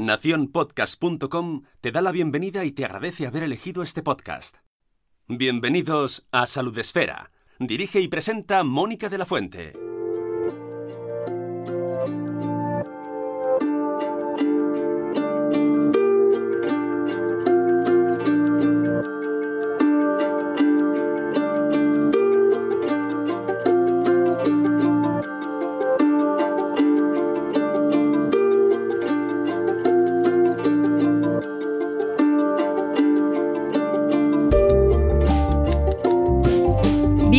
Naciónpodcast.com 0.00 1.64
te 1.82 1.92
da 1.92 2.00
la 2.00 2.10
bienvenida 2.10 2.64
y 2.64 2.72
te 2.72 2.86
agradece 2.86 3.26
haber 3.26 3.42
elegido 3.42 3.82
este 3.82 4.02
podcast. 4.02 4.56
Bienvenidos 5.28 6.26
a 6.32 6.46
Salud 6.46 6.76
Esfera. 6.78 7.30
Dirige 7.58 8.00
y 8.00 8.08
presenta 8.08 8.64
Mónica 8.64 9.10
de 9.10 9.18
la 9.18 9.26
Fuente. 9.26 9.74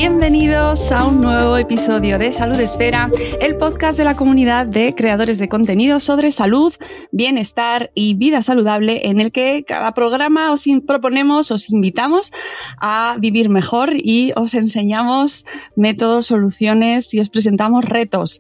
Bienvenidos 0.02 0.91
a 0.91 1.05
un 1.05 1.21
nuevo 1.21 1.57
episodio 1.57 2.17
de 2.17 2.33
Salud 2.33 2.59
Esfera, 2.59 3.11
el 3.39 3.55
podcast 3.57 3.99
de 3.99 4.03
la 4.03 4.16
comunidad 4.16 4.66
de 4.66 4.95
creadores 4.95 5.38
de 5.38 5.47
contenido 5.47 5.99
sobre 5.99 6.31
salud, 6.31 6.73
bienestar 7.11 7.91
y 7.93 8.16
vida 8.16 8.41
saludable, 8.41 9.08
en 9.09 9.19
el 9.19 9.31
que 9.31 9.63
cada 9.63 9.93
programa 9.93 10.52
os 10.53 10.66
proponemos, 10.88 11.52
os 11.52 11.69
invitamos 11.69 12.33
a 12.77 13.16
vivir 13.19 13.49
mejor 13.49 13.91
y 13.93 14.33
os 14.35 14.55
enseñamos 14.55 15.45
métodos, 15.75 16.25
soluciones 16.25 17.13
y 17.13 17.19
os 17.19 17.30
presentamos 17.30 17.86
retos. 17.86 18.39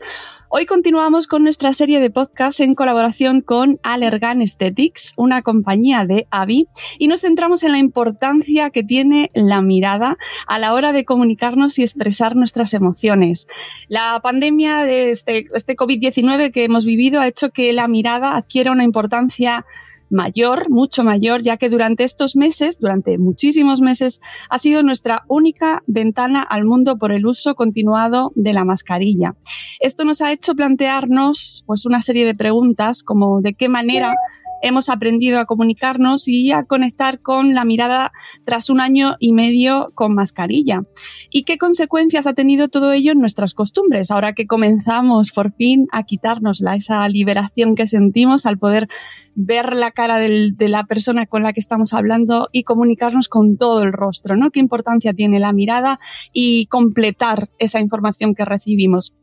Hoy 0.53 0.65
continuamos 0.65 1.27
con 1.27 1.45
nuestra 1.45 1.71
serie 1.71 2.01
de 2.01 2.09
podcasts 2.09 2.59
en 2.59 2.75
colaboración 2.75 3.39
con 3.39 3.79
Allergan 3.83 4.41
Aesthetics, 4.41 5.13
una 5.15 5.43
compañía 5.43 6.03
de 6.05 6.27
AVI, 6.29 6.67
y 6.99 7.07
nos 7.07 7.21
centramos 7.21 7.63
en 7.63 7.71
la 7.71 7.77
importancia 7.77 8.69
que 8.69 8.83
tiene 8.83 9.31
la 9.33 9.61
mirada 9.61 10.17
a 10.47 10.59
la 10.59 10.73
hora 10.73 10.91
de 10.91 11.05
comunicarnos 11.05 11.79
y 11.79 11.83
expresar 11.83 12.35
nuestras 12.35 12.73
emociones. 12.73 13.47
La 13.87 14.19
pandemia 14.21 14.83
de 14.83 15.11
este, 15.11 15.47
este 15.53 15.77
COVID-19 15.77 16.51
que 16.51 16.65
hemos 16.65 16.83
vivido 16.83 17.21
ha 17.21 17.29
hecho 17.29 17.51
que 17.51 17.71
la 17.71 17.87
mirada 17.87 18.35
adquiera 18.35 18.73
una 18.73 18.83
importancia 18.83 19.65
mayor, 20.11 20.69
mucho 20.69 21.03
mayor, 21.03 21.41
ya 21.41 21.57
que 21.57 21.69
durante 21.69 22.03
estos 22.03 22.35
meses, 22.35 22.79
durante 22.79 23.17
muchísimos 23.17 23.81
meses, 23.81 24.21
ha 24.49 24.59
sido 24.59 24.83
nuestra 24.83 25.23
única 25.27 25.83
ventana 25.87 26.41
al 26.41 26.65
mundo 26.65 26.97
por 26.97 27.11
el 27.11 27.25
uso 27.25 27.55
continuado 27.55 28.31
de 28.35 28.53
la 28.53 28.65
mascarilla. 28.65 29.35
Esto 29.79 30.03
nos 30.05 30.21
ha 30.21 30.31
hecho 30.31 30.53
plantearnos 30.53 31.63
pues 31.65 31.85
una 31.85 32.01
serie 32.01 32.25
de 32.25 32.35
preguntas 32.35 33.03
como 33.03 33.41
de 33.41 33.53
qué 33.53 33.69
manera 33.69 34.13
hemos 34.61 34.89
aprendido 34.89 35.39
a 35.39 35.45
comunicarnos 35.45 36.27
y 36.27 36.51
a 36.51 36.63
conectar 36.63 37.19
con 37.19 37.53
la 37.53 37.65
mirada 37.65 38.11
tras 38.45 38.69
un 38.69 38.79
año 38.79 39.15
y 39.19 39.33
medio 39.33 39.91
con 39.95 40.13
mascarilla. 40.13 40.83
¿Y 41.29 41.43
qué 41.43 41.57
consecuencias 41.57 42.27
ha 42.27 42.33
tenido 42.33 42.67
todo 42.67 42.91
ello 42.91 43.11
en 43.11 43.19
nuestras 43.19 43.53
costumbres? 43.53 44.11
Ahora 44.11 44.33
que 44.33 44.47
comenzamos 44.47 45.31
por 45.31 45.53
fin 45.53 45.87
a 45.91 46.03
quitarnos 46.03 46.61
esa 46.61 47.07
liberación 47.09 47.75
que 47.75 47.87
sentimos 47.87 48.45
al 48.45 48.57
poder 48.57 48.87
ver 49.35 49.75
la 49.75 49.91
cara 50.01 50.17
de 50.17 50.67
la 50.67 50.85
persona 50.85 51.27
con 51.27 51.43
la 51.43 51.53
que 51.53 51.59
estamos 51.59 51.93
hablando 51.93 52.49
y 52.51 52.63
comunicarnos 52.63 53.29
con 53.29 53.55
todo 53.55 53.83
el 53.83 53.93
rostro, 53.93 54.35
¿no? 54.35 54.49
¿Qué 54.49 54.59
importancia 54.59 55.13
tiene 55.13 55.39
la 55.39 55.53
mirada 55.53 55.99
y 56.33 56.65
completar 56.65 57.49
esa 57.59 57.79
información 57.79 58.33
que 58.33 58.45
recibimos? 58.45 59.15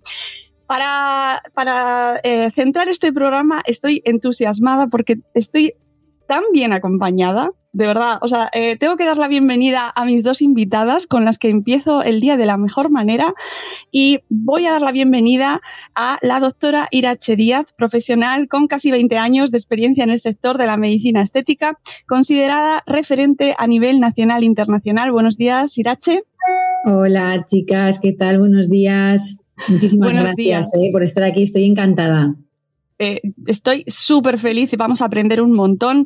para, 0.69 1.43
para 1.55 2.21
eh, 2.23 2.51
centrar 2.55 2.89
este 2.89 3.11
programa 3.11 3.63
estoy 3.65 4.03
entusiasmada 4.05 4.87
porque 4.89 5.17
estoy 5.33 5.73
tan 6.29 6.43
bien 6.53 6.75
acompañada, 6.75 7.51
de 7.73 7.87
verdad. 7.87 8.19
O 8.23 8.29
sea, 8.29 8.51
eh, 8.53 8.77
tengo 8.77 8.97
que 8.97 9.05
dar 9.05 9.17
la 9.17 9.29
bienvenida 9.29 9.93
a 9.95 10.05
mis 10.05 10.23
dos 10.23 10.43
invitadas 10.43 11.07
con 11.07 11.25
las 11.25 11.39
que 11.39 11.49
empiezo 11.49 12.03
el 12.03 12.21
día 12.21 12.37
de 12.37 12.47
la 12.47 12.57
mejor 12.57 12.91
manera 12.91 13.35
y 13.91 14.21
voy 14.29 14.67
a 14.67 14.73
dar 14.73 14.83
la 14.83 14.93
bienvenida 14.93 15.61
a 15.95 16.19
la 16.23 16.41
doctora 16.41 16.89
Irache 16.91 17.37
Díaz, 17.37 17.73
profesional 17.77 18.49
con 18.49 18.67
casi 18.67 18.91
20 18.91 19.19
años 19.19 19.51
de 19.51 19.59
experiencia 19.59 20.05
en 20.05 20.11
el 20.11 20.21
sector 20.21 20.59
de 20.59 20.67
la 20.67 20.77
medicina 20.77 21.23
estética, 21.23 21.79
considerada 22.07 22.83
referente 22.87 23.55
a 23.59 23.67
nivel 23.67 24.01
nacional 24.01 24.43
e 24.43 24.47
internacional. 24.47 25.13
Buenos 25.13 25.37
días, 25.37 25.77
Irache. 25.79 26.23
Hola, 26.87 27.45
chicas, 27.47 27.99
¿qué 27.99 28.13
tal? 28.13 28.39
Buenos 28.39 28.71
días. 28.71 29.37
Muchísimas 29.69 30.17
gracias 30.17 30.73
eh, 30.75 30.91
por 30.93 31.03
estar 31.03 31.25
aquí, 31.25 31.43
estoy 31.43 31.65
encantada. 31.65 32.35
Eh, 32.99 33.21
estoy 33.47 33.85
súper 33.87 34.39
feliz 34.39 34.73
y 34.73 34.77
vamos 34.77 35.03
a 35.03 35.05
aprender 35.05 35.41
un 35.41 35.53
montón. 35.53 36.05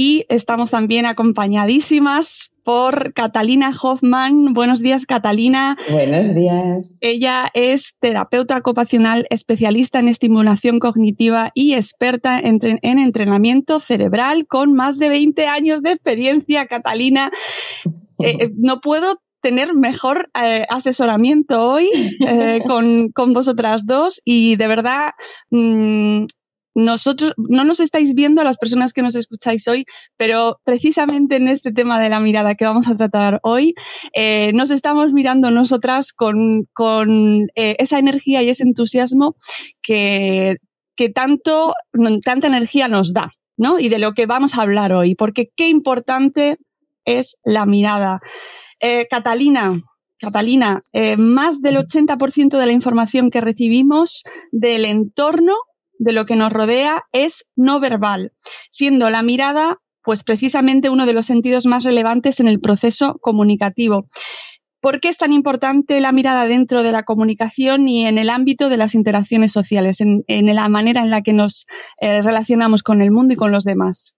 Y 0.00 0.26
estamos 0.28 0.70
también 0.70 1.06
acompañadísimas 1.06 2.52
por 2.62 3.12
Catalina 3.14 3.72
Hoffman. 3.82 4.54
Buenos 4.54 4.78
días, 4.78 5.06
Catalina. 5.06 5.76
Buenos 5.90 6.36
días. 6.36 6.94
Ella 7.00 7.50
es 7.52 7.96
terapeuta 7.98 8.56
ocupacional, 8.56 9.26
especialista 9.30 9.98
en 9.98 10.06
estimulación 10.06 10.78
cognitiva 10.78 11.50
y 11.52 11.74
experta 11.74 12.38
en, 12.38 12.60
en 12.62 12.98
entrenamiento 13.00 13.80
cerebral 13.80 14.46
con 14.46 14.72
más 14.72 15.00
de 15.00 15.08
20 15.08 15.48
años 15.48 15.82
de 15.82 15.90
experiencia, 15.90 16.66
Catalina. 16.66 17.32
Eh, 18.22 18.52
no 18.54 18.80
puedo 18.80 19.20
tener 19.40 19.74
mejor 19.74 20.30
eh, 20.40 20.64
asesoramiento 20.70 21.68
hoy 21.68 21.90
eh, 22.24 22.60
con, 22.68 23.10
con, 23.10 23.32
vosotras 23.32 23.84
dos 23.84 24.20
y 24.24 24.54
de 24.54 24.66
verdad 24.68 25.10
mmm, 25.50 26.26
nosotros 26.74 27.34
no 27.36 27.64
nos 27.64 27.80
estáis 27.80 28.14
viendo 28.14 28.40
a 28.40 28.44
las 28.44 28.56
personas 28.56 28.92
que 28.92 29.02
nos 29.02 29.14
escucháis 29.14 29.66
hoy, 29.68 29.84
pero 30.16 30.60
precisamente 30.64 31.36
en 31.36 31.48
este 31.48 31.72
tema 31.72 32.00
de 32.00 32.08
la 32.08 32.20
mirada 32.20 32.54
que 32.54 32.64
vamos 32.64 32.88
a 32.88 32.96
tratar 32.96 33.40
hoy, 33.42 33.74
eh, 34.14 34.52
nos 34.52 34.70
estamos 34.70 35.12
mirando 35.12 35.50
nosotras 35.50 36.12
con, 36.12 36.68
con 36.72 37.48
eh, 37.54 37.76
esa 37.78 37.98
energía 37.98 38.42
y 38.42 38.50
ese 38.50 38.62
entusiasmo 38.62 39.34
que, 39.82 40.58
que 40.96 41.08
tanto, 41.08 41.74
tanta 42.24 42.46
energía 42.46 42.88
nos 42.88 43.12
da, 43.12 43.32
¿no? 43.56 43.78
Y 43.78 43.88
de 43.88 43.98
lo 43.98 44.12
que 44.12 44.26
vamos 44.26 44.56
a 44.56 44.62
hablar 44.62 44.92
hoy, 44.92 45.14
porque 45.14 45.50
qué 45.56 45.68
importante 45.68 46.58
es 47.04 47.36
la 47.42 47.66
mirada. 47.66 48.20
Eh, 48.80 49.06
Catalina, 49.10 49.82
Catalina, 50.20 50.82
más 51.16 51.60
del 51.60 51.76
80% 51.76 52.58
de 52.58 52.66
la 52.66 52.72
información 52.72 53.30
que 53.30 53.40
recibimos 53.40 54.24
del 54.50 54.84
entorno, 54.84 55.54
de 55.98 56.12
lo 56.12 56.26
que 56.26 56.36
nos 56.36 56.52
rodea, 56.52 57.02
es 57.12 57.46
no 57.56 57.80
verbal, 57.80 58.32
siendo 58.70 59.10
la 59.10 59.22
mirada, 59.22 59.78
pues 60.02 60.24
precisamente 60.24 60.90
uno 60.90 61.06
de 61.06 61.12
los 61.12 61.26
sentidos 61.26 61.66
más 61.66 61.84
relevantes 61.84 62.40
en 62.40 62.48
el 62.48 62.60
proceso 62.60 63.18
comunicativo. 63.20 64.06
¿Por 64.80 65.00
qué 65.00 65.08
es 65.08 65.18
tan 65.18 65.32
importante 65.32 66.00
la 66.00 66.12
mirada 66.12 66.46
dentro 66.46 66.82
de 66.82 66.92
la 66.92 67.02
comunicación 67.02 67.88
y 67.88 68.06
en 68.06 68.16
el 68.16 68.30
ámbito 68.30 68.68
de 68.68 68.76
las 68.76 68.94
interacciones 68.94 69.52
sociales, 69.52 70.00
en, 70.00 70.22
la 70.28 70.68
manera 70.68 71.02
en 71.02 71.10
la 71.10 71.22
que 71.22 71.32
nos 71.32 71.66
eh, 72.00 72.22
relacionamos 72.22 72.82
con 72.84 73.02
el 73.02 73.10
mundo 73.10 73.34
y 73.34 73.36
con 73.36 73.50
los 73.50 73.64
demás? 73.64 74.16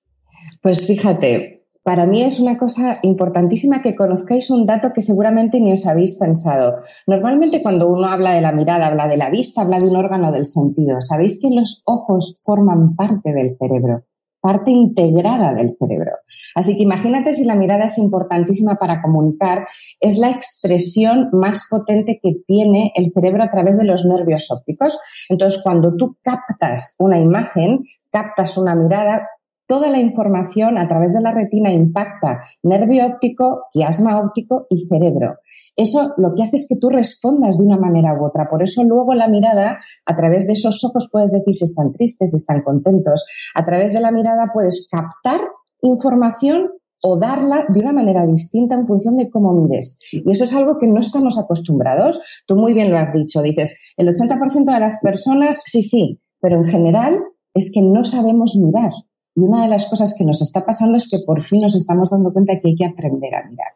Pues 0.60 0.86
fíjate, 0.86 1.59
para 1.82 2.06
mí 2.06 2.22
es 2.22 2.40
una 2.40 2.58
cosa 2.58 2.98
importantísima 3.02 3.82
que 3.82 3.96
conozcáis 3.96 4.50
un 4.50 4.66
dato 4.66 4.92
que 4.94 5.02
seguramente 5.02 5.60
ni 5.60 5.72
os 5.72 5.86
habéis 5.86 6.16
pensado. 6.16 6.78
Normalmente 7.06 7.62
cuando 7.62 7.88
uno 7.88 8.06
habla 8.06 8.32
de 8.32 8.40
la 8.40 8.52
mirada, 8.52 8.86
habla 8.86 9.08
de 9.08 9.16
la 9.16 9.30
vista, 9.30 9.62
habla 9.62 9.80
de 9.80 9.88
un 9.88 9.96
órgano 9.96 10.30
del 10.32 10.46
sentido. 10.46 11.00
Sabéis 11.00 11.40
que 11.40 11.54
los 11.54 11.82
ojos 11.86 12.40
forman 12.44 12.94
parte 12.96 13.32
del 13.32 13.56
cerebro 13.56 14.04
parte 14.40 14.70
integrada 14.70 15.54
del 15.54 15.76
cerebro. 15.78 16.12
Así 16.54 16.76
que 16.76 16.82
imagínate 16.82 17.34
si 17.34 17.44
la 17.44 17.56
mirada 17.56 17.84
es 17.84 17.98
importantísima 17.98 18.76
para 18.76 19.02
comunicar, 19.02 19.66
es 20.00 20.18
la 20.18 20.30
expresión 20.30 21.28
más 21.32 21.66
potente 21.70 22.18
que 22.22 22.36
tiene 22.46 22.92
el 22.94 23.12
cerebro 23.12 23.42
a 23.42 23.50
través 23.50 23.78
de 23.78 23.84
los 23.84 24.04
nervios 24.04 24.50
ópticos. 24.50 24.98
Entonces, 25.28 25.62
cuando 25.62 25.94
tú 25.96 26.16
captas 26.22 26.96
una 26.98 27.18
imagen, 27.18 27.80
captas 28.10 28.56
una 28.56 28.74
mirada, 28.74 29.28
Toda 29.70 29.88
la 29.88 30.00
información 30.00 30.78
a 30.78 30.88
través 30.88 31.12
de 31.12 31.20
la 31.20 31.30
retina 31.30 31.72
impacta 31.72 32.40
nervio 32.64 33.06
óptico, 33.06 33.66
quiasma 33.70 34.18
óptico 34.18 34.66
y 34.68 34.84
cerebro. 34.84 35.36
Eso 35.76 36.12
lo 36.16 36.34
que 36.34 36.42
hace 36.42 36.56
es 36.56 36.66
que 36.68 36.74
tú 36.80 36.90
respondas 36.90 37.56
de 37.56 37.62
una 37.62 37.76
manera 37.76 38.20
u 38.20 38.26
otra. 38.26 38.48
Por 38.50 38.64
eso 38.64 38.82
luego 38.82 39.14
la 39.14 39.28
mirada, 39.28 39.78
a 40.06 40.16
través 40.16 40.48
de 40.48 40.54
esos 40.54 40.82
ojos 40.82 41.08
puedes 41.12 41.30
decir 41.30 41.54
si 41.54 41.66
están 41.66 41.92
tristes, 41.92 42.32
si 42.32 42.36
están 42.38 42.62
contentos. 42.62 43.24
A 43.54 43.64
través 43.64 43.92
de 43.92 44.00
la 44.00 44.10
mirada 44.10 44.50
puedes 44.52 44.88
captar 44.90 45.40
información 45.82 46.70
o 47.04 47.16
darla 47.16 47.64
de 47.68 47.78
una 47.78 47.92
manera 47.92 48.26
distinta 48.26 48.74
en 48.74 48.88
función 48.88 49.16
de 49.18 49.30
cómo 49.30 49.52
mires. 49.52 50.00
Y 50.10 50.28
eso 50.32 50.42
es 50.42 50.52
algo 50.52 50.78
que 50.80 50.88
no 50.88 50.98
estamos 50.98 51.38
acostumbrados. 51.38 52.42
Tú 52.44 52.56
muy 52.56 52.74
bien 52.74 52.90
lo 52.90 52.98
has 52.98 53.12
dicho, 53.12 53.40
dices, 53.40 53.94
el 53.96 54.08
80% 54.08 54.64
de 54.64 54.80
las 54.80 54.98
personas, 55.00 55.60
sí, 55.64 55.84
sí, 55.84 56.20
pero 56.40 56.56
en 56.56 56.64
general 56.64 57.20
es 57.54 57.70
que 57.72 57.82
no 57.82 58.02
sabemos 58.02 58.56
mirar. 58.60 58.90
Y 59.34 59.40
una 59.40 59.62
de 59.62 59.68
las 59.68 59.86
cosas 59.86 60.14
que 60.16 60.24
nos 60.24 60.42
está 60.42 60.64
pasando 60.64 60.96
es 60.96 61.08
que 61.08 61.18
por 61.24 61.42
fin 61.42 61.62
nos 61.62 61.76
estamos 61.76 62.10
dando 62.10 62.32
cuenta 62.32 62.58
que 62.60 62.68
hay 62.68 62.74
que 62.74 62.86
aprender 62.86 63.34
a 63.34 63.48
mirar. 63.48 63.72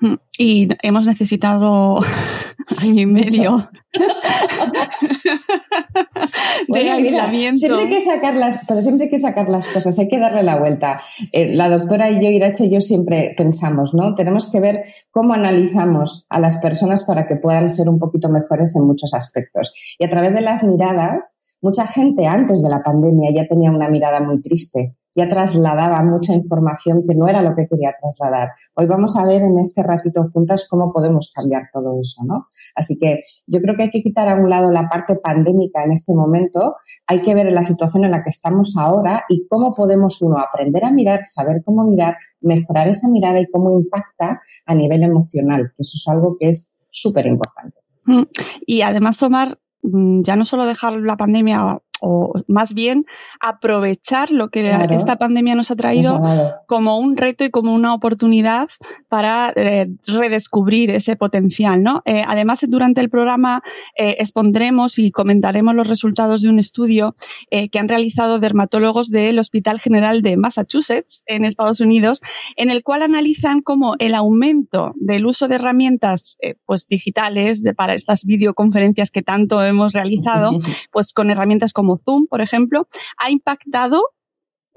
Hmm. 0.00 0.14
Y 0.38 0.68
hemos 0.82 1.06
necesitado 1.06 1.98
año 2.82 3.00
y 3.00 3.06
medio 3.06 3.68
de 6.68 6.90
aislamiento. 6.90 7.58
siempre 7.58 7.82
hay 7.82 7.90
que 7.90 8.00
sacar 8.00 8.36
las, 8.36 8.60
pero 8.68 8.80
siempre 8.80 9.06
hay 9.06 9.10
que 9.10 9.18
sacar 9.18 9.48
las 9.48 9.66
cosas, 9.66 9.98
hay 9.98 10.06
que 10.06 10.20
darle 10.20 10.44
la 10.44 10.56
vuelta. 10.56 11.00
Eh, 11.32 11.52
la 11.52 11.68
doctora 11.68 12.10
y 12.10 12.22
yo, 12.22 12.30
Irache 12.30 12.66
y 12.66 12.70
yo 12.70 12.80
siempre 12.80 13.34
pensamos, 13.36 13.92
¿no? 13.92 14.14
Tenemos 14.14 14.52
que 14.52 14.60
ver 14.60 14.84
cómo 15.10 15.34
analizamos 15.34 16.26
a 16.28 16.38
las 16.38 16.58
personas 16.58 17.02
para 17.02 17.26
que 17.26 17.34
puedan 17.34 17.68
ser 17.68 17.88
un 17.88 17.98
poquito 17.98 18.28
mejores 18.28 18.76
en 18.76 18.86
muchos 18.86 19.14
aspectos. 19.14 19.96
Y 19.98 20.04
a 20.04 20.08
través 20.08 20.32
de 20.32 20.42
las 20.42 20.62
miradas, 20.62 21.47
Mucha 21.60 21.86
gente 21.86 22.26
antes 22.26 22.62
de 22.62 22.70
la 22.70 22.82
pandemia 22.82 23.32
ya 23.34 23.46
tenía 23.48 23.70
una 23.70 23.88
mirada 23.88 24.20
muy 24.20 24.40
triste, 24.40 24.96
ya 25.16 25.28
trasladaba 25.28 26.04
mucha 26.04 26.32
información 26.32 27.02
que 27.04 27.16
no 27.16 27.26
era 27.26 27.42
lo 27.42 27.56
que 27.56 27.66
quería 27.66 27.92
trasladar. 28.00 28.50
Hoy 28.76 28.86
vamos 28.86 29.16
a 29.16 29.26
ver 29.26 29.42
en 29.42 29.58
este 29.58 29.82
ratito 29.82 30.28
juntas 30.32 30.68
cómo 30.70 30.92
podemos 30.92 31.32
cambiar 31.34 31.62
todo 31.72 31.98
eso, 32.00 32.22
¿no? 32.24 32.46
Así 32.76 32.96
que 33.00 33.18
yo 33.48 33.60
creo 33.60 33.76
que 33.76 33.82
hay 33.84 33.90
que 33.90 34.02
quitar 34.02 34.28
a 34.28 34.36
un 34.36 34.48
lado 34.48 34.70
la 34.70 34.88
parte 34.88 35.16
pandémica 35.16 35.82
en 35.82 35.90
este 35.90 36.14
momento, 36.14 36.76
hay 37.08 37.22
que 37.22 37.34
ver 37.34 37.50
la 37.52 37.64
situación 37.64 38.04
en 38.04 38.12
la 38.12 38.22
que 38.22 38.30
estamos 38.30 38.74
ahora 38.78 39.24
y 39.28 39.48
cómo 39.48 39.74
podemos 39.74 40.22
uno 40.22 40.38
aprender 40.38 40.84
a 40.84 40.92
mirar, 40.92 41.24
saber 41.24 41.62
cómo 41.64 41.82
mirar, 41.82 42.16
mejorar 42.40 42.86
esa 42.86 43.08
mirada 43.08 43.40
y 43.40 43.50
cómo 43.50 43.72
impacta 43.72 44.40
a 44.64 44.74
nivel 44.76 45.02
emocional, 45.02 45.72
que 45.76 45.82
eso 45.82 45.96
es 45.96 46.06
algo 46.08 46.36
que 46.38 46.50
es 46.50 46.72
súper 46.90 47.26
importante. 47.26 47.78
Mm. 48.04 48.22
Y 48.64 48.82
además 48.82 49.18
tomar 49.18 49.58
ya 49.82 50.36
no 50.36 50.44
solo 50.44 50.66
dejar 50.66 50.94
la 50.94 51.16
pandemia 51.16 51.80
o 52.00 52.32
más 52.46 52.74
bien 52.74 53.06
aprovechar 53.40 54.30
lo 54.30 54.48
que 54.48 54.70
esta 54.90 55.16
pandemia 55.16 55.54
nos 55.54 55.70
ha 55.70 55.76
traído 55.76 56.22
como 56.66 56.98
un 56.98 57.16
reto 57.16 57.44
y 57.44 57.50
como 57.50 57.74
una 57.74 57.94
oportunidad 57.94 58.68
para 59.08 59.52
eh, 59.56 59.88
redescubrir 60.06 60.90
ese 60.90 61.16
potencial. 61.16 61.82
¿no? 61.82 62.02
Eh, 62.04 62.24
además, 62.26 62.64
durante 62.68 63.00
el 63.00 63.10
programa 63.10 63.62
eh, 63.96 64.16
expondremos 64.18 64.98
y 64.98 65.10
comentaremos 65.10 65.74
los 65.74 65.88
resultados 65.88 66.42
de 66.42 66.48
un 66.48 66.58
estudio 66.58 67.14
que 67.50 67.78
han 67.78 67.88
realizado 67.88 68.38
dermatólogos 68.38 69.10
del 69.10 69.38
Hospital 69.38 69.80
General 69.80 70.22
de 70.22 70.36
Massachusetts 70.36 71.24
en 71.26 71.44
Estados 71.44 71.80
Unidos, 71.80 72.20
en 72.56 72.70
el 72.70 72.82
cual 72.82 73.02
analizan 73.02 73.60
cómo 73.62 73.94
el 73.98 74.14
aumento 74.14 74.92
del 74.96 75.26
uso 75.26 75.48
de 75.48 75.56
herramientas 75.56 76.38
pues, 76.66 76.86
digitales 76.86 77.62
para 77.76 77.94
estas 77.94 78.24
videoconferencias 78.24 79.10
que 79.10 79.22
tanto 79.22 79.62
hemos 79.62 79.92
realizado, 79.92 80.58
pues 80.92 81.12
con 81.12 81.30
herramientas 81.30 81.72
como 81.72 81.87
Zoom, 81.96 82.26
por 82.26 82.40
ejemplo, 82.40 82.86
ha 83.16 83.30
impactado 83.30 84.02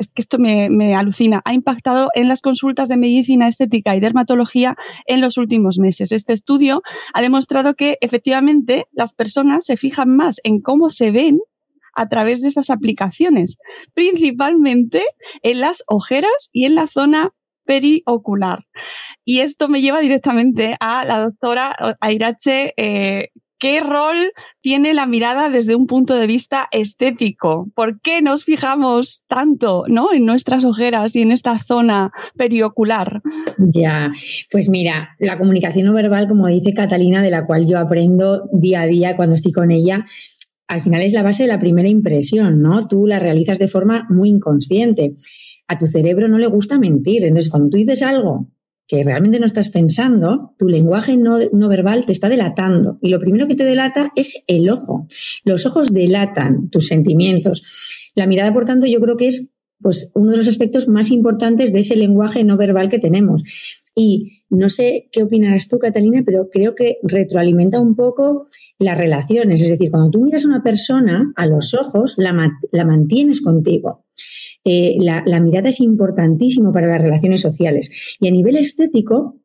es 0.01 0.09
que 0.09 0.21
esto 0.23 0.39
me, 0.39 0.95
alucina, 0.95 1.41
ha 1.45 1.53
impactado 1.53 2.09
en 2.15 2.27
las 2.27 2.41
consultas 2.41 2.89
de 2.89 2.97
medicina 2.97 3.47
estética 3.47 3.95
y 3.95 3.99
dermatología 3.99 4.75
en 5.05 5.21
los 5.21 5.37
últimos 5.37 5.77
meses. 5.77 6.11
Este 6.11 6.33
estudio 6.33 6.81
ha 7.13 7.21
demostrado 7.21 7.75
que 7.75 7.97
efectivamente 8.01 8.87
las 8.91 9.13
personas 9.13 9.63
se 9.63 9.77
fijan 9.77 10.09
más 10.15 10.41
en 10.43 10.59
cómo 10.59 10.89
se 10.89 11.11
ven 11.11 11.39
a 11.93 12.09
través 12.09 12.41
de 12.41 12.47
estas 12.47 12.69
aplicaciones, 12.69 13.57
principalmente 13.93 15.03
en 15.43 15.59
las 15.59 15.83
ojeras 15.87 16.49
y 16.51 16.65
en 16.65 16.75
la 16.75 16.87
zona 16.87 17.29
periocular. 17.65 18.65
Y 19.23 19.41
esto 19.41 19.69
me 19.69 19.81
lleva 19.81 19.99
directamente 19.99 20.77
a 20.79 21.05
la 21.05 21.19
doctora 21.19 21.75
Airache 21.99 22.73
eh, 22.75 23.29
¿Qué 23.61 23.79
rol 23.79 24.33
tiene 24.61 24.95
la 24.95 25.05
mirada 25.05 25.51
desde 25.51 25.75
un 25.75 25.85
punto 25.85 26.15
de 26.15 26.25
vista 26.25 26.67
estético? 26.71 27.69
¿Por 27.75 28.01
qué 28.01 28.23
nos 28.23 28.43
fijamos 28.43 29.21
tanto 29.27 29.83
¿no? 29.87 30.11
en 30.11 30.25
nuestras 30.25 30.65
ojeras 30.65 31.15
y 31.15 31.21
en 31.21 31.31
esta 31.31 31.59
zona 31.59 32.11
periocular? 32.35 33.21
Ya, 33.59 34.11
pues 34.49 34.67
mira, 34.67 35.09
la 35.19 35.37
comunicación 35.37 35.85
no 35.85 35.93
verbal, 35.93 36.27
como 36.27 36.47
dice 36.47 36.73
Catalina, 36.73 37.21
de 37.21 37.29
la 37.29 37.45
cual 37.45 37.67
yo 37.67 37.77
aprendo 37.77 38.49
día 38.51 38.81
a 38.81 38.87
día 38.87 39.15
cuando 39.15 39.35
estoy 39.35 39.51
con 39.51 39.69
ella, 39.69 40.07
al 40.67 40.81
final 40.81 41.03
es 41.03 41.13
la 41.13 41.21
base 41.21 41.43
de 41.43 41.49
la 41.49 41.59
primera 41.59 41.87
impresión, 41.87 42.63
¿no? 42.63 42.87
Tú 42.87 43.05
la 43.05 43.19
realizas 43.19 43.59
de 43.59 43.67
forma 43.67 44.07
muy 44.09 44.29
inconsciente. 44.29 45.13
A 45.67 45.77
tu 45.77 45.85
cerebro 45.85 46.27
no 46.27 46.39
le 46.39 46.47
gusta 46.47 46.79
mentir. 46.79 47.25
Entonces, 47.25 47.51
cuando 47.51 47.69
tú 47.69 47.77
dices 47.77 48.01
algo 48.01 48.47
que 48.91 49.05
realmente 49.05 49.39
no 49.39 49.45
estás 49.45 49.69
pensando, 49.69 50.53
tu 50.57 50.67
lenguaje 50.67 51.15
no, 51.15 51.39
verbal 51.69 52.05
te 52.05 52.11
está 52.11 52.27
delatando. 52.27 52.97
Y 53.01 53.07
lo 53.07 53.19
primero 53.19 53.47
que 53.47 53.55
te 53.55 53.63
delata 53.63 54.11
es 54.17 54.43
el 54.47 54.69
ojo. 54.69 55.07
Los 55.45 55.65
ojos 55.65 55.93
delatan 55.93 56.69
tus 56.69 56.87
sentimientos. 56.87 58.11
La 58.15 58.27
mirada, 58.27 58.53
por 58.53 58.65
tanto, 58.65 58.87
yo 58.87 58.99
creo 58.99 59.15
que 59.15 59.27
es 59.27 59.47
pues, 59.79 60.11
uno 60.13 60.31
de 60.31 60.37
los 60.39 60.49
aspectos 60.49 60.89
más 60.89 61.09
importantes 61.09 61.71
de 61.71 61.79
ese 61.79 61.95
lenguaje 61.95 62.43
no 62.43 62.57
verbal 62.57 62.89
que 62.89 62.99
tenemos. 62.99 63.45
Y 63.95 64.43
no 64.49 64.67
sé 64.67 65.07
qué 65.13 65.23
opinarás 65.23 65.69
tú, 65.69 65.79
Catalina, 65.79 66.23
pero 66.25 66.49
creo 66.51 66.75
que 66.75 66.97
retroalimenta 67.01 67.79
un 67.79 67.95
poco 67.95 68.45
las 68.77 68.97
relaciones. 68.97 69.61
Es 69.61 69.69
decir, 69.69 69.89
cuando 69.89 70.09
tú 70.09 70.19
miras 70.19 70.43
a 70.43 70.49
una 70.49 70.63
persona 70.63 71.31
a 71.37 71.45
los 71.45 71.73
ojos, 71.75 72.15
la, 72.17 72.59
la 72.73 72.83
mantienes 72.83 73.39
contigo. 73.39 74.03
Eh, 74.63 74.97
la, 74.99 75.39
mirada 75.39 75.69
es 75.69 75.79
importantísimo 75.79 76.71
para 76.71 76.87
las 76.87 77.01
relaciones 77.01 77.41
sociales. 77.41 78.17
Y 78.19 78.27
a 78.27 78.31
nivel 78.31 78.57
estético, 78.57 79.39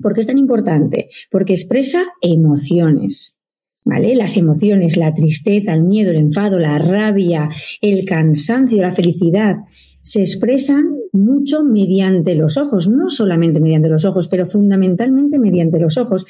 ¿por 0.00 0.14
qué 0.14 0.20
es 0.20 0.26
tan 0.26 0.38
importante? 0.38 1.08
Porque 1.30 1.52
expresa 1.52 2.04
emociones. 2.20 3.36
¿Vale? 3.82 4.14
Las 4.14 4.36
emociones, 4.36 4.98
la 4.98 5.14
tristeza, 5.14 5.72
el 5.72 5.84
miedo, 5.84 6.10
el 6.10 6.18
enfado, 6.18 6.58
la 6.58 6.78
rabia, 6.78 7.48
el 7.80 8.04
cansancio, 8.04 8.82
la 8.82 8.90
felicidad, 8.90 9.56
se 10.02 10.20
expresan 10.20 10.96
mucho 11.12 11.64
mediante 11.64 12.34
los 12.34 12.56
ojos, 12.56 12.88
no 12.88 13.08
solamente 13.08 13.58
mediante 13.58 13.88
los 13.88 14.04
ojos, 14.04 14.28
pero 14.28 14.46
fundamentalmente 14.46 15.38
mediante 15.38 15.78
los 15.78 15.96
ojos. 15.96 16.26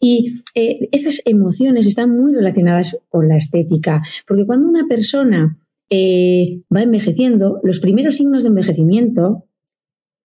Y 0.00 0.42
eh, 0.54 0.88
esas 0.92 1.22
emociones 1.24 1.86
están 1.86 2.10
muy 2.10 2.34
relacionadas 2.34 2.96
con 3.08 3.28
la 3.28 3.36
estética, 3.36 4.02
porque 4.26 4.44
cuando 4.44 4.68
una 4.68 4.86
persona 4.86 5.58
eh, 5.90 6.62
va 6.74 6.82
envejeciendo, 6.82 7.60
los 7.62 7.80
primeros 7.80 8.16
signos 8.16 8.42
de 8.42 8.50
envejecimiento, 8.50 9.44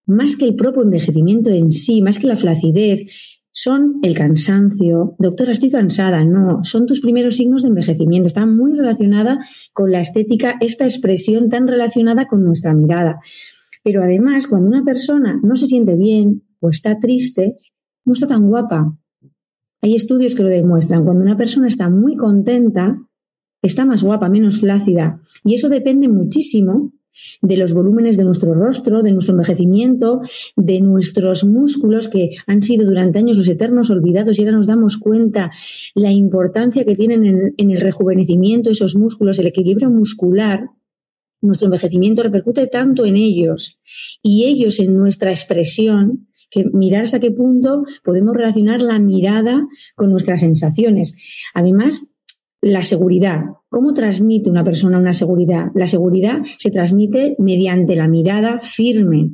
más 0.05 0.35
que 0.35 0.45
el 0.45 0.55
propio 0.55 0.83
envejecimiento 0.83 1.49
en 1.49 1.71
sí, 1.71 2.01
más 2.01 2.19
que 2.19 2.27
la 2.27 2.35
flacidez, 2.35 3.09
son 3.53 3.99
el 4.01 4.15
cansancio. 4.15 5.15
Doctora, 5.19 5.51
estoy 5.51 5.69
cansada. 5.69 6.25
No, 6.25 6.63
son 6.63 6.87
tus 6.87 7.01
primeros 7.01 7.37
signos 7.37 7.61
de 7.61 7.69
envejecimiento. 7.69 8.27
Está 8.27 8.45
muy 8.45 8.73
relacionada 8.75 9.39
con 9.73 9.91
la 9.91 10.01
estética, 10.01 10.57
esta 10.59 10.85
expresión 10.85 11.49
tan 11.49 11.67
relacionada 11.67 12.27
con 12.27 12.43
nuestra 12.43 12.73
mirada. 12.73 13.19
Pero 13.83 14.03
además, 14.03 14.47
cuando 14.47 14.69
una 14.69 14.83
persona 14.83 15.39
no 15.43 15.55
se 15.55 15.67
siente 15.67 15.95
bien 15.95 16.43
o 16.59 16.69
está 16.69 16.99
triste, 16.99 17.55
no 18.05 18.13
está 18.13 18.27
tan 18.27 18.47
guapa. 18.47 18.97
Hay 19.81 19.95
estudios 19.95 20.33
que 20.33 20.43
lo 20.43 20.49
demuestran. 20.49 21.03
Cuando 21.03 21.23
una 21.23 21.37
persona 21.37 21.67
está 21.67 21.89
muy 21.89 22.15
contenta, 22.15 22.97
está 23.63 23.85
más 23.85 24.03
guapa, 24.03 24.29
menos 24.29 24.59
flácida. 24.59 25.19
Y 25.43 25.55
eso 25.55 25.69
depende 25.69 26.07
muchísimo 26.07 26.93
de 27.41 27.57
los 27.57 27.73
volúmenes 27.73 28.17
de 28.17 28.23
nuestro 28.23 28.53
rostro, 28.53 29.03
de 29.03 29.11
nuestro 29.11 29.33
envejecimiento, 29.33 30.21
de 30.55 30.81
nuestros 30.81 31.43
músculos 31.43 32.07
que 32.07 32.31
han 32.47 32.61
sido 32.61 32.85
durante 32.85 33.19
años 33.19 33.37
los 33.37 33.47
eternos 33.47 33.89
olvidados 33.89 34.37
y 34.37 34.41
ahora 34.41 34.53
nos 34.53 34.67
damos 34.67 34.97
cuenta 34.97 35.51
la 35.95 36.11
importancia 36.11 36.85
que 36.85 36.95
tienen 36.95 37.53
en, 37.57 37.71
el 37.71 37.79
rejuvenecimiento 37.79 38.69
esos 38.69 38.95
músculos, 38.95 39.39
el 39.39 39.47
equilibrio 39.47 39.89
muscular. 39.89 40.69
nuestro 41.41 41.67
envejecimiento 41.67 42.23
repercute 42.23 42.67
tanto 42.67 43.05
en 43.05 43.15
ellos 43.15 43.79
y 44.21 44.45
ellos 44.45 44.79
en 44.79 44.97
nuestra 44.97 45.29
expresión 45.29 46.27
que 46.49 46.65
mirar 46.71 47.03
hasta 47.03 47.19
qué 47.19 47.31
punto 47.31 47.83
podemos 48.03 48.35
relacionar 48.35 48.81
la 48.81 48.99
mirada 48.99 49.67
con 49.95 50.11
nuestras 50.11 50.41
sensaciones. 50.41 51.15
Además, 51.53 52.07
la 52.63 52.81
seguridad. 52.83 53.41
¿Cómo 53.69 53.91
transmite 53.91 54.49
una 54.49 54.63
persona 54.63 54.97
una 54.97 55.13
seguridad? 55.13 55.67
La 55.75 55.85
seguridad 55.85 56.43
se 56.57 56.71
transmite 56.71 57.35
mediante 57.37 57.95
la 57.95 58.07
mirada 58.07 58.59
firme. 58.61 59.31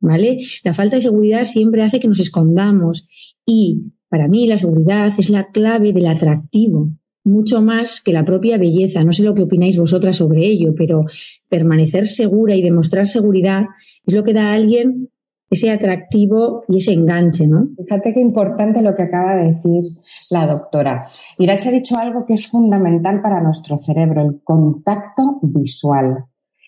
¿Vale? 0.00 0.38
La 0.64 0.74
falta 0.74 0.96
de 0.96 1.02
seguridad 1.02 1.44
siempre 1.44 1.82
hace 1.82 2.00
que 2.00 2.08
nos 2.08 2.20
escondamos 2.20 3.08
y 3.46 3.92
para 4.08 4.28
mí 4.28 4.46
la 4.46 4.58
seguridad 4.58 5.12
es 5.18 5.30
la 5.30 5.50
clave 5.50 5.92
del 5.92 6.06
atractivo, 6.06 6.90
mucho 7.24 7.62
más 7.62 8.00
que 8.00 8.12
la 8.12 8.24
propia 8.24 8.58
belleza. 8.58 9.04
No 9.04 9.12
sé 9.12 9.22
lo 9.22 9.34
que 9.34 9.42
opináis 9.42 9.76
vosotras 9.76 10.16
sobre 10.16 10.46
ello, 10.46 10.74
pero 10.76 11.04
permanecer 11.48 12.08
segura 12.08 12.56
y 12.56 12.62
demostrar 12.62 13.06
seguridad 13.06 13.66
es 14.06 14.14
lo 14.14 14.24
que 14.24 14.34
da 14.34 14.50
a 14.50 14.54
alguien 14.54 15.10
ese 15.50 15.70
atractivo 15.70 16.64
y 16.68 16.78
ese 16.78 16.92
enganche, 16.92 17.46
¿no? 17.46 17.68
Fíjate 17.76 18.12
qué 18.12 18.20
importante 18.20 18.82
lo 18.82 18.94
que 18.94 19.02
acaba 19.02 19.36
de 19.36 19.48
decir 19.48 19.82
la 20.30 20.46
doctora. 20.46 21.06
Irache 21.38 21.68
ha 21.68 21.72
dicho 21.72 21.96
algo 21.98 22.26
que 22.26 22.34
es 22.34 22.46
fundamental 22.46 23.22
para 23.22 23.40
nuestro 23.40 23.78
cerebro, 23.78 24.22
el 24.22 24.40
contacto 24.42 25.38
visual. 25.42 26.24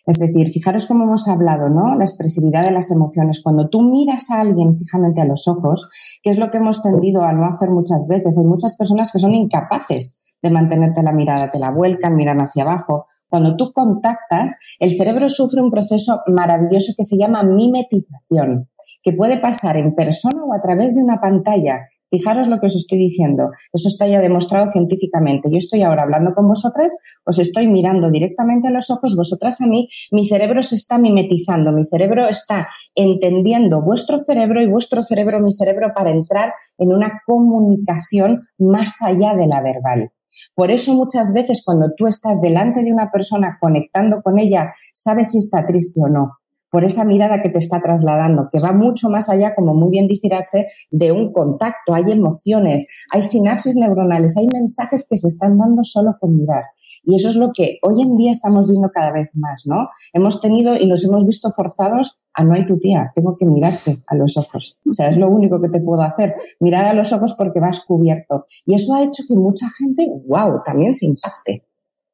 Es 0.07 0.19
decir, 0.19 0.49
fijaros 0.49 0.87
cómo 0.87 1.05
hemos 1.05 1.29
hablado, 1.29 1.69
¿no? 1.69 1.95
La 1.95 2.05
expresividad 2.05 2.65
de 2.65 2.71
las 2.71 2.91
emociones. 2.91 3.43
Cuando 3.43 3.69
tú 3.69 3.83
miras 3.83 4.31
a 4.31 4.41
alguien 4.41 4.77
fijamente 4.77 5.21
a 5.21 5.27
los 5.27 5.47
ojos, 5.47 6.19
que 6.23 6.31
es 6.31 6.39
lo 6.39 6.51
que 6.51 6.57
hemos 6.57 6.83
tendido 6.83 7.23
a 7.23 7.33
no 7.33 7.47
hacer 7.47 7.71
muchas 7.71 8.09
veces, 8.09 8.39
hay 8.39 8.47
muchas 8.47 8.77
personas 8.77 9.13
que 9.13 9.19
son 9.19 9.35
incapaces 9.35 10.30
de 10.43 10.51
mantenerte 10.51 11.03
la 11.03 11.13
mirada, 11.13 11.51
te 11.51 11.59
la 11.59 11.71
vuelcan, 11.71 12.17
miran 12.17 12.41
hacia 12.41 12.63
abajo. 12.63 13.07
Cuando 13.29 13.57
tú 13.57 13.73
contactas, 13.73 14.59
el 14.79 14.97
cerebro 14.97 15.29
sufre 15.29 15.63
un 15.63 15.71
proceso 15.71 16.21
maravilloso 16.27 16.93
que 16.97 17.05
se 17.05 17.17
llama 17.19 17.43
mimetización, 17.43 18.69
que 19.03 19.13
puede 19.13 19.39
pasar 19.39 19.77
en 19.77 19.95
persona 19.95 20.45
o 20.45 20.55
a 20.55 20.63
través 20.63 20.95
de 20.95 21.03
una 21.03 21.21
pantalla. 21.21 21.81
Fijaros 22.11 22.49
lo 22.49 22.59
que 22.59 22.67
os 22.67 22.75
estoy 22.75 22.99
diciendo. 22.99 23.51
Eso 23.73 23.89
está 23.89 24.09
ya 24.09 24.21
demostrado 24.21 24.69
científicamente. 24.69 25.49
Yo 25.49 25.59
estoy 25.59 25.83
ahora 25.83 26.03
hablando 26.03 26.35
con 26.35 26.49
vosotras, 26.49 26.97
os 27.25 27.39
estoy 27.39 27.69
mirando 27.69 28.11
directamente 28.11 28.67
a 28.67 28.73
los 28.73 28.91
ojos, 28.91 29.15
vosotras 29.17 29.61
a 29.61 29.69
mí, 29.69 29.89
mi 30.11 30.29
cerebro 30.29 30.61
se 30.63 30.75
está 30.75 30.99
mimetizando, 30.99 31.71
mi 31.71 31.85
cerebro 31.85 32.29
está 32.29 32.69
entendiendo 32.97 33.81
vuestro 33.81 34.25
cerebro 34.25 34.61
y 34.61 34.69
vuestro 34.69 35.05
cerebro 35.05 35.39
mi 35.39 35.53
cerebro 35.53 35.93
para 35.95 36.11
entrar 36.11 36.53
en 36.79 36.93
una 36.93 37.21
comunicación 37.25 38.41
más 38.59 39.01
allá 39.03 39.37
de 39.37 39.47
la 39.47 39.63
verbal. 39.63 40.11
Por 40.55 40.71
eso 40.71 40.95
muchas 40.95 41.33
veces 41.33 41.63
cuando 41.65 41.89
tú 41.97 42.07
estás 42.07 42.41
delante 42.41 42.83
de 42.83 42.93
una 42.93 43.11
persona 43.11 43.59
conectando 43.61 44.23
con 44.23 44.39
ella, 44.39 44.73
sabes 44.95 45.33
si 45.33 45.39
está 45.39 45.67
triste 45.67 46.01
o 46.03 46.09
no. 46.09 46.40
Por 46.71 46.85
esa 46.85 47.05
mirada 47.05 47.43
que 47.43 47.49
te 47.49 47.59
está 47.59 47.81
trasladando, 47.81 48.49
que 48.53 48.61
va 48.61 48.73
mucho 48.73 49.09
más 49.09 49.29
allá, 49.29 49.55
como 49.55 49.75
muy 49.75 49.91
bien 49.91 50.07
dice 50.07 50.29
Irache, 50.29 50.67
de 50.91 51.13
un 51.13 51.33
contacto. 51.33 51.95
Hay 51.95 52.11
emociones, 52.11 52.87
hay 53.11 53.23
sinapsis 53.23 53.77
neuronales, 53.77 54.37
hay 54.37 54.47
mensajes 54.53 55.07
que 55.09 55.17
se 55.17 55.29
están 55.29 55.59
dando 55.59 55.83
solo 55.83 56.17
con 56.21 56.37
mirar. 56.37 56.65
Y 57.05 57.17
eso 57.17 57.29
es 57.29 57.37
lo 57.37 57.53
que 57.53 57.79
hoy 57.83 58.03
en 58.03 58.17
día 58.17 58.33
estamos 58.33 58.69
viendo 58.69 58.91
cada 58.93 59.13
vez 59.13 59.31
más, 59.35 59.65
¿no? 59.67 59.89
Hemos 60.13 60.41
tenido 60.41 60.77
y 60.77 60.87
nos 60.87 61.05
hemos 61.05 61.27
visto 61.27 61.51
forzados 61.51 62.19
a 62.35 62.45
no 62.45 62.55
hay 62.55 62.67
tu 62.67 62.79
tía, 62.79 63.11
tengo 63.15 63.37
que 63.37 63.47
mirarte 63.47 63.99
a 64.07 64.15
los 64.15 64.37
ojos. 64.37 64.79
O 64.89 64.93
sea, 64.93 65.09
es 65.09 65.17
lo 65.17 65.29
único 65.29 65.61
que 65.61 65.69
te 65.69 65.81
puedo 65.81 66.03
hacer, 66.03 66.35
mirar 66.61 66.85
a 66.85 66.95
los 66.95 67.13
ojos 67.13 67.35
porque 67.37 67.61
vas 67.61 67.85
cubierto. 67.85 68.45
Y 68.67 68.75
eso 68.75 68.95
ha 68.95 69.03
hecho 69.03 69.23
que 69.27 69.35
mucha 69.35 69.67
gente, 69.79 70.07
wow, 70.27 70.61
también 70.65 70.95
se 70.95 71.07
impacte. 71.07 71.65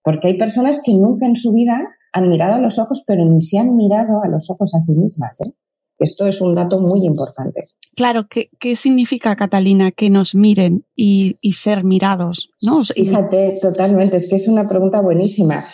Porque 0.06 0.28
hay 0.28 0.38
personas 0.38 0.82
que 0.84 0.94
nunca 0.94 1.26
en 1.26 1.34
su 1.34 1.52
vida 1.52 1.82
han 2.12 2.28
mirado 2.28 2.54
a 2.54 2.60
los 2.60 2.78
ojos, 2.78 3.02
pero 3.08 3.24
ni 3.24 3.40
se 3.40 3.58
han 3.58 3.74
mirado 3.74 4.22
a 4.22 4.28
los 4.28 4.48
ojos 4.50 4.72
a 4.76 4.78
sí 4.78 4.94
mismas. 4.94 5.40
¿eh? 5.40 5.52
Esto 5.98 6.28
es 6.28 6.40
un 6.40 6.54
dato 6.54 6.80
muy 6.80 7.04
importante. 7.04 7.70
Claro, 7.96 8.28
¿qué, 8.30 8.48
qué 8.60 8.76
significa, 8.76 9.34
Catalina, 9.34 9.90
que 9.90 10.08
nos 10.08 10.36
miren 10.36 10.84
y, 10.94 11.36
ser 11.54 11.82
mirados? 11.82 12.50
¿no? 12.62 12.84
Fíjate, 12.84 13.58
totalmente, 13.60 14.16
es 14.16 14.30
que 14.30 14.36
es 14.36 14.46
una 14.46 14.68
pregunta 14.68 15.00
buenísima. 15.00 15.66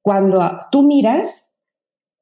Cuando 0.00 0.40
tú 0.70 0.82
miras, 0.82 1.50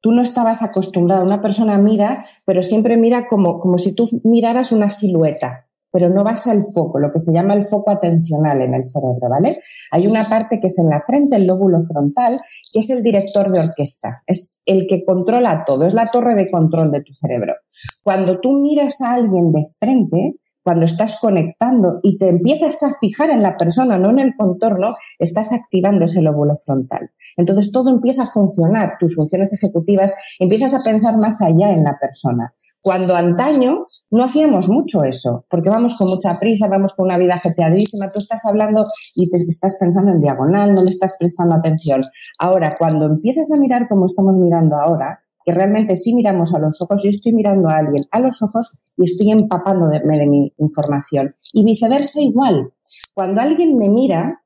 tú 0.01 0.11
no 0.11 0.21
estabas 0.21 0.65
acostumbrado, 0.65 1.25
una 1.25 1.41
persona 1.41 1.79
mira, 1.79 2.25
pero 2.45 2.65
siempre 2.65 2.97
mira 2.97 3.29
como, 3.29 3.61
como 3.61 3.79
si 3.79 3.95
tú 3.95 4.09
miraras 4.25 4.73
una 4.73 4.91
silueta 4.91 5.69
pero 5.93 6.09
no 6.09 6.25
vas 6.25 6.47
al 6.47 6.63
foco, 6.75 6.99
lo 6.99 7.13
que 7.13 7.19
se 7.19 7.33
llama 7.33 7.55
el 7.55 7.65
foco 7.65 7.91
atencional 7.91 8.63
en 8.63 8.75
el 8.75 8.87
cerebro, 8.87 9.29
¿vale? 9.29 9.59
Hay 9.91 10.07
una 10.07 10.25
parte 10.25 10.59
que 10.59 10.67
es 10.67 10.79
en 10.79 10.89
la 10.89 11.03
frente, 11.07 11.37
el 11.37 11.47
lóbulo 11.47 11.83
frontal, 11.83 12.41
que 12.73 12.81
es 12.81 12.91
el 12.91 13.03
director 13.03 13.53
de 13.53 13.61
orquesta, 13.61 14.23
es 14.27 14.63
el 14.65 14.87
que 14.89 15.05
controla 15.05 15.65
todo, 15.67 15.85
es 15.85 15.95
la 15.95 16.11
torre 16.11 16.35
de 16.35 16.51
control 16.51 16.91
de 16.91 17.03
tu 17.03 17.13
cerebro. 17.15 17.55
Cuando 18.03 18.41
tú 18.41 18.53
miras 18.55 19.01
a 19.03 19.13
alguien 19.13 19.53
de 19.53 19.63
frente, 19.79 20.37
cuando 20.63 20.85
estás 20.85 21.19
conectando 21.21 21.99
y 22.03 22.19
te 22.19 22.29
empiezas 22.29 22.83
a 22.83 22.95
fijar 23.01 23.31
en 23.31 23.43
la 23.43 23.57
persona, 23.57 23.99
no 23.99 24.11
en 24.11 24.19
el 24.19 24.35
contorno, 24.37 24.95
estás 25.19 25.53
activando 25.53 26.05
ese 26.05 26.23
lóbulo 26.23 26.55
frontal. 26.57 27.11
Entonces 27.37 27.73
todo 27.73 27.91
empieza 27.91 28.25
a 28.25 28.27
funcionar, 28.27 28.97
tus 28.99 29.15
funciones 29.15 29.53
ejecutivas, 29.53 30.15
empiezas 30.39 30.75
a 30.75 30.81
pensar 30.83 31.19
más 31.19 31.41
allá 31.41 31.73
en 31.73 31.85
la 31.85 31.99
persona. 32.01 32.53
Cuando 32.83 33.15
antaño 33.15 33.85
no 34.11 34.25
hacíamos 34.25 34.69
mucho 34.69 35.05
eso, 35.05 35.47
porque 35.49 35.71
vamos 35.71 35.97
con 35.97 36.09
mucha 36.09 36.39
prisa, 36.41 36.67
vamos 36.69 36.93
con 36.95 37.07
una 37.07 37.17
vida 37.17 37.35
ajetreadísima, 37.35 38.11
tú 38.11 38.19
estás 38.19 38.45
hablando 38.45 38.87
y 39.15 39.31
te 39.31 39.37
estás 39.37 39.77
pensando 39.79 40.11
en 40.11 40.21
diagonal, 40.21 40.75
no 40.75 40.83
le 40.83 40.91
estás 40.91 41.15
prestando 41.17 41.55
atención. 41.55 42.03
Ahora, 42.39 42.77
cuando 42.77 43.07
empiezas 43.07 43.53
a 43.53 43.59
mirar 43.59 43.89
como 43.89 44.07
estamos 44.07 44.37
mirando 44.37 44.77
ahora, 44.77 45.21
que 45.45 45.53
realmente 45.53 45.97
sí 45.97 46.15
miramos 46.15 46.55
a 46.55 46.59
los 46.59 46.81
ojos, 46.83 47.03
yo 47.03 47.11
estoy 47.11 47.33
mirando 47.33 47.69
a 47.69 47.79
alguien 47.79 48.05
a 48.11 48.21
los 48.21 48.43
ojos 48.43 48.83
y 48.97 49.05
estoy 49.05 49.31
empapándome 49.31 50.19
de 50.19 50.27
mi 50.27 50.53
información. 50.59 51.35
Y 51.53 51.65
viceversa 51.65 52.21
igual. 52.21 52.73
Cuando 53.15 53.41
alguien 53.41 53.77
me 53.77 53.89
mira, 53.89 54.43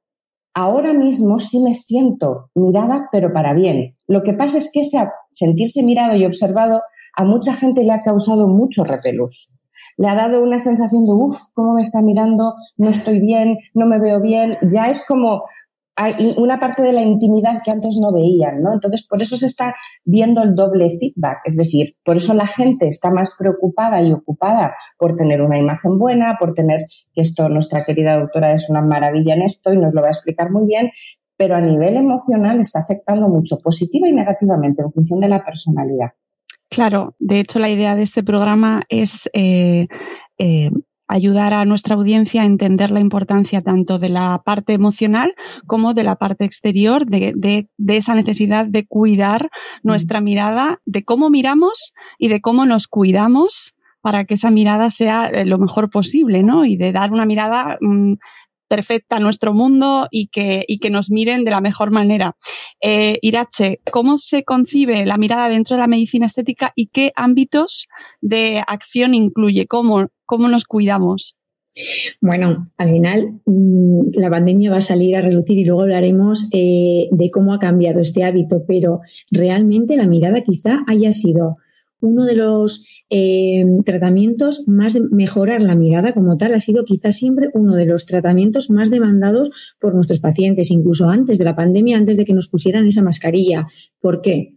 ahora 0.54 0.92
mismo 0.92 1.38
sí 1.38 1.60
me 1.60 1.72
siento 1.72 2.50
mirada, 2.54 3.08
pero 3.12 3.32
para 3.32 3.52
bien. 3.52 3.96
Lo 4.06 4.22
que 4.22 4.32
pasa 4.32 4.58
es 4.58 4.70
que 4.72 4.80
ese 4.80 4.98
sentirse 5.30 5.82
mirado 5.82 6.16
y 6.16 6.24
observado 6.24 6.82
a 7.14 7.24
mucha 7.24 7.54
gente 7.54 7.82
le 7.82 7.92
ha 7.92 8.02
causado 8.02 8.48
mucho 8.48 8.84
repelús. 8.84 9.52
Le 9.98 10.08
ha 10.08 10.14
dado 10.14 10.42
una 10.42 10.58
sensación 10.58 11.04
de, 11.04 11.12
uff, 11.12 11.40
¿cómo 11.54 11.74
me 11.74 11.82
está 11.82 12.02
mirando? 12.02 12.54
No 12.76 12.90
estoy 12.90 13.20
bien, 13.20 13.56
no 13.74 13.86
me 13.86 13.98
veo 13.98 14.20
bien. 14.20 14.58
Ya 14.62 14.90
es 14.90 15.06
como 15.06 15.42
hay 15.96 16.34
una 16.36 16.58
parte 16.58 16.82
de 16.82 16.92
la 16.92 17.02
intimidad 17.02 17.62
que 17.64 17.70
antes 17.70 17.96
no 17.98 18.12
veían, 18.12 18.60
¿no? 18.62 18.74
Entonces, 18.74 19.06
por 19.08 19.22
eso 19.22 19.36
se 19.36 19.46
está 19.46 19.74
viendo 20.04 20.42
el 20.42 20.54
doble 20.54 20.90
feedback, 20.90 21.38
es 21.44 21.56
decir, 21.56 21.96
por 22.04 22.18
eso 22.18 22.34
la 22.34 22.46
gente 22.46 22.86
está 22.86 23.10
más 23.10 23.34
preocupada 23.38 24.02
y 24.02 24.12
ocupada 24.12 24.74
por 24.98 25.16
tener 25.16 25.40
una 25.40 25.58
imagen 25.58 25.98
buena, 25.98 26.36
por 26.38 26.52
tener, 26.52 26.82
que 27.14 27.22
esto 27.22 27.48
nuestra 27.48 27.84
querida 27.84 28.18
doctora 28.18 28.52
es 28.52 28.68
una 28.68 28.82
maravilla 28.82 29.34
en 29.34 29.42
esto 29.42 29.72
y 29.72 29.78
nos 29.78 29.94
lo 29.94 30.02
va 30.02 30.08
a 30.08 30.10
explicar 30.10 30.50
muy 30.50 30.66
bien, 30.66 30.90
pero 31.38 31.56
a 31.56 31.60
nivel 31.60 31.96
emocional 31.96 32.60
está 32.60 32.80
afectando 32.80 33.28
mucho, 33.28 33.56
positiva 33.62 34.08
y 34.08 34.12
negativamente, 34.12 34.82
en 34.82 34.90
función 34.90 35.20
de 35.20 35.28
la 35.28 35.44
personalidad. 35.44 36.10
Claro, 36.68 37.14
de 37.18 37.40
hecho 37.40 37.58
la 37.58 37.70
idea 37.70 37.94
de 37.94 38.02
este 38.02 38.22
programa 38.22 38.82
es 38.88 39.30
eh, 39.32 39.86
eh, 40.36 40.70
ayudar 41.08 41.54
a 41.54 41.64
nuestra 41.64 41.94
audiencia 41.94 42.42
a 42.42 42.46
entender 42.46 42.90
la 42.90 43.00
importancia 43.00 43.62
tanto 43.62 43.98
de 43.98 44.08
la 44.08 44.42
parte 44.44 44.72
emocional 44.72 45.34
como 45.66 45.94
de 45.94 46.04
la 46.04 46.16
parte 46.16 46.44
exterior, 46.44 47.06
de, 47.06 47.32
de, 47.34 47.96
esa 47.96 48.14
necesidad 48.14 48.66
de 48.66 48.86
cuidar 48.86 49.50
nuestra 49.82 50.20
mirada, 50.20 50.80
de 50.84 51.04
cómo 51.04 51.30
miramos 51.30 51.94
y 52.18 52.28
de 52.28 52.40
cómo 52.40 52.66
nos 52.66 52.86
cuidamos 52.88 53.74
para 54.00 54.24
que 54.24 54.34
esa 54.34 54.50
mirada 54.50 54.90
sea 54.90 55.24
eh, 55.24 55.44
lo 55.44 55.58
mejor 55.58 55.90
posible, 55.90 56.44
¿no? 56.44 56.64
Y 56.64 56.76
de 56.76 56.92
dar 56.92 57.12
una 57.12 57.26
mirada 57.26 57.76
mm, 57.80 58.14
perfecta 58.68 59.20
nuestro 59.20 59.54
mundo 59.54 60.08
y 60.10 60.28
que, 60.28 60.64
y 60.66 60.78
que 60.78 60.90
nos 60.90 61.10
miren 61.10 61.44
de 61.44 61.50
la 61.50 61.60
mejor 61.60 61.90
manera. 61.90 62.36
Eh, 62.80 63.18
Irache, 63.22 63.80
¿cómo 63.90 64.18
se 64.18 64.44
concibe 64.44 65.06
la 65.06 65.16
mirada 65.16 65.48
dentro 65.48 65.76
de 65.76 65.82
la 65.82 65.86
medicina 65.86 66.26
estética 66.26 66.72
y 66.74 66.88
qué 66.88 67.12
ámbitos 67.16 67.88
de 68.20 68.62
acción 68.66 69.14
incluye? 69.14 69.66
¿Cómo, 69.66 70.08
cómo 70.24 70.48
nos 70.48 70.64
cuidamos? 70.64 71.36
Bueno, 72.20 72.68
al 72.78 72.90
final 72.90 73.40
mm, 73.44 74.18
la 74.18 74.30
pandemia 74.30 74.70
va 74.70 74.78
a 74.78 74.82
salir 74.82 75.16
a 75.16 75.20
relucir 75.20 75.58
y 75.58 75.64
luego 75.64 75.82
hablaremos 75.82 76.48
eh, 76.52 77.08
de 77.10 77.30
cómo 77.30 77.52
ha 77.52 77.58
cambiado 77.58 78.00
este 78.00 78.24
hábito, 78.24 78.64
pero 78.66 79.00
realmente 79.30 79.96
la 79.96 80.06
mirada 80.06 80.42
quizá 80.42 80.84
haya 80.86 81.12
sido 81.12 81.58
uno 82.00 82.24
de 82.24 82.36
los 82.36 82.84
eh, 83.10 83.64
tratamientos 83.84 84.64
más 84.66 84.94
de 84.94 85.02
mejorar 85.10 85.62
la 85.62 85.74
mirada 85.74 86.12
como 86.12 86.36
tal 86.36 86.54
ha 86.54 86.60
sido 86.60 86.84
quizás 86.84 87.16
siempre 87.16 87.48
uno 87.54 87.74
de 87.74 87.86
los 87.86 88.06
tratamientos 88.06 88.70
más 88.70 88.90
demandados 88.90 89.50
por 89.80 89.94
nuestros 89.94 90.20
pacientes, 90.20 90.70
incluso 90.70 91.08
antes 91.08 91.38
de 91.38 91.44
la 91.44 91.56
pandemia, 91.56 91.96
antes 91.96 92.16
de 92.16 92.24
que 92.24 92.34
nos 92.34 92.48
pusieran 92.48 92.86
esa 92.86 93.02
mascarilla. 93.02 93.66
¿Por 94.00 94.20
qué? 94.20 94.56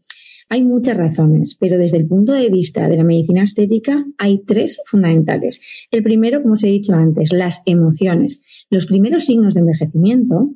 Hay 0.51 0.63
muchas 0.63 0.97
razones, 0.97 1.55
pero 1.59 1.77
desde 1.77 1.97
el 1.97 2.07
punto 2.07 2.33
de 2.33 2.49
vista 2.49 2.89
de 2.89 2.97
la 2.97 3.03
medicina 3.03 3.43
estética 3.43 4.03
hay 4.17 4.43
tres 4.43 4.81
fundamentales. 4.83 5.61
El 5.91 6.01
primero, 6.01 6.41
como 6.41 6.55
os 6.55 6.63
he 6.63 6.67
dicho 6.67 6.93
antes, 6.95 7.31
las 7.31 7.61
emociones. 7.67 8.41
Los 8.71 8.87
primeros 8.87 9.25
signos 9.25 9.53
de 9.53 9.59
envejecimiento 9.59 10.55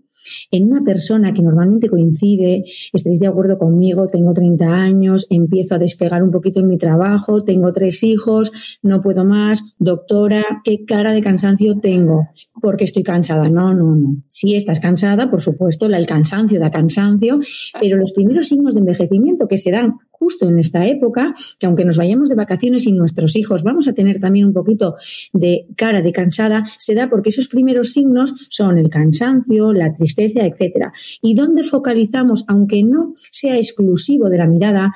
en 0.51 0.71
una 0.71 0.83
persona 0.83 1.33
que 1.33 1.41
normalmente 1.41 1.89
coincide, 1.89 2.65
estaréis 2.91 3.19
de 3.19 3.27
acuerdo 3.27 3.57
conmigo, 3.57 4.07
tengo 4.07 4.33
30 4.33 4.65
años, 4.65 5.27
empiezo 5.29 5.75
a 5.75 5.79
despegar 5.79 6.23
un 6.23 6.31
poquito 6.31 6.59
en 6.59 6.67
mi 6.67 6.77
trabajo, 6.77 7.43
tengo 7.43 7.71
tres 7.71 8.03
hijos, 8.03 8.51
no 8.81 9.01
puedo 9.01 9.25
más, 9.25 9.75
doctora, 9.79 10.43
¿qué 10.63 10.85
cara 10.85 11.13
de 11.13 11.21
cansancio 11.21 11.79
tengo? 11.79 12.27
Porque 12.61 12.85
estoy 12.85 13.03
cansada. 13.03 13.49
No, 13.49 13.73
no, 13.73 13.95
no. 13.95 14.23
Si 14.27 14.55
estás 14.55 14.79
cansada, 14.79 15.29
por 15.29 15.41
supuesto, 15.41 15.85
el 15.85 16.05
cansancio 16.05 16.59
da 16.59 16.71
cansancio, 16.71 17.39
pero 17.79 17.97
los 17.97 18.13
primeros 18.13 18.47
signos 18.47 18.73
de 18.73 18.79
envejecimiento 18.79 19.47
que 19.47 19.57
se 19.57 19.71
dan 19.71 19.93
justo 20.23 20.47
en 20.47 20.57
esta 20.57 20.87
época, 20.87 21.33
que 21.59 21.65
aunque 21.65 21.83
nos 21.83 21.97
vayamos 21.97 22.29
de 22.29 22.35
vacaciones 22.35 22.85
y 22.87 22.93
nuestros 22.93 23.35
hijos 23.35 23.61
vamos 23.61 23.89
a 23.89 23.93
tener 23.93 24.19
también 24.19 24.45
un 24.45 24.53
poquito 24.53 24.95
de 25.33 25.67
cara 25.75 26.01
de 26.01 26.13
cansada, 26.13 26.63
se 26.79 26.95
da 26.95 27.09
porque 27.09 27.29
esos 27.29 27.49
primeros 27.49 27.91
signos 27.91 28.33
son 28.49 28.77
el 28.77 28.89
cansancio, 28.89 29.73
la 29.73 29.93
tristeza, 29.93 30.45
etcétera. 30.45 30.93
Y 31.21 31.35
donde 31.35 31.63
focalizamos, 31.63 32.45
aunque 32.47 32.83
no 32.83 33.11
sea 33.15 33.57
exclusivo 33.57 34.29
de 34.29 34.37
la 34.37 34.47
mirada, 34.47 34.93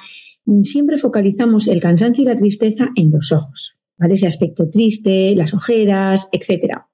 siempre 0.63 0.97
focalizamos 0.97 1.67
el 1.67 1.81
cansancio 1.81 2.23
y 2.23 2.27
la 2.27 2.35
tristeza 2.35 2.87
en 2.95 3.11
los 3.11 3.33
ojos. 3.33 3.77
Ese 3.99 4.27
aspecto 4.27 4.69
triste, 4.69 5.35
las 5.35 5.53
ojeras, 5.53 6.29
etcétera. 6.31 6.87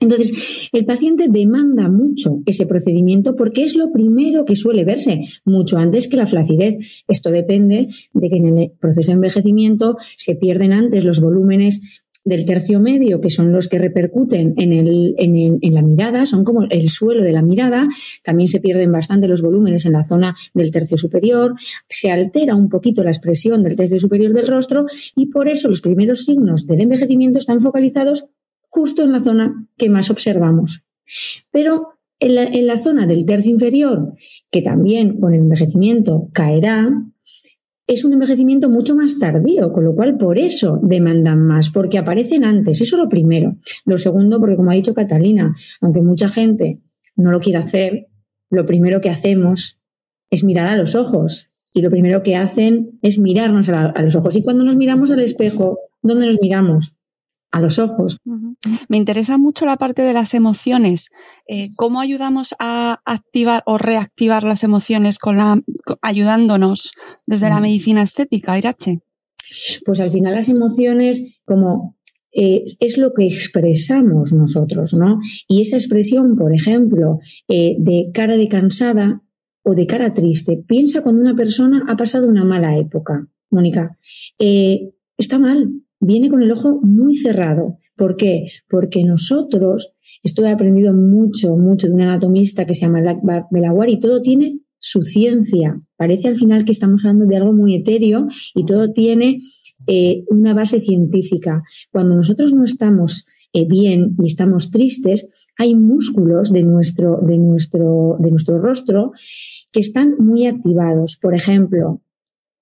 Entonces, 0.00 0.68
el 0.72 0.86
paciente 0.86 1.26
demanda 1.28 1.90
mucho 1.90 2.40
ese 2.46 2.66
procedimiento 2.66 3.36
porque 3.36 3.64
es 3.64 3.76
lo 3.76 3.92
primero 3.92 4.46
que 4.46 4.56
suele 4.56 4.84
verse, 4.84 5.20
mucho 5.44 5.76
antes 5.76 6.08
que 6.08 6.16
la 6.16 6.26
flacidez. 6.26 7.04
Esto 7.06 7.30
depende 7.30 7.88
de 8.14 8.28
que 8.28 8.36
en 8.36 8.58
el 8.58 8.72
proceso 8.80 9.10
de 9.10 9.16
envejecimiento 9.16 9.96
se 10.16 10.36
pierden 10.36 10.72
antes 10.72 11.04
los 11.04 11.20
volúmenes 11.20 12.02
del 12.24 12.44
tercio 12.44 12.80
medio, 12.80 13.20
que 13.20 13.30
son 13.30 13.52
los 13.52 13.68
que 13.68 13.78
repercuten 13.78 14.54
en, 14.56 14.72
el, 14.72 15.14
en, 15.18 15.58
en, 15.60 15.74
la 15.74 15.82
mirada, 15.82 16.26
son 16.26 16.44
como 16.44 16.64
el 16.68 16.88
suelo 16.88 17.22
de 17.22 17.32
la 17.32 17.42
mirada, 17.42 17.88
también 18.22 18.48
se 18.48 18.60
pierden 18.60 18.92
bastante 18.92 19.28
los 19.28 19.42
volúmenes 19.42 19.86
en 19.86 19.92
la 19.92 20.04
zona 20.04 20.36
del 20.54 20.70
tercio 20.70 20.96
superior, 20.96 21.54
se 21.88 22.10
altera 22.10 22.54
un 22.54 22.68
poquito 22.68 23.02
la 23.02 23.10
expresión 23.10 23.62
del 23.62 23.76
tercio 23.76 23.98
superior 23.98 24.32
del 24.32 24.46
rostro 24.46 24.86
y 25.16 25.26
por 25.26 25.48
eso 25.48 25.68
los 25.68 25.80
primeros 25.80 26.24
signos 26.24 26.66
del 26.66 26.82
envejecimiento 26.82 27.38
están 27.38 27.60
focalizados 27.60 28.26
justo 28.70 29.02
en 29.02 29.12
la 29.12 29.20
zona 29.20 29.66
que 29.76 29.90
más 29.90 30.10
observamos. 30.10 30.84
Pero 31.50 32.00
en 32.20 32.66
la, 32.66 32.78
zona 32.78 33.06
del 33.06 33.24
tercio 33.24 33.50
inferior, 33.50 34.14
que 34.50 34.62
también 34.62 35.18
con 35.18 35.34
el 35.34 35.40
envejecimiento 35.40 36.28
caerá, 36.32 36.88
es 37.86 38.04
un 38.04 38.12
envejecimiento 38.12 38.68
mucho 38.68 38.94
más 38.94 39.18
tardío, 39.18 39.72
con 39.72 39.84
lo 39.84 39.94
cual 39.94 40.16
por 40.16 40.38
eso 40.38 40.78
demandan 40.82 41.44
más, 41.44 41.70
porque 41.70 41.98
aparecen 41.98 42.44
antes. 42.44 42.80
Eso 42.80 42.96
es 42.96 43.02
lo 43.02 43.08
primero. 43.08 43.56
Lo 43.84 43.98
segundo, 43.98 44.38
porque 44.38 44.56
como 44.56 44.70
ha 44.70 44.74
dicho 44.74 44.94
Catalina, 44.94 45.56
aunque 45.80 46.02
mucha 46.02 46.28
gente 46.28 46.80
no 47.16 47.32
lo 47.32 47.40
quiere 47.40 47.58
hacer, 47.58 48.08
lo 48.50 48.64
primero 48.64 49.00
que 49.00 49.10
hacemos 49.10 49.80
es 50.30 50.44
mirar 50.44 50.66
a 50.66 50.76
los 50.76 50.94
ojos. 50.94 51.48
Y 51.72 51.82
lo 51.82 51.90
primero 51.90 52.22
que 52.22 52.36
hacen 52.36 52.98
es 53.02 53.18
mirarnos 53.18 53.68
a 53.68 54.02
los 54.02 54.14
ojos. 54.14 54.36
Y 54.36 54.42
cuando 54.42 54.64
nos 54.64 54.76
miramos 54.76 55.10
al 55.10 55.20
espejo, 55.20 55.78
¿dónde 56.02 56.26
nos 56.26 56.40
miramos? 56.40 56.94
A 57.50 57.60
los 57.60 57.78
ojos. 57.78 58.18
Me 58.88 58.96
interesa 58.96 59.38
mucho 59.38 59.66
la 59.66 59.76
parte 59.76 60.02
de 60.02 60.12
las 60.12 60.34
emociones. 60.34 61.10
Eh, 61.48 61.70
¿Cómo 61.76 62.00
ayudamos 62.00 62.54
a 62.58 63.00
activar 63.04 63.62
o 63.66 63.78
reactivar 63.78 64.44
las 64.44 64.62
emociones 64.62 65.18
con 65.18 65.36
la, 65.36 65.60
ayudándonos 66.00 66.92
desde 67.26 67.48
la 67.48 67.60
medicina 67.60 68.02
estética, 68.02 68.58
Irache? 68.58 69.00
Pues 69.84 69.98
al 70.00 70.10
final 70.10 70.34
las 70.34 70.48
emociones, 70.48 71.40
como 71.44 71.96
eh, 72.32 72.64
es 72.78 72.98
lo 72.98 73.12
que 73.14 73.26
expresamos 73.26 74.32
nosotros, 74.32 74.94
¿no? 74.94 75.18
Y 75.48 75.62
esa 75.62 75.76
expresión, 75.76 76.36
por 76.36 76.54
ejemplo, 76.54 77.18
eh, 77.48 77.74
de 77.78 78.10
cara 78.14 78.36
de 78.36 78.48
cansada 78.48 79.22
o 79.62 79.74
de 79.74 79.86
cara 79.86 80.14
triste, 80.14 80.56
piensa 80.56 81.02
cuando 81.02 81.20
una 81.20 81.34
persona 81.34 81.84
ha 81.88 81.96
pasado 81.96 82.28
una 82.28 82.44
mala 82.44 82.76
época, 82.76 83.26
Mónica. 83.50 83.98
está 84.38 85.38
mal, 85.40 85.82
viene 86.00 86.28
con 86.28 86.42
el 86.42 86.50
ojo 86.50 86.80
muy 86.82 87.14
cerrado. 87.14 87.78
¿Por 87.96 88.16
qué? 88.16 88.46
Porque 88.68 89.04
nosotros, 89.04 89.92
esto 90.22 90.44
he 90.44 90.50
aprendido 90.50 90.94
mucho, 90.94 91.56
mucho 91.56 91.86
de 91.86 91.94
un 91.94 92.00
anatomista 92.00 92.64
que 92.64 92.74
se 92.74 92.86
llama 92.86 93.00
Belawar 93.50 93.90
y 93.90 94.00
todo 94.00 94.22
tiene 94.22 94.60
su 94.78 95.02
ciencia. 95.02 95.78
Parece 95.96 96.28
al 96.28 96.36
final 96.36 96.64
que 96.64 96.72
estamos 96.72 97.04
hablando 97.04 97.26
de 97.26 97.36
algo 97.36 97.52
muy 97.52 97.74
etéreo 97.74 98.26
y 98.54 98.64
todo 98.64 98.92
tiene 98.92 99.38
eh, 99.86 100.24
una 100.28 100.54
base 100.54 100.80
científica. 100.80 101.62
Cuando 101.92 102.16
nosotros 102.16 102.52
no 102.52 102.64
estamos 102.64 103.26
eh, 103.52 103.66
bien 103.68 104.16
y 104.22 104.26
estamos 104.26 104.70
tristes, 104.70 105.26
hay 105.58 105.74
músculos 105.74 106.50
de 106.52 106.62
nuestro, 106.62 107.18
de, 107.22 107.38
nuestro, 107.38 108.16
de 108.18 108.30
nuestro 108.30 108.58
rostro 108.58 109.12
que 109.72 109.80
están 109.80 110.14
muy 110.18 110.46
activados. 110.46 111.18
Por 111.20 111.34
ejemplo, 111.34 112.00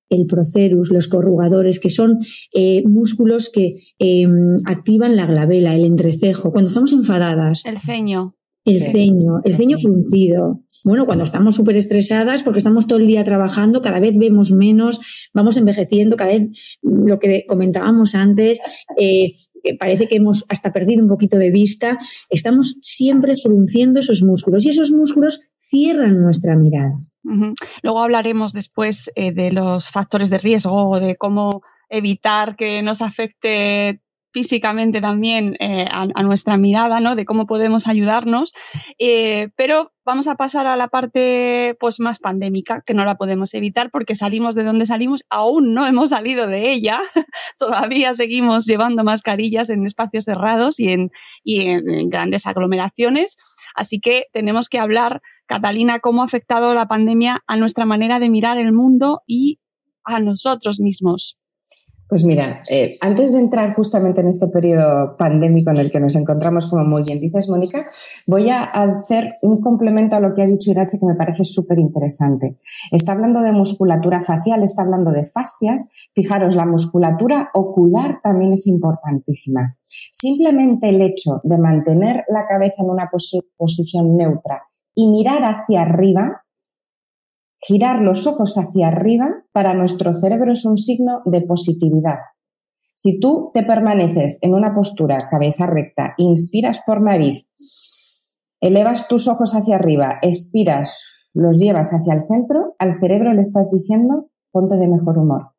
el 0.08 0.26
procerus, 0.26 0.90
los 0.90 1.08
corrugadores, 1.08 1.78
que 1.78 1.90
son 1.90 2.18
eh, 2.54 2.82
músculos 2.86 3.50
que 3.52 3.76
em, 3.98 4.56
activan 4.64 5.16
la 5.16 5.26
glabela, 5.26 5.74
el 5.74 5.84
entrecejo. 5.84 6.50
Cuando 6.52 6.68
estamos 6.68 6.92
enfadadas. 6.92 7.64
El 7.64 7.78
ceño. 7.78 8.34
El 8.64 8.82
ceño, 8.82 9.40
el 9.44 9.54
ceño 9.54 9.78
fruncido. 9.78 10.62
Bueno, 10.84 11.06
cuando 11.06 11.24
estamos 11.24 11.54
súper 11.54 11.76
estresadas, 11.76 12.42
porque 12.42 12.58
estamos 12.58 12.86
todo 12.86 12.98
el 12.98 13.06
día 13.06 13.24
trabajando, 13.24 13.80
cada 13.80 13.98
vez 13.98 14.18
vemos 14.18 14.52
menos, 14.52 15.30
vamos 15.32 15.56
envejeciendo, 15.56 16.16
cada 16.16 16.32
vez 16.32 16.48
lo 16.82 17.18
que 17.18 17.46
comentábamos 17.48 18.14
antes, 18.14 18.58
eh, 18.98 19.32
parece 19.78 20.06
que 20.06 20.16
hemos 20.16 20.44
hasta 20.48 20.72
perdido 20.72 21.02
un 21.02 21.08
poquito 21.08 21.38
de 21.38 21.50
vista, 21.50 21.98
estamos 22.28 22.76
siempre 22.82 23.36
frunciendo 23.36 24.00
esos 24.00 24.22
músculos 24.22 24.66
y 24.66 24.68
esos 24.68 24.92
músculos 24.92 25.40
cierran 25.58 26.20
nuestra 26.20 26.54
mirada. 26.56 26.98
Luego 27.82 28.02
hablaremos 28.02 28.52
después 28.52 29.10
eh, 29.14 29.32
de 29.32 29.52
los 29.52 29.90
factores 29.90 30.30
de 30.30 30.38
riesgo 30.38 30.98
de 31.00 31.16
cómo 31.16 31.62
evitar 31.88 32.56
que 32.56 32.82
nos 32.82 33.02
afecte 33.02 34.00
físicamente 34.30 35.00
también 35.00 35.56
eh, 35.58 35.86
a, 35.90 36.22
nuestra 36.22 36.56
mirada, 36.56 37.00
¿no? 37.00 37.16
De 37.16 37.24
cómo 37.24 37.46
podemos 37.46 37.86
ayudarnos. 37.86 38.52
Eh, 38.98 39.48
pero 39.56 39.92
vamos 40.04 40.28
a 40.28 40.36
pasar 40.36 40.66
a 40.66 40.76
la 40.76 40.88
parte 40.88 41.76
pues, 41.80 41.98
más 41.98 42.18
pandémica, 42.18 42.82
que 42.86 42.94
no 42.94 43.04
la 43.04 43.16
podemos 43.16 43.54
evitar 43.54 43.90
porque 43.90 44.16
salimos 44.16 44.54
de 44.54 44.64
donde 44.64 44.86
salimos, 44.86 45.24
aún 45.30 45.74
no 45.74 45.86
hemos 45.86 46.10
salido 46.10 46.46
de 46.46 46.70
ella, 46.70 47.00
todavía 47.58 48.14
seguimos 48.14 48.66
llevando 48.66 49.02
mascarillas 49.02 49.70
en 49.70 49.86
espacios 49.86 50.24
cerrados 50.24 50.78
y 50.78 50.90
en 50.90 51.10
grandes 52.10 52.46
aglomeraciones. 52.46 53.36
Así 53.78 54.00
que 54.00 54.26
tenemos 54.32 54.68
que 54.68 54.80
hablar, 54.80 55.22
Catalina, 55.46 56.00
cómo 56.00 56.22
ha 56.22 56.24
afectado 56.24 56.74
la 56.74 56.88
pandemia 56.88 57.44
a 57.46 57.56
nuestra 57.56 57.86
manera 57.86 58.18
de 58.18 58.28
mirar 58.28 58.58
el 58.58 58.72
mundo 58.72 59.22
y 59.24 59.60
a 60.02 60.18
nosotros 60.18 60.80
mismos. 60.80 61.38
Pues 62.08 62.24
mira, 62.24 62.62
eh, 62.70 62.96
antes 63.02 63.32
de 63.32 63.38
entrar 63.38 63.74
justamente 63.74 64.22
en 64.22 64.28
este 64.28 64.48
periodo 64.48 65.14
pandémico 65.18 65.70
en 65.70 65.76
el 65.76 65.90
que 65.90 66.00
nos 66.00 66.16
encontramos, 66.16 66.66
como 66.66 66.82
muy 66.84 67.02
bien 67.02 67.20
dices, 67.20 67.50
Mónica, 67.50 67.86
voy 68.26 68.48
a 68.48 68.62
hacer 68.62 69.36
un 69.42 69.60
complemento 69.60 70.16
a 70.16 70.20
lo 70.20 70.34
que 70.34 70.42
ha 70.42 70.46
dicho 70.46 70.70
Irache 70.70 70.98
que 70.98 71.06
me 71.06 71.16
parece 71.16 71.44
súper 71.44 71.78
interesante. 71.78 72.56
Está 72.92 73.12
hablando 73.12 73.40
de 73.42 73.52
musculatura 73.52 74.22
facial, 74.22 74.62
está 74.62 74.82
hablando 74.82 75.10
de 75.10 75.24
fascias. 75.24 75.92
Fijaros, 76.14 76.56
la 76.56 76.64
musculatura 76.64 77.50
ocular 77.52 78.20
también 78.22 78.54
es 78.54 78.66
importantísima. 78.66 79.76
Simplemente 79.82 80.88
el 80.88 81.02
hecho 81.02 81.40
de 81.42 81.58
mantener 81.58 82.24
la 82.28 82.46
cabeza 82.48 82.82
en 82.82 82.88
una 82.88 83.10
posición 83.58 84.16
neutra 84.16 84.62
y 84.94 85.10
mirar 85.10 85.42
hacia 85.42 85.82
arriba 85.82 86.42
Girar 87.60 88.02
los 88.02 88.26
ojos 88.26 88.56
hacia 88.56 88.88
arriba 88.88 89.44
para 89.52 89.74
nuestro 89.74 90.14
cerebro 90.14 90.52
es 90.52 90.64
un 90.64 90.76
signo 90.76 91.22
de 91.24 91.42
positividad. 91.42 92.18
Si 92.94 93.20
tú 93.20 93.50
te 93.52 93.62
permaneces 93.62 94.38
en 94.42 94.54
una 94.54 94.74
postura 94.74 95.28
cabeza 95.30 95.66
recta, 95.66 96.14
inspiras 96.18 96.82
por 96.84 97.00
nariz, 97.00 97.48
elevas 98.60 99.08
tus 99.08 99.28
ojos 99.28 99.54
hacia 99.54 99.76
arriba, 99.76 100.18
expiras, 100.22 101.04
los 101.32 101.58
llevas 101.58 101.90
hacia 101.92 102.14
el 102.14 102.26
centro, 102.26 102.74
al 102.78 102.98
cerebro 103.00 103.32
le 103.32 103.42
estás 103.42 103.70
diciendo 103.70 104.30
ponte 104.50 104.76
de 104.76 104.88
mejor 104.88 105.18
humor, 105.18 105.52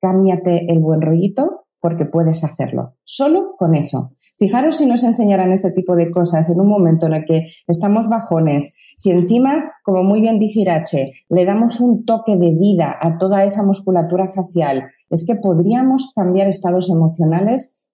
cámbiate 0.00 0.72
el 0.72 0.78
buen 0.78 1.02
rollito 1.02 1.66
porque 1.80 2.06
puedes 2.06 2.44
hacerlo. 2.44 2.94
Solo 3.04 3.54
con 3.58 3.74
eso. 3.74 4.12
Fijaros 4.38 4.76
si 4.76 4.86
nos 4.86 5.02
enseñaran 5.02 5.52
este 5.52 5.70
tipo 5.70 5.96
de 5.96 6.10
cosas 6.10 6.50
en 6.50 6.60
un 6.60 6.68
momento 6.68 7.06
en 7.06 7.14
el 7.14 7.24
que 7.24 7.46
estamos 7.66 8.08
bajones, 8.08 8.74
si 8.96 9.10
encima, 9.10 9.72
como 9.82 10.02
muy 10.02 10.20
bien 10.20 10.38
dice 10.38 10.60
Irache, 10.60 11.12
le 11.28 11.44
damos 11.44 11.80
un 11.80 12.04
toque 12.04 12.36
de 12.36 12.54
vida 12.54 12.96
a 13.00 13.16
toda 13.16 13.44
esa 13.44 13.62
musculatura 13.62 14.28
facial, 14.28 14.90
es 15.08 15.24
que 15.26 15.36
podríamos 15.36 16.12
cambiar 16.14 16.48
estados 16.48 16.90
emocionales 16.90 17.86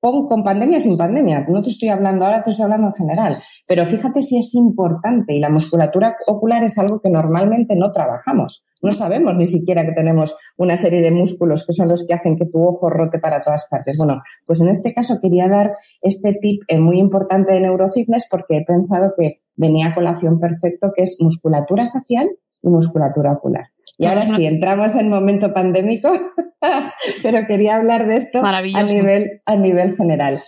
con, 0.00 0.26
con, 0.26 0.42
pandemia 0.42 0.80
sin 0.80 0.96
pandemia. 0.96 1.46
No 1.48 1.62
te 1.62 1.70
estoy 1.70 1.88
hablando 1.88 2.24
ahora, 2.24 2.42
te 2.42 2.50
estoy 2.50 2.64
hablando 2.64 2.88
en 2.88 2.94
general. 2.94 3.36
Pero 3.68 3.86
fíjate 3.86 4.20
si 4.20 4.36
es 4.36 4.52
importante 4.54 5.32
y 5.32 5.38
la 5.38 5.48
musculatura 5.48 6.16
ocular 6.26 6.64
es 6.64 6.76
algo 6.78 7.00
que 7.00 7.08
normalmente 7.08 7.76
no 7.76 7.92
trabajamos. 7.92 8.66
No 8.82 8.92
sabemos 8.92 9.34
ni 9.36 9.46
siquiera 9.46 9.86
que 9.86 9.92
tenemos 9.92 10.36
una 10.56 10.76
serie 10.76 11.00
de 11.00 11.12
músculos 11.12 11.64
que 11.66 11.72
son 11.72 11.88
los 11.88 12.04
que 12.06 12.14
hacen 12.14 12.36
que 12.36 12.46
tu 12.46 12.62
ojo 12.62 12.90
rote 12.90 13.18
para 13.18 13.42
todas 13.42 13.66
partes. 13.70 13.96
Bueno, 13.96 14.20
pues 14.46 14.60
en 14.60 14.68
este 14.68 14.92
caso 14.92 15.20
quería 15.22 15.48
dar 15.48 15.74
este 16.02 16.34
tip 16.40 16.62
eh, 16.68 16.80
muy 16.80 16.98
importante 16.98 17.52
de 17.52 17.60
neurofitness 17.60 18.26
porque 18.30 18.58
he 18.58 18.64
pensado 18.64 19.14
que 19.16 19.40
venía 19.56 19.88
a 19.88 19.94
colación 19.94 20.40
perfecto, 20.40 20.92
que 20.94 21.02
es 21.04 21.16
musculatura 21.20 21.90
facial 21.92 22.28
y 22.62 22.68
musculatura 22.68 23.32
ocular. 23.32 23.66
Y 23.98 24.06
ahora 24.06 24.26
sí, 24.26 24.46
entramos 24.46 24.96
en 24.96 25.08
momento 25.08 25.52
pandémico, 25.52 26.10
pero 27.22 27.46
quería 27.46 27.76
hablar 27.76 28.08
de 28.08 28.16
esto 28.16 28.42
a 28.44 28.62
nivel, 28.82 29.40
a 29.46 29.56
nivel 29.56 29.94
general. 29.96 30.42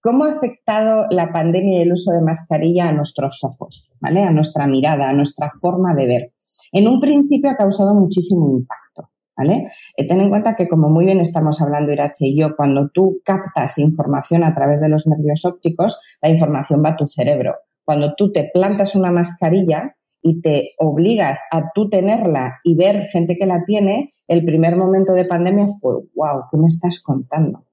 ¿Cómo 0.00 0.24
ha 0.24 0.32
afectado 0.32 1.06
la 1.10 1.32
pandemia 1.32 1.78
y 1.78 1.82
el 1.82 1.92
uso 1.92 2.12
de 2.12 2.22
mascarilla 2.22 2.88
a 2.88 2.92
nuestros 2.92 3.42
ojos, 3.42 3.94
¿vale? 4.00 4.22
a 4.22 4.30
nuestra 4.30 4.66
mirada, 4.66 5.08
a 5.08 5.12
nuestra 5.12 5.48
forma 5.60 5.94
de 5.94 6.06
ver? 6.06 6.32
En 6.72 6.86
un 6.86 7.00
principio 7.00 7.50
ha 7.50 7.56
causado 7.56 7.94
muchísimo 7.94 8.48
impacto. 8.50 9.10
¿Vale? 9.36 9.68
Eh, 9.96 10.08
ten 10.08 10.20
en 10.20 10.30
cuenta 10.30 10.56
que, 10.56 10.66
como 10.66 10.88
muy 10.88 11.04
bien 11.04 11.20
estamos 11.20 11.62
hablando 11.62 11.92
Irache 11.92 12.26
y 12.26 12.36
yo, 12.36 12.56
cuando 12.56 12.88
tú 12.92 13.20
captas 13.24 13.78
información 13.78 14.42
a 14.42 14.52
través 14.52 14.80
de 14.80 14.88
los 14.88 15.06
nervios 15.06 15.44
ópticos, 15.44 16.18
la 16.20 16.28
información 16.28 16.82
va 16.84 16.90
a 16.90 16.96
tu 16.96 17.06
cerebro. 17.06 17.54
Cuando 17.84 18.14
tú 18.16 18.32
te 18.32 18.50
plantas 18.52 18.96
una 18.96 19.12
mascarilla, 19.12 19.94
y 20.22 20.40
te 20.40 20.70
obligas 20.78 21.40
a 21.52 21.70
tú 21.74 21.88
tenerla 21.88 22.58
y 22.64 22.74
ver 22.74 23.08
gente 23.08 23.36
que 23.38 23.46
la 23.46 23.64
tiene, 23.64 24.10
el 24.26 24.44
primer 24.44 24.76
momento 24.76 25.12
de 25.12 25.24
pandemia 25.24 25.66
fue, 25.80 25.94
wow, 26.14 26.44
¿qué 26.50 26.58
me 26.58 26.66
estás 26.66 27.00
contando? 27.02 27.64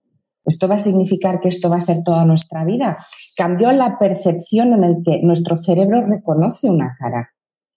¿Esto 0.45 0.67
va 0.67 0.75
a 0.75 0.79
significar 0.79 1.39
que 1.39 1.47
esto 1.47 1.69
va 1.69 1.77
a 1.77 1.81
ser 1.81 2.03
toda 2.03 2.25
nuestra 2.25 2.63
vida? 2.63 2.97
Cambió 3.35 3.71
la 3.71 3.97
percepción 3.97 4.73
en 4.73 4.83
el 4.83 4.95
que 5.03 5.21
nuestro 5.23 5.57
cerebro 5.57 6.03
reconoce 6.05 6.69
una 6.69 6.95
cara. 6.99 7.31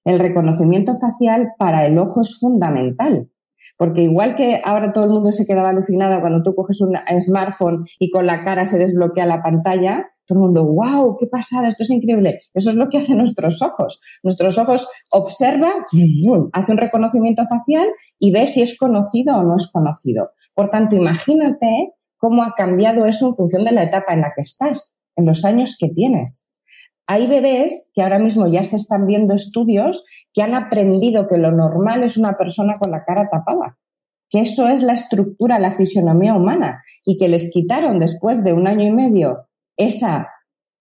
El 0.05 0.19
reconocimiento 0.19 0.93
facial 0.99 1.49
para 1.59 1.87
el 1.87 1.99
ojo 1.99 2.21
es 2.21 2.39
fundamental. 2.39 3.31
Porque 3.77 4.03
igual 4.03 4.37
que 4.37 4.61
ahora 4.65 4.93
todo 4.93 5.05
el 5.05 5.11
mundo 5.11 5.33
se 5.33 5.47
quedaba 5.47 5.71
alucinado 5.71 6.21
cuando 6.21 6.43
tú 6.43 6.55
coges 6.55 6.81
un 6.81 6.97
smartphone 7.21 7.85
y 7.99 8.11
con 8.11 8.27
la 8.27 8.45
cara 8.45 8.65
se 8.65 8.79
desbloquea 8.79 9.27
la 9.27 9.43
pantalla, 9.43 10.11
todo 10.27 10.39
el 10.39 10.45
mundo, 10.45 10.65
wow, 10.65 11.17
qué 11.19 11.27
pasada, 11.27 11.69
esto 11.69 11.83
es 11.83 11.91
increíble. 11.91 12.39
Eso 12.55 12.71
es 12.71 12.77
lo 12.77 12.89
que 12.89 12.99
hacen 12.99 13.19
nuestros 13.19 13.63
ojos. 13.63 14.01
Nuestros 14.23 14.59
ojos 14.59 14.89
observa, 15.11 15.73
hace 16.53 16.73
un 16.73 16.79
reconocimiento 16.79 17.45
facial 17.47 17.89
y 18.19 18.31
ve 18.31 18.47
si 18.47 18.63
es 18.63 18.79
conocido 18.79 19.37
o 19.37 19.43
no 19.43 19.57
es 19.57 19.71
conocido. 19.73 20.31
Por 20.55 20.71
tanto, 20.71 20.97
imagínate 20.97 21.95
cómo 22.19 22.43
ha 22.43 22.55
cambiado 22.57 23.07
eso 23.07 23.27
en 23.27 23.35
función 23.35 23.65
de 23.65 23.73
la 23.73 23.85
etapa 23.85 24.13
en 24.13 24.21
la 24.21 24.33
que 24.35 24.43
estás, 24.43 24.97
en 25.17 25.27
los 25.27 25.45
años 25.45 25.77
que 25.79 25.89
tienes. 25.89 26.49
Hay 27.07 27.27
bebés 27.27 27.91
que 27.95 28.03
ahora 28.03 28.19
mismo 28.19 28.47
ya 28.47 28.63
se 28.63 28.77
están 28.77 29.07
viendo 29.07 29.35
estudios 29.35 30.05
que 30.35 30.43
han 30.43 30.55
aprendido 30.55 31.27
que 31.27 31.39
lo 31.39 31.51
normal 31.51 32.03
es 32.03 32.19
una 32.19 32.37
persona 32.37 32.77
con 32.79 32.91
la 32.91 33.05
cara 33.05 33.31
tapada, 33.31 33.79
que 34.29 34.41
eso 34.41 34.69
es 34.69 34.83
la 34.83 34.93
estructura, 34.93 35.59
la 35.59 35.71
fisionomía 35.71 36.35
humana, 36.35 36.83
y 37.05 37.17
que 37.17 37.29
les 37.29 37.51
quitaron 37.51 37.99
después 37.99 38.45
de 38.45 38.53
un 38.53 38.67
año 38.67 38.85
y 38.85 38.93
medio 38.93 39.47
esa 39.77 40.29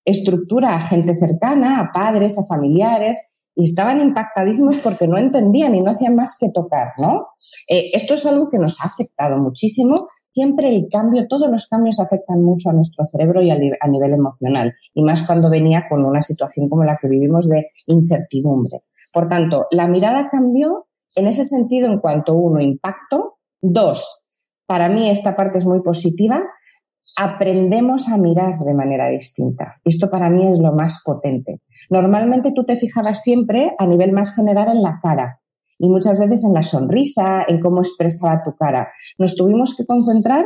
estructura 0.06 0.76
a 0.76 0.80
gente 0.80 1.16
cercana, 1.16 1.80
a 1.80 1.92
padres, 1.92 2.38
a 2.38 2.46
familiares, 2.46 3.20
y 3.58 3.64
estaban 3.64 4.00
impactadísimos 4.00 4.78
porque 4.78 5.08
no 5.08 5.18
entendían 5.18 5.74
y 5.74 5.82
no 5.82 5.90
hacían 5.90 6.16
más 6.16 6.38
que 6.40 6.50
tocar, 6.52 6.94
¿no? 7.00 7.30
Eh, 7.68 7.90
esto 7.94 8.14
es 8.14 8.24
algo 8.28 8.50
que 8.50 8.60
nos 8.60 8.80
ha 8.80 8.88
afectado 8.88 9.38
muchísimo. 9.38 10.08
Siempre 10.24 10.70
el 10.70 10.88
cambio, 10.92 11.28
todos 11.28 11.50
los 11.50 11.68
cambios 11.68 12.00
afectan 12.00 12.44
mucho 12.44 12.70
a 12.70 12.74
nuestro 12.74 13.06
cerebro 13.12 13.42
y 13.42 13.50
a, 13.50 13.56
a 13.56 13.88
nivel 13.88 14.14
emocional, 14.14 14.76
y 14.94 15.04
más 15.04 15.26
cuando 15.26 15.50
venía 15.50 15.86
con 15.90 16.06
una 16.06 16.22
situación 16.22 16.70
como 16.70 16.84
la 16.84 17.00
que 17.02 17.08
vivimos 17.08 17.50
de 17.50 17.68
incertidumbre. 17.88 18.84
Por 19.12 19.28
tanto, 19.28 19.66
la 19.72 19.88
mirada 19.88 20.30
cambió 20.30 20.86
en 21.16 21.26
ese 21.26 21.44
sentido 21.44 21.88
en 21.88 22.00
cuanto, 22.00 22.36
uno, 22.36 22.62
impacto, 22.62 23.40
dos, 23.60 24.28
para 24.68 24.88
mí 24.88 25.10
esta 25.10 25.36
parte 25.36 25.58
es 25.58 25.66
muy 25.66 25.82
positiva, 25.82 26.44
aprendemos 27.16 28.10
a 28.10 28.18
mirar 28.18 28.60
de 28.60 28.74
manera 28.74 29.10
distinta. 29.10 29.76
Esto 29.84 30.10
para 30.10 30.30
mí 30.30 30.48
es 30.48 30.60
lo 30.60 30.74
más 30.74 31.02
potente. 31.06 31.62
Normalmente 31.90 32.52
tú 32.54 32.66
te 32.66 32.78
fijabas 32.78 33.22
siempre 33.22 33.74
a 33.78 33.88
nivel 33.88 34.12
más 34.12 34.36
general 34.36 34.70
en 34.70 34.82
la 34.82 35.00
cara 35.02 35.40
y 35.80 35.90
muchas 35.90 36.20
veces 36.20 36.44
en 36.44 36.54
la 36.54 36.64
sonrisa, 36.64 37.44
en 37.48 37.60
cómo 37.60 37.80
expresaba 37.80 38.44
tu 38.44 38.56
cara. 38.56 38.90
Nos 39.18 39.36
tuvimos 39.36 39.76
que 39.76 39.86
concentrar 39.86 40.46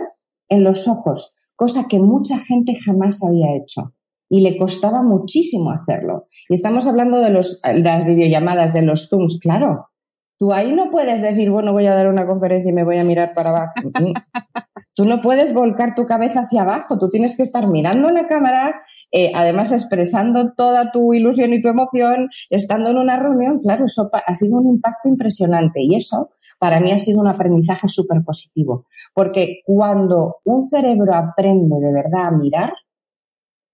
en 0.49 0.63
los 0.63 0.87
ojos, 0.87 1.47
cosa 1.55 1.85
que 1.89 1.99
mucha 1.99 2.37
gente 2.37 2.73
jamás 2.75 3.23
había 3.23 3.55
hecho 3.55 3.93
y 4.29 4.41
le 4.41 4.57
costaba 4.57 5.03
muchísimo 5.03 5.71
hacerlo. 5.71 6.25
Y 6.47 6.53
estamos 6.53 6.87
hablando 6.87 7.19
de, 7.19 7.31
los, 7.31 7.61
de 7.61 7.79
las 7.79 8.05
videollamadas, 8.05 8.73
de 8.73 8.81
los 8.81 9.09
Zooms, 9.09 9.39
claro. 9.41 9.87
Tú 10.39 10.53
ahí 10.53 10.73
no 10.73 10.89
puedes 10.89 11.21
decir, 11.21 11.51
bueno, 11.51 11.73
voy 11.73 11.85
a 11.85 11.93
dar 11.93 12.07
una 12.07 12.25
conferencia 12.25 12.71
y 12.71 12.73
me 12.73 12.85
voy 12.85 12.97
a 12.97 13.03
mirar 13.03 13.33
para 13.35 13.49
abajo. 13.49 13.73
Tú 14.95 15.05
no 15.05 15.21
puedes 15.21 15.53
volcar 15.53 15.95
tu 15.95 16.05
cabeza 16.05 16.41
hacia 16.41 16.63
abajo, 16.63 16.97
tú 16.99 17.09
tienes 17.09 17.37
que 17.37 17.43
estar 17.43 17.67
mirando 17.67 18.09
la 18.09 18.27
cámara, 18.27 18.75
eh, 19.11 19.31
además 19.33 19.71
expresando 19.71 20.53
toda 20.55 20.91
tu 20.91 21.13
ilusión 21.13 21.53
y 21.53 21.61
tu 21.61 21.69
emoción, 21.69 22.29
estando 22.49 22.89
en 22.89 22.97
una 22.97 23.17
reunión. 23.17 23.59
Claro, 23.59 23.85
eso 23.85 24.09
ha 24.13 24.35
sido 24.35 24.57
un 24.57 24.67
impacto 24.67 25.07
impresionante 25.07 25.81
y 25.81 25.95
eso 25.95 26.29
para 26.59 26.79
mí 26.79 26.91
ha 26.91 26.99
sido 26.99 27.21
un 27.21 27.27
aprendizaje 27.27 27.87
súper 27.87 28.23
positivo, 28.23 28.85
porque 29.13 29.61
cuando 29.65 30.37
un 30.43 30.63
cerebro 30.63 31.13
aprende 31.15 31.79
de 31.79 31.93
verdad 31.93 32.27
a 32.27 32.31
mirar, 32.31 32.73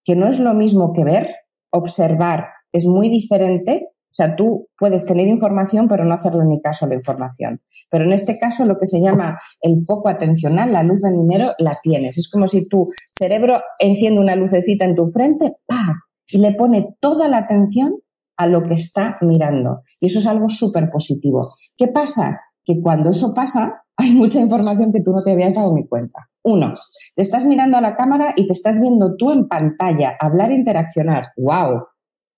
que 0.03 0.15
no 0.15 0.27
es 0.27 0.39
lo 0.39 0.53
mismo 0.53 0.93
que 0.93 1.03
ver, 1.03 1.29
observar 1.71 2.47
es 2.71 2.85
muy 2.85 3.09
diferente, 3.09 3.89
sea, 4.17 4.35
tú 4.35 4.67
puedes 4.77 5.05
tener 5.05 5.27
información, 5.27 5.87
pero 5.87 6.03
no 6.03 6.13
hacerle 6.13 6.43
ni 6.45 6.61
caso 6.61 6.85
a 6.85 6.89
la 6.89 6.95
información. 6.95 7.61
Pero 7.89 8.05
en 8.05 8.13
este 8.13 8.39
caso, 8.39 8.65
lo 8.65 8.77
que 8.79 8.85
se 8.85 8.99
llama 8.99 9.39
el 9.61 9.75
foco 9.85 10.09
atencional, 10.09 10.73
la 10.73 10.83
luz 10.83 11.01
de 11.01 11.11
minero, 11.11 11.53
la 11.59 11.77
tienes. 11.81 12.17
Es 12.17 12.29
como 12.29 12.47
si 12.47 12.67
tu 12.67 12.89
cerebro 13.17 13.61
enciende 13.79 14.19
una 14.19 14.35
lucecita 14.35 14.85
en 14.85 14.95
tu 14.95 15.05
frente, 15.05 15.53
¡pa! 15.67 15.95
Y 16.29 16.39
le 16.39 16.53
pone 16.53 16.95
toda 16.99 17.27
la 17.27 17.37
atención 17.37 17.99
a 18.37 18.47
lo 18.47 18.63
que 18.63 18.73
está 18.73 19.17
mirando. 19.21 19.81
Y 19.99 20.07
eso 20.07 20.19
es 20.19 20.27
algo 20.27 20.49
súper 20.49 20.89
positivo. 20.89 21.49
¿Qué 21.75 21.87
pasa? 21.87 22.41
Que 22.63 22.81
cuando 22.81 23.09
eso 23.09 23.33
pasa, 23.33 23.83
hay 23.97 24.13
mucha 24.13 24.39
información 24.39 24.91
que 24.91 25.01
tú 25.01 25.11
no 25.11 25.23
te 25.23 25.31
habías 25.31 25.53
dado 25.53 25.73
ni 25.73 25.87
cuenta. 25.87 26.29
Uno, 26.43 26.75
te 27.15 27.21
estás 27.21 27.45
mirando 27.45 27.77
a 27.77 27.81
la 27.81 27.95
cámara 27.95 28.33
y 28.35 28.47
te 28.47 28.53
estás 28.53 28.79
viendo 28.79 29.15
tú 29.17 29.31
en 29.31 29.47
pantalla, 29.47 30.15
hablar 30.19 30.51
interaccionar. 30.51 31.27
¡Wow! 31.35 31.87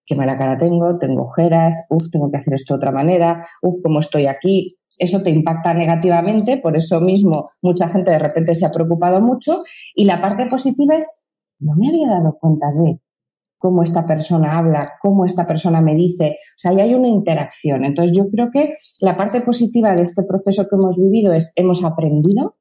Qué 0.10 0.16
mala 0.16 0.38
cara 0.38 0.58
tengo, 0.58 0.98
tengo 0.98 1.24
ojeras, 1.24 1.86
uff, 1.92 2.10
tengo 2.10 2.32
que 2.32 2.38
hacer 2.38 2.56
esto 2.56 2.74
de 2.74 2.78
otra 2.78 2.92
manera, 2.92 3.46
uff, 3.62 3.78
cómo 3.84 4.00
estoy 4.00 4.26
aquí. 4.26 4.76
Eso 4.98 5.22
te 5.22 5.30
impacta 5.30 5.74
negativamente, 5.74 6.58
por 6.58 6.76
eso 6.76 7.00
mismo 7.00 7.48
mucha 7.62 7.88
gente 7.88 8.12
de 8.12 8.20
repente 8.20 8.56
se 8.56 8.66
ha 8.66 8.72
preocupado 8.72 9.22
mucho. 9.22 9.62
Y 9.96 10.06
la 10.06 10.20
parte 10.20 10.48
positiva 10.48 10.96
es, 10.96 11.24
no 11.60 11.76
me 11.76 11.90
había 11.90 12.10
dado 12.10 12.38
cuenta 12.42 12.72
de 12.72 13.00
cómo 13.60 13.84
esta 13.84 14.06
persona 14.06 14.58
habla, 14.58 14.94
cómo 15.02 15.26
esta 15.26 15.46
persona 15.46 15.80
me 15.80 15.94
dice. 15.96 16.32
O 16.32 16.58
sea, 16.58 16.72
ahí 16.72 16.82
hay 16.82 16.96
una 16.96 17.08
interacción. 17.08 17.86
Entonces, 17.86 18.18
yo 18.18 18.26
creo 18.32 18.50
que 18.52 18.74
la 19.00 19.16
parte 19.16 19.42
positiva 19.42 19.96
de 19.96 20.02
este 20.02 20.24
proceso 20.24 20.64
que 20.64 20.76
hemos 20.76 20.98
vivido 21.00 21.34
es, 21.34 21.54
hemos 21.56 21.86
aprendido 21.86 22.56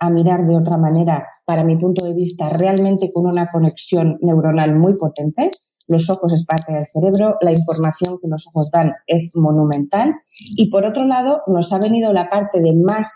a 0.00 0.10
mirar 0.10 0.46
de 0.46 0.56
otra 0.56 0.76
manera, 0.76 1.26
para 1.46 1.62
mi 1.62 1.76
punto 1.76 2.04
de 2.04 2.14
vista, 2.14 2.48
realmente 2.48 3.12
con 3.12 3.26
una 3.26 3.48
conexión 3.50 4.18
neuronal 4.22 4.74
muy 4.74 4.96
potente 4.96 5.50
los 5.90 6.08
ojos 6.08 6.32
es 6.32 6.46
parte 6.46 6.72
del 6.72 6.86
cerebro, 6.92 7.34
la 7.40 7.50
información 7.52 8.18
que 8.22 8.28
los 8.28 8.46
ojos 8.46 8.70
dan 8.70 8.92
es 9.08 9.32
monumental 9.34 10.14
y 10.56 10.70
por 10.70 10.84
otro 10.84 11.04
lado 11.04 11.42
nos 11.48 11.72
ha 11.72 11.78
venido 11.78 12.12
la 12.12 12.28
parte 12.30 12.60
de 12.60 12.72
más 12.72 13.08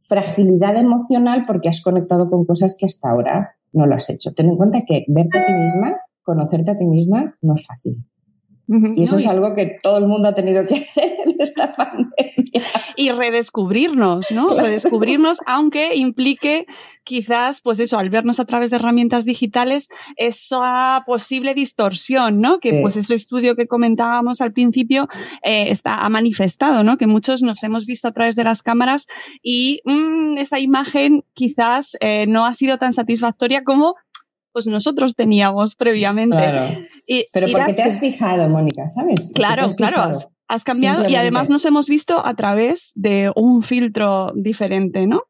fragilidad 0.00 0.76
emocional 0.76 1.44
porque 1.46 1.68
has 1.68 1.80
conectado 1.80 2.28
con 2.28 2.44
cosas 2.44 2.76
que 2.78 2.86
hasta 2.86 3.10
ahora 3.10 3.56
no 3.72 3.86
lo 3.86 3.94
has 3.94 4.10
hecho. 4.10 4.32
Ten 4.34 4.48
en 4.48 4.56
cuenta 4.56 4.80
que 4.86 5.04
verte 5.06 5.38
a 5.38 5.46
ti 5.46 5.52
misma, 5.52 5.96
conocerte 6.22 6.72
a 6.72 6.78
ti 6.78 6.86
misma 6.86 7.34
no 7.40 7.54
es 7.54 7.64
fácil. 7.64 8.04
Y 8.68 9.04
eso 9.04 9.16
es 9.16 9.26
algo 9.26 9.54
que 9.54 9.78
todo 9.80 9.98
el 9.98 10.06
mundo 10.06 10.28
ha 10.28 10.34
tenido 10.34 10.66
que 10.66 10.74
hacer 10.90 11.12
en 11.24 11.36
esta 11.38 11.72
pandemia. 11.76 12.62
Y 12.96 13.10
redescubrirnos, 13.10 14.30
¿no? 14.32 14.48
Redescubrirnos, 14.48 15.40
aunque 15.46 15.94
implique 15.94 16.66
quizás, 17.04 17.60
pues 17.60 17.78
eso, 17.78 17.98
al 17.98 18.10
vernos 18.10 18.40
a 18.40 18.44
través 18.44 18.70
de 18.70 18.76
herramientas 18.76 19.24
digitales, 19.24 19.88
esa 20.16 21.04
posible 21.06 21.54
distorsión, 21.54 22.40
¿no? 22.40 22.58
Que 22.58 22.80
pues 22.80 22.96
ese 22.96 23.14
estudio 23.14 23.54
que 23.54 23.68
comentábamos 23.68 24.40
al 24.40 24.52
principio 24.52 25.08
eh, 25.42 25.66
está, 25.70 25.96
ha 26.04 26.08
manifestado, 26.08 26.82
¿no? 26.82 26.96
Que 26.96 27.06
muchos 27.06 27.42
nos 27.42 27.62
hemos 27.62 27.86
visto 27.86 28.08
a 28.08 28.12
través 28.12 28.34
de 28.34 28.44
las 28.44 28.62
cámaras 28.62 29.06
y 29.42 29.82
mm, 29.84 30.38
esa 30.38 30.58
imagen 30.58 31.24
quizás 31.34 31.96
eh, 32.00 32.26
no 32.26 32.46
ha 32.46 32.54
sido 32.54 32.78
tan 32.78 32.92
satisfactoria 32.92 33.62
como 33.62 33.94
pues 34.56 34.66
nosotros 34.66 35.14
teníamos 35.14 35.74
previamente. 35.74 36.88
Pero 37.30 37.46
porque 37.52 37.74
te 37.74 37.82
has 37.82 38.00
fijado, 38.00 38.48
Mónica, 38.48 38.88
¿sabes? 38.88 39.30
Claro, 39.34 39.66
claro. 39.76 40.18
Has, 40.48 40.64
cambiado 40.64 41.06
y 41.06 41.14
además 41.14 41.50
nos 41.50 41.66
hemos 41.66 41.88
visto 41.88 42.24
a 42.24 42.32
través 42.32 42.92
de 42.94 43.30
un 43.36 43.62
filtro 43.62 44.32
diferente, 44.34 45.06
¿no? 45.06 45.24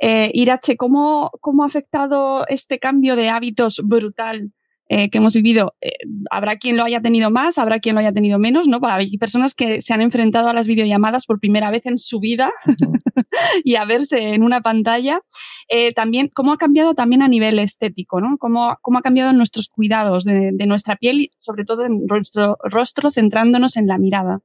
Eh, 0.00 0.32
Irache, 0.34 0.76
¿cómo, 0.76 1.30
¿cómo 1.40 1.62
ha 1.62 1.66
afectado 1.66 2.44
este 2.48 2.80
cambio 2.80 3.14
de 3.14 3.28
hábitos 3.28 3.80
brutal 3.84 4.50
eh, 4.94 5.08
que 5.08 5.16
hemos 5.16 5.32
vivido, 5.32 5.74
eh, 5.80 5.88
habrá 6.30 6.58
quien 6.58 6.76
lo 6.76 6.84
haya 6.84 7.00
tenido 7.00 7.30
más, 7.30 7.56
habrá 7.56 7.80
quien 7.80 7.94
lo 7.94 8.00
haya 8.00 8.12
tenido 8.12 8.38
menos, 8.38 8.68
¿no? 8.68 8.78
Hay 8.82 9.16
personas 9.16 9.54
que 9.54 9.80
se 9.80 9.94
han 9.94 10.02
enfrentado 10.02 10.50
a 10.50 10.52
las 10.52 10.66
videollamadas 10.66 11.24
por 11.24 11.40
primera 11.40 11.70
vez 11.70 11.86
en 11.86 11.96
su 11.96 12.20
vida 12.20 12.52
y 13.64 13.76
a 13.76 13.86
verse 13.86 14.34
en 14.34 14.42
una 14.42 14.60
pantalla. 14.60 15.22
Eh, 15.70 15.94
también, 15.94 16.28
cómo 16.28 16.52
ha 16.52 16.58
cambiado 16.58 16.92
también 16.92 17.22
a 17.22 17.28
nivel 17.28 17.58
estético, 17.58 18.20
¿no? 18.20 18.36
Cómo, 18.36 18.76
cómo 18.82 18.98
ha 18.98 19.00
cambiado 19.00 19.32
nuestros 19.32 19.68
cuidados 19.68 20.24
de, 20.24 20.52
nuestra 20.66 20.96
piel 20.96 21.20
y 21.22 21.30
sobre 21.38 21.64
todo 21.64 21.86
en 21.86 22.04
nuestro 22.04 22.58
rostro, 22.62 23.10
centrándonos 23.10 23.78
en 23.78 23.86
la 23.86 23.96
mirada. 23.96 24.40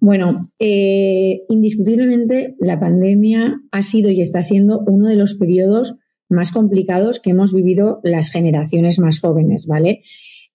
Bueno, 0.00 0.40
indiscutiblemente 0.58 2.56
la 2.58 2.80
pandemia 2.80 3.60
ha 3.70 3.82
sido 3.82 4.10
y 4.10 4.22
está 4.22 4.40
siendo 4.40 4.80
uno 4.86 5.08
de 5.08 5.16
los 5.16 5.34
periodos 5.34 5.96
más 6.28 6.50
complicados 6.50 7.20
que 7.20 7.30
hemos 7.30 7.52
vivido 7.52 8.00
las 8.02 8.30
generaciones 8.30 8.98
más 8.98 9.20
jóvenes, 9.20 9.66
¿vale? 9.66 10.02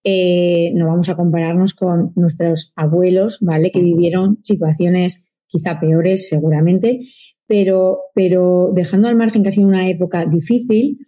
Eh, 0.03 0.71
no 0.75 0.87
vamos 0.87 1.09
a 1.09 1.15
compararnos 1.15 1.73
con 1.73 2.11
nuestros 2.15 2.73
abuelos, 2.75 3.37
¿vale? 3.41 3.71
Que 3.71 3.81
vivieron 3.81 4.39
situaciones 4.43 5.23
quizá 5.47 5.79
peores 5.79 6.29
seguramente, 6.29 7.01
pero, 7.45 7.99
pero 8.15 8.71
dejando 8.73 9.09
al 9.09 9.17
margen 9.17 9.43
que 9.43 9.49
ha 9.49 9.51
sido 9.51 9.67
una 9.67 9.89
época 9.89 10.25
difícil, 10.25 10.99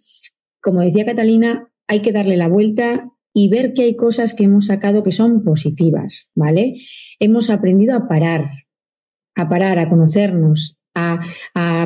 como 0.60 0.82
decía 0.82 1.06
Catalina, 1.06 1.70
hay 1.88 2.00
que 2.00 2.12
darle 2.12 2.36
la 2.36 2.48
vuelta 2.48 3.10
y 3.32 3.48
ver 3.48 3.72
que 3.72 3.82
hay 3.82 3.96
cosas 3.96 4.32
que 4.32 4.44
hemos 4.44 4.66
sacado 4.66 5.02
que 5.02 5.12
son 5.12 5.42
positivas, 5.42 6.30
¿vale? 6.34 6.76
Hemos 7.18 7.50
aprendido 7.50 7.96
a 7.96 8.06
parar, 8.06 8.50
a 9.34 9.48
parar, 9.48 9.78
a 9.78 9.88
conocernos, 9.88 10.78
a, 10.94 11.20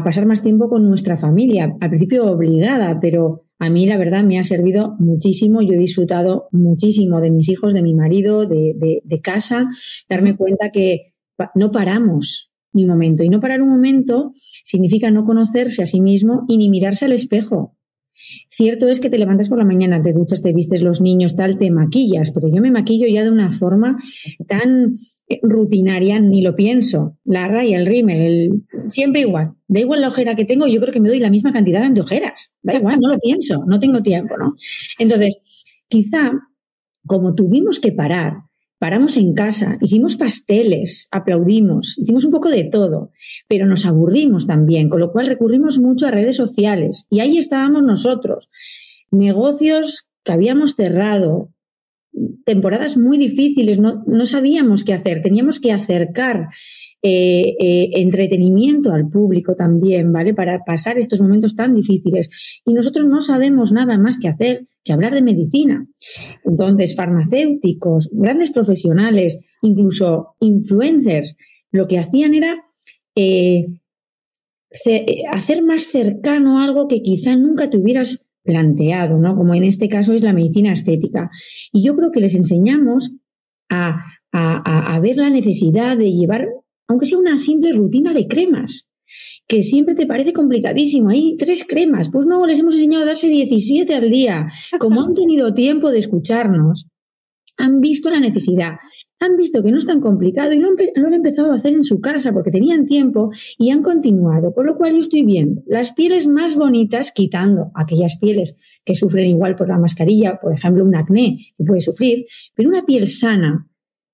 pasar 0.04 0.26
más 0.26 0.42
tiempo 0.42 0.68
con 0.68 0.88
nuestra 0.88 1.16
familia. 1.16 1.76
Al 1.80 1.88
principio 1.88 2.30
obligada, 2.30 2.98
pero 3.00 3.46
a 3.58 3.70
mí 3.70 3.86
la 3.86 3.96
verdad 3.96 4.24
me 4.24 4.38
ha 4.38 4.44
servido 4.44 4.96
muchísimo. 4.98 5.62
Yo 5.62 5.72
he 5.72 5.78
disfrutado 5.78 6.48
muchísimo 6.52 7.20
de 7.20 7.30
mis 7.30 7.48
hijos, 7.48 7.72
de 7.74 7.82
mi 7.82 7.94
marido, 7.94 8.46
de, 8.46 9.00
de 9.02 9.20
casa, 9.20 9.66
darme 10.08 10.36
cuenta 10.36 10.70
que 10.70 11.14
no 11.54 11.70
paramos 11.70 12.50
ni 12.72 12.84
un 12.84 12.90
momento. 12.90 13.22
Y 13.22 13.28
no 13.28 13.40
parar 13.40 13.62
un 13.62 13.70
momento 13.70 14.30
significa 14.34 15.10
no 15.10 15.24
conocerse 15.24 15.82
a 15.82 15.86
sí 15.86 16.00
mismo 16.00 16.44
y 16.48 16.58
ni 16.58 16.70
mirarse 16.70 17.06
al 17.06 17.12
espejo. 17.12 17.77
Cierto 18.48 18.88
es 18.88 19.00
que 19.00 19.10
te 19.10 19.18
levantas 19.18 19.48
por 19.48 19.58
la 19.58 19.64
mañana, 19.64 20.00
te 20.00 20.12
duchas, 20.12 20.42
te 20.42 20.52
vistes 20.52 20.82
los 20.82 21.00
niños, 21.00 21.36
tal, 21.36 21.58
te 21.58 21.70
maquillas, 21.70 22.32
pero 22.32 22.48
yo 22.48 22.60
me 22.60 22.70
maquillo 22.70 23.06
ya 23.06 23.22
de 23.22 23.30
una 23.30 23.50
forma 23.50 23.98
tan 24.46 24.94
eh, 25.28 25.40
rutinaria, 25.42 26.18
ni 26.20 26.42
lo 26.42 26.54
pienso. 26.54 27.16
La 27.24 27.48
raya, 27.48 27.78
el 27.78 27.86
rímel, 27.86 28.20
el... 28.20 28.62
siempre 28.88 29.22
igual. 29.22 29.54
Da 29.66 29.80
igual 29.80 30.00
la 30.00 30.08
ojera 30.08 30.34
que 30.34 30.44
tengo, 30.44 30.66
yo 30.66 30.80
creo 30.80 30.92
que 30.92 31.00
me 31.00 31.08
doy 31.08 31.20
la 31.20 31.30
misma 31.30 31.52
cantidad 31.52 31.88
de 31.88 32.00
ojeras. 32.00 32.52
Da 32.62 32.74
igual, 32.74 32.98
no 33.00 33.08
lo 33.08 33.18
pienso, 33.18 33.64
no 33.66 33.78
tengo 33.78 34.02
tiempo, 34.02 34.36
¿no? 34.38 34.54
Entonces, 34.98 35.64
quizá 35.88 36.32
como 37.06 37.34
tuvimos 37.34 37.80
que 37.80 37.92
parar 37.92 38.47
Paramos 38.78 39.16
en 39.16 39.34
casa, 39.34 39.76
hicimos 39.80 40.16
pasteles, 40.16 41.08
aplaudimos, 41.10 41.98
hicimos 41.98 42.24
un 42.24 42.30
poco 42.30 42.48
de 42.48 42.64
todo, 42.64 43.10
pero 43.48 43.66
nos 43.66 43.84
aburrimos 43.84 44.46
también, 44.46 44.88
con 44.88 45.00
lo 45.00 45.10
cual 45.10 45.26
recurrimos 45.26 45.80
mucho 45.80 46.06
a 46.06 46.12
redes 46.12 46.36
sociales 46.36 47.06
y 47.10 47.20
ahí 47.20 47.38
estábamos 47.38 47.82
nosotros. 47.82 48.48
Negocios 49.10 50.08
que 50.22 50.32
habíamos 50.32 50.74
cerrado, 50.74 51.52
temporadas 52.44 52.96
muy 52.96 53.18
difíciles, 53.18 53.80
no, 53.80 54.04
no 54.06 54.26
sabíamos 54.26 54.84
qué 54.84 54.92
hacer, 54.92 55.22
teníamos 55.22 55.58
que 55.58 55.72
acercar 55.72 56.48
eh, 57.00 57.54
eh, 57.60 57.90
entretenimiento 57.94 58.92
al 58.92 59.08
público 59.08 59.54
también, 59.54 60.12
¿vale? 60.12 60.34
Para 60.34 60.64
pasar 60.64 60.98
estos 60.98 61.20
momentos 61.20 61.54
tan 61.54 61.72
difíciles. 61.74 62.60
Y 62.64 62.72
nosotros 62.72 63.06
no 63.06 63.20
sabemos 63.20 63.70
nada 63.70 63.98
más 63.98 64.18
que 64.18 64.26
hacer 64.26 64.66
hablar 64.92 65.14
de 65.14 65.22
medicina. 65.22 65.86
Entonces, 66.44 66.94
farmacéuticos, 66.94 68.08
grandes 68.12 68.50
profesionales, 68.50 69.38
incluso 69.62 70.34
influencers, 70.40 71.34
lo 71.70 71.86
que 71.86 71.98
hacían 71.98 72.34
era 72.34 72.56
eh, 73.14 73.66
hacer 75.32 75.62
más 75.62 75.84
cercano 75.84 76.60
algo 76.60 76.88
que 76.88 77.02
quizá 77.02 77.36
nunca 77.36 77.70
te 77.70 77.78
hubieras 77.78 78.26
planteado, 78.42 79.18
¿no? 79.18 79.34
Como 79.36 79.54
en 79.54 79.64
este 79.64 79.88
caso 79.88 80.14
es 80.14 80.22
la 80.22 80.32
medicina 80.32 80.72
estética. 80.72 81.30
Y 81.72 81.84
yo 81.84 81.94
creo 81.94 82.10
que 82.10 82.20
les 82.20 82.34
enseñamos 82.34 83.12
a, 83.68 84.02
a 84.32 85.00
ver 85.00 85.16
la 85.16 85.30
necesidad 85.30 85.96
de 85.96 86.12
llevar 86.12 86.48
aunque 86.88 87.06
sea 87.06 87.18
una 87.18 87.36
simple 87.38 87.72
rutina 87.72 88.14
de 88.14 88.26
cremas, 88.26 88.87
que 89.46 89.62
siempre 89.62 89.94
te 89.94 90.06
parece 90.06 90.32
complicadísimo. 90.32 91.10
Hay 91.10 91.36
tres 91.36 91.64
cremas, 91.66 92.10
pues 92.10 92.26
no, 92.26 92.44
les 92.46 92.58
hemos 92.58 92.74
enseñado 92.74 93.04
a 93.04 93.06
darse 93.06 93.28
17 93.28 93.94
al 93.94 94.10
día. 94.10 94.46
Como 94.78 95.02
han 95.02 95.14
tenido 95.14 95.54
tiempo 95.54 95.90
de 95.90 95.98
escucharnos, 95.98 96.86
han 97.58 97.80
visto 97.80 98.08
la 98.08 98.20
necesidad, 98.20 98.74
han 99.18 99.36
visto 99.36 99.62
que 99.62 99.72
no 99.72 99.78
es 99.78 99.84
tan 99.84 100.00
complicado 100.00 100.52
y 100.52 100.58
lo, 100.58 100.68
han 100.68 101.12
empezado 101.12 101.50
a 101.50 101.56
hacer 101.56 101.74
en 101.74 101.82
su 101.82 102.00
casa 102.00 102.32
porque 102.32 102.52
tenían 102.52 102.86
tiempo 102.86 103.30
y 103.58 103.70
han 103.70 103.82
continuado. 103.82 104.52
Con 104.52 104.66
lo 104.66 104.76
cual 104.76 104.92
yo 104.92 105.00
estoy 105.00 105.24
viendo 105.24 105.62
las 105.66 105.92
pieles 105.92 106.28
más 106.28 106.54
bonitas, 106.54 107.10
quitando 107.12 107.72
aquellas 107.74 108.16
pieles 108.18 108.80
que 108.84 108.94
sufren 108.94 109.26
igual 109.26 109.56
por 109.56 109.68
la 109.68 109.78
mascarilla, 109.78 110.38
por 110.40 110.54
ejemplo, 110.54 110.84
un 110.84 110.94
acné 110.94 111.38
que 111.58 111.64
puede 111.64 111.80
sufrir, 111.80 112.26
pero 112.54 112.68
una 112.68 112.84
piel 112.84 113.08
sana, 113.08 113.68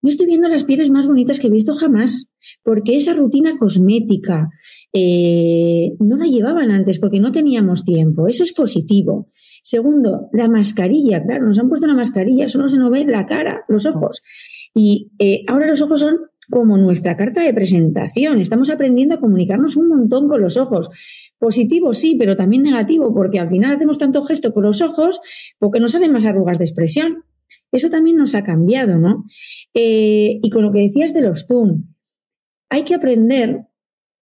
yo 0.05 0.11
estoy 0.11 0.27
viendo 0.27 0.49
las 0.51 0.64
pieles 0.64 0.90
más 0.90 1.07
bonitas 1.07 1.38
que 1.38 1.47
he 1.47 1.51
visto 1.51 1.73
jamás, 1.73 2.29
porque 2.62 2.95
esa 2.95 3.14
rutina 3.14 3.57
cosmética 3.57 4.51
eh, 4.93 5.95
no 5.99 6.19
la 6.19 6.27
llevaban 6.27 6.71
antes 6.71 6.99
porque 6.99 7.21
no 7.21 7.33
teníamos 7.33 7.87
tiempo. 7.87 8.29
Eso 8.29 8.43
es 8.43 8.53
positivo. 8.53 9.31
Segundo, 9.62 10.29
la 10.35 10.47
mascarilla. 10.47 11.23
Claro, 11.23 11.47
nos 11.47 11.59
han 11.59 11.71
puesto 11.71 11.87
una 11.87 11.97
mascarilla, 11.97 12.49
solo 12.49 12.69
se 12.69 12.77
nos 12.77 12.90
ve 12.90 13.07
la 13.07 13.25
cara, 13.25 13.64
los 13.67 13.87
ojos. 13.87 14.21
Y 14.75 15.11
eh, 15.19 15.43
ahora 15.49 15.67
los 15.67 15.81
ojos 15.81 16.01
son 16.01 16.17
como 16.51 16.77
nuestra 16.77 17.17
carta 17.17 17.40
de 17.40 17.55
presentación. 17.55 18.40
Estamos 18.40 18.69
aprendiendo 18.69 19.14
a 19.14 19.21
comunicarnos 19.21 19.77
un 19.77 19.88
montón 19.88 20.29
con 20.29 20.43
los 20.43 20.59
ojos. 20.59 20.90
Positivo 21.38 21.95
sí, 21.95 22.14
pero 22.19 22.37
también 22.37 22.62
negativo, 22.62 23.14
porque 23.14 23.40
al 23.40 23.49
final 23.49 23.73
hacemos 23.73 23.97
tanto 23.97 24.23
gesto 24.23 24.53
con 24.53 24.64
los 24.64 24.83
ojos 24.83 25.21
porque 25.59 25.81
nos 25.81 25.93
salen 25.93 26.12
más 26.12 26.27
arrugas 26.27 26.59
de 26.59 26.64
expresión. 26.64 27.25
Eso 27.74 27.90
también 27.90 28.16
nos 28.16 28.34
ha 28.34 28.44
cambiado, 28.44 28.98
¿no? 28.98 29.24
Eh, 29.74 30.38
y 30.42 30.50
con 30.50 30.62
lo 30.62 30.72
que 30.72 30.80
decías 30.80 31.12
de 31.12 31.22
los 31.22 31.46
Zoom, 31.46 31.94
hay 32.70 32.84
que 32.84 32.94
aprender 32.94 33.66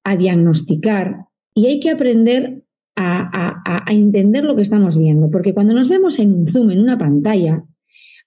a 0.05 0.17
diagnosticar 0.17 1.27
y 1.55 1.67
hay 1.67 1.81
que 1.81 1.91
aprender 1.91 2.65
a, 2.97 3.63
a 3.65 3.93
entender 3.93 4.45
lo 4.45 4.55
que 4.55 4.63
estamos 4.63 4.99
viendo, 4.99 5.31
porque 5.31 5.55
cuando 5.55 5.75
nos 5.75 5.89
vemos 5.89 6.19
en 6.19 6.35
un 6.35 6.47
Zoom, 6.47 6.71
en 6.71 6.81
una 6.81 6.99
pantalla, 6.99 7.65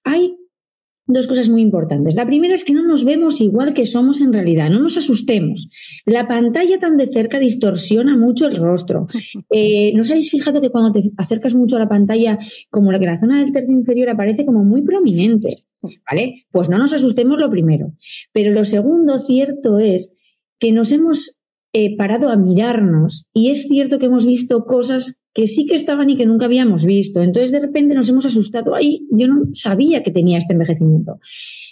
hay 0.03 0.37
dos 1.07 1.27
cosas 1.27 1.49
muy 1.49 1.61
importantes. 1.61 2.15
La 2.15 2.25
primera 2.25 2.53
es 2.53 2.63
que 2.63 2.73
no 2.73 2.83
nos 2.83 3.05
vemos 3.05 3.39
igual 3.41 3.73
que 3.73 3.85
somos 3.85 4.21
en 4.21 4.33
realidad, 4.33 4.69
no 4.69 4.79
nos 4.79 4.97
asustemos. 4.97 5.69
La 6.05 6.27
pantalla 6.27 6.79
tan 6.79 6.97
de 6.97 7.07
cerca 7.07 7.39
distorsiona 7.39 8.17
mucho 8.17 8.47
el 8.47 8.55
rostro. 8.55 9.07
Eh, 9.51 9.93
¿No 9.93 10.01
os 10.01 10.11
habéis 10.11 10.31
fijado 10.31 10.59
que 10.59 10.69
cuando 10.69 10.91
te 10.91 11.01
acercas 11.17 11.55
mucho 11.55 11.75
a 11.75 11.79
la 11.79 11.87
pantalla, 11.87 12.37
como 12.69 12.91
la 12.91 12.99
que 12.99 13.05
la 13.05 13.17
zona 13.17 13.39
del 13.39 13.51
tercio 13.51 13.73
inferior 13.73 14.09
aparece 14.09 14.45
como 14.45 14.63
muy 14.65 14.81
prominente? 14.81 15.65
¿Vale? 16.09 16.45
Pues 16.51 16.67
no 16.67 16.77
nos 16.77 16.91
asustemos 16.93 17.39
lo 17.39 17.49
primero. 17.49 17.93
Pero 18.33 18.51
lo 18.51 18.65
segundo, 18.65 19.17
cierto 19.19 19.79
es 19.79 20.11
que 20.59 20.71
nos 20.71 20.91
hemos 20.91 21.34
parado 21.97 22.29
a 22.29 22.37
mirarnos 22.37 23.27
y 23.33 23.49
es 23.49 23.63
cierto 23.67 23.99
que 23.99 24.05
hemos 24.05 24.25
visto 24.25 24.65
cosas 24.65 25.21
que 25.35 25.47
sí 25.47 25.65
que 25.65 25.75
estaban 25.75 26.09
y 26.09 26.15
que 26.15 26.25
nunca 26.25 26.45
habíamos 26.45 26.85
visto. 26.85 27.21
Entonces, 27.21 27.51
de 27.51 27.59
repente 27.59 27.93
nos 27.93 28.07
hemos 28.07 28.25
asustado. 28.25 28.73
Ay, 28.73 29.05
yo 29.11 29.27
no 29.27 29.43
sabía 29.53 30.01
que 30.01 30.09
tenía 30.09 30.37
este 30.37 30.53
envejecimiento. 30.53 31.19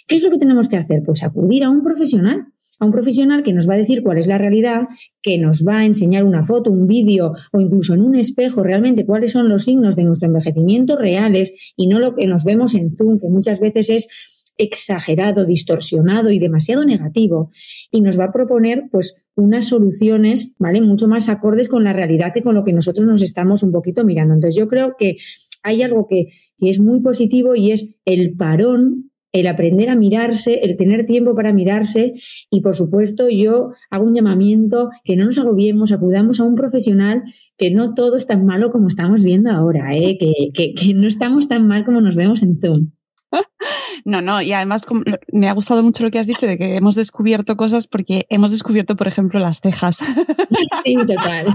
¿Qué 0.06 0.16
es 0.16 0.22
lo 0.22 0.30
que 0.30 0.36
tenemos 0.36 0.68
que 0.68 0.76
hacer? 0.76 1.02
Pues 1.02 1.22
acudir 1.22 1.64
a 1.64 1.70
un 1.70 1.82
profesional, 1.82 2.48
a 2.78 2.84
un 2.84 2.92
profesional 2.92 3.42
que 3.42 3.54
nos 3.54 3.66
va 3.66 3.74
a 3.74 3.78
decir 3.78 4.02
cuál 4.02 4.18
es 4.18 4.26
la 4.26 4.36
realidad, 4.36 4.82
que 5.22 5.38
nos 5.38 5.66
va 5.66 5.78
a 5.78 5.86
enseñar 5.86 6.24
una 6.24 6.42
foto, 6.42 6.70
un 6.70 6.86
vídeo 6.86 7.32
o 7.52 7.60
incluso 7.60 7.94
en 7.94 8.02
un 8.02 8.16
espejo 8.16 8.62
realmente 8.62 9.06
cuáles 9.06 9.32
son 9.32 9.48
los 9.48 9.64
signos 9.64 9.96
de 9.96 10.04
nuestro 10.04 10.28
envejecimiento 10.28 10.98
reales 10.98 11.72
y 11.74 11.86
no 11.86 12.00
lo 12.00 12.14
que 12.14 12.26
nos 12.26 12.44
vemos 12.44 12.74
en 12.74 12.94
Zoom, 12.94 13.18
que 13.18 13.30
muchas 13.30 13.60
veces 13.60 13.88
es 13.88 14.44
exagerado, 14.58 15.46
distorsionado 15.46 16.30
y 16.30 16.38
demasiado 16.38 16.84
negativo 16.84 17.50
y 17.90 18.02
nos 18.02 18.20
va 18.20 18.26
a 18.26 18.32
proponer 18.32 18.84
pues 18.90 19.23
unas 19.36 19.68
soluciones, 19.68 20.52
¿vale? 20.58 20.80
Mucho 20.80 21.08
más 21.08 21.28
acordes 21.28 21.68
con 21.68 21.84
la 21.84 21.92
realidad 21.92 22.32
y 22.34 22.42
con 22.42 22.54
lo 22.54 22.64
que 22.64 22.72
nosotros 22.72 23.06
nos 23.06 23.22
estamos 23.22 23.62
un 23.62 23.72
poquito 23.72 24.04
mirando. 24.04 24.34
Entonces 24.34 24.58
yo 24.58 24.68
creo 24.68 24.94
que 24.98 25.16
hay 25.62 25.82
algo 25.82 26.06
que, 26.08 26.28
que 26.58 26.70
es 26.70 26.80
muy 26.80 27.00
positivo 27.00 27.54
y 27.56 27.72
es 27.72 27.88
el 28.04 28.36
parón 28.36 29.10
el 29.34 29.48
aprender 29.48 29.90
a 29.90 29.96
mirarse, 29.96 30.60
el 30.62 30.76
tener 30.76 31.06
tiempo 31.06 31.34
para 31.34 31.52
mirarse 31.52 32.14
y 32.50 32.60
por 32.60 32.76
supuesto 32.76 33.28
yo 33.28 33.72
hago 33.90 34.06
un 34.06 34.14
llamamiento 34.14 34.90
que 35.02 35.16
no 35.16 35.24
nos 35.24 35.38
agobiemos, 35.38 35.90
acudamos 35.90 36.38
a 36.38 36.44
un 36.44 36.54
profesional, 36.54 37.24
que 37.58 37.72
no 37.72 37.94
todo 37.94 38.16
es 38.16 38.28
tan 38.28 38.46
malo 38.46 38.70
como 38.70 38.86
estamos 38.86 39.24
viendo 39.24 39.50
ahora, 39.50 39.96
¿eh? 39.96 40.16
que, 40.20 40.32
que, 40.54 40.72
que 40.72 40.94
no 40.94 41.08
estamos 41.08 41.48
tan 41.48 41.66
mal 41.66 41.84
como 41.84 42.00
nos 42.00 42.14
vemos 42.14 42.44
en 42.44 42.60
Zoom. 42.60 42.90
No, 44.04 44.20
no, 44.20 44.42
y 44.42 44.52
además 44.52 44.84
me 45.32 45.48
ha 45.48 45.52
gustado 45.54 45.82
mucho 45.82 46.02
lo 46.02 46.10
que 46.10 46.18
has 46.18 46.26
dicho 46.26 46.46
de 46.46 46.58
que 46.58 46.76
hemos 46.76 46.94
descubierto 46.94 47.56
cosas 47.56 47.86
porque 47.86 48.26
hemos 48.28 48.50
descubierto, 48.50 48.96
por 48.96 49.08
ejemplo, 49.08 49.40
las 49.40 49.60
cejas. 49.60 49.98
Sí, 50.84 50.94
total. 50.94 51.46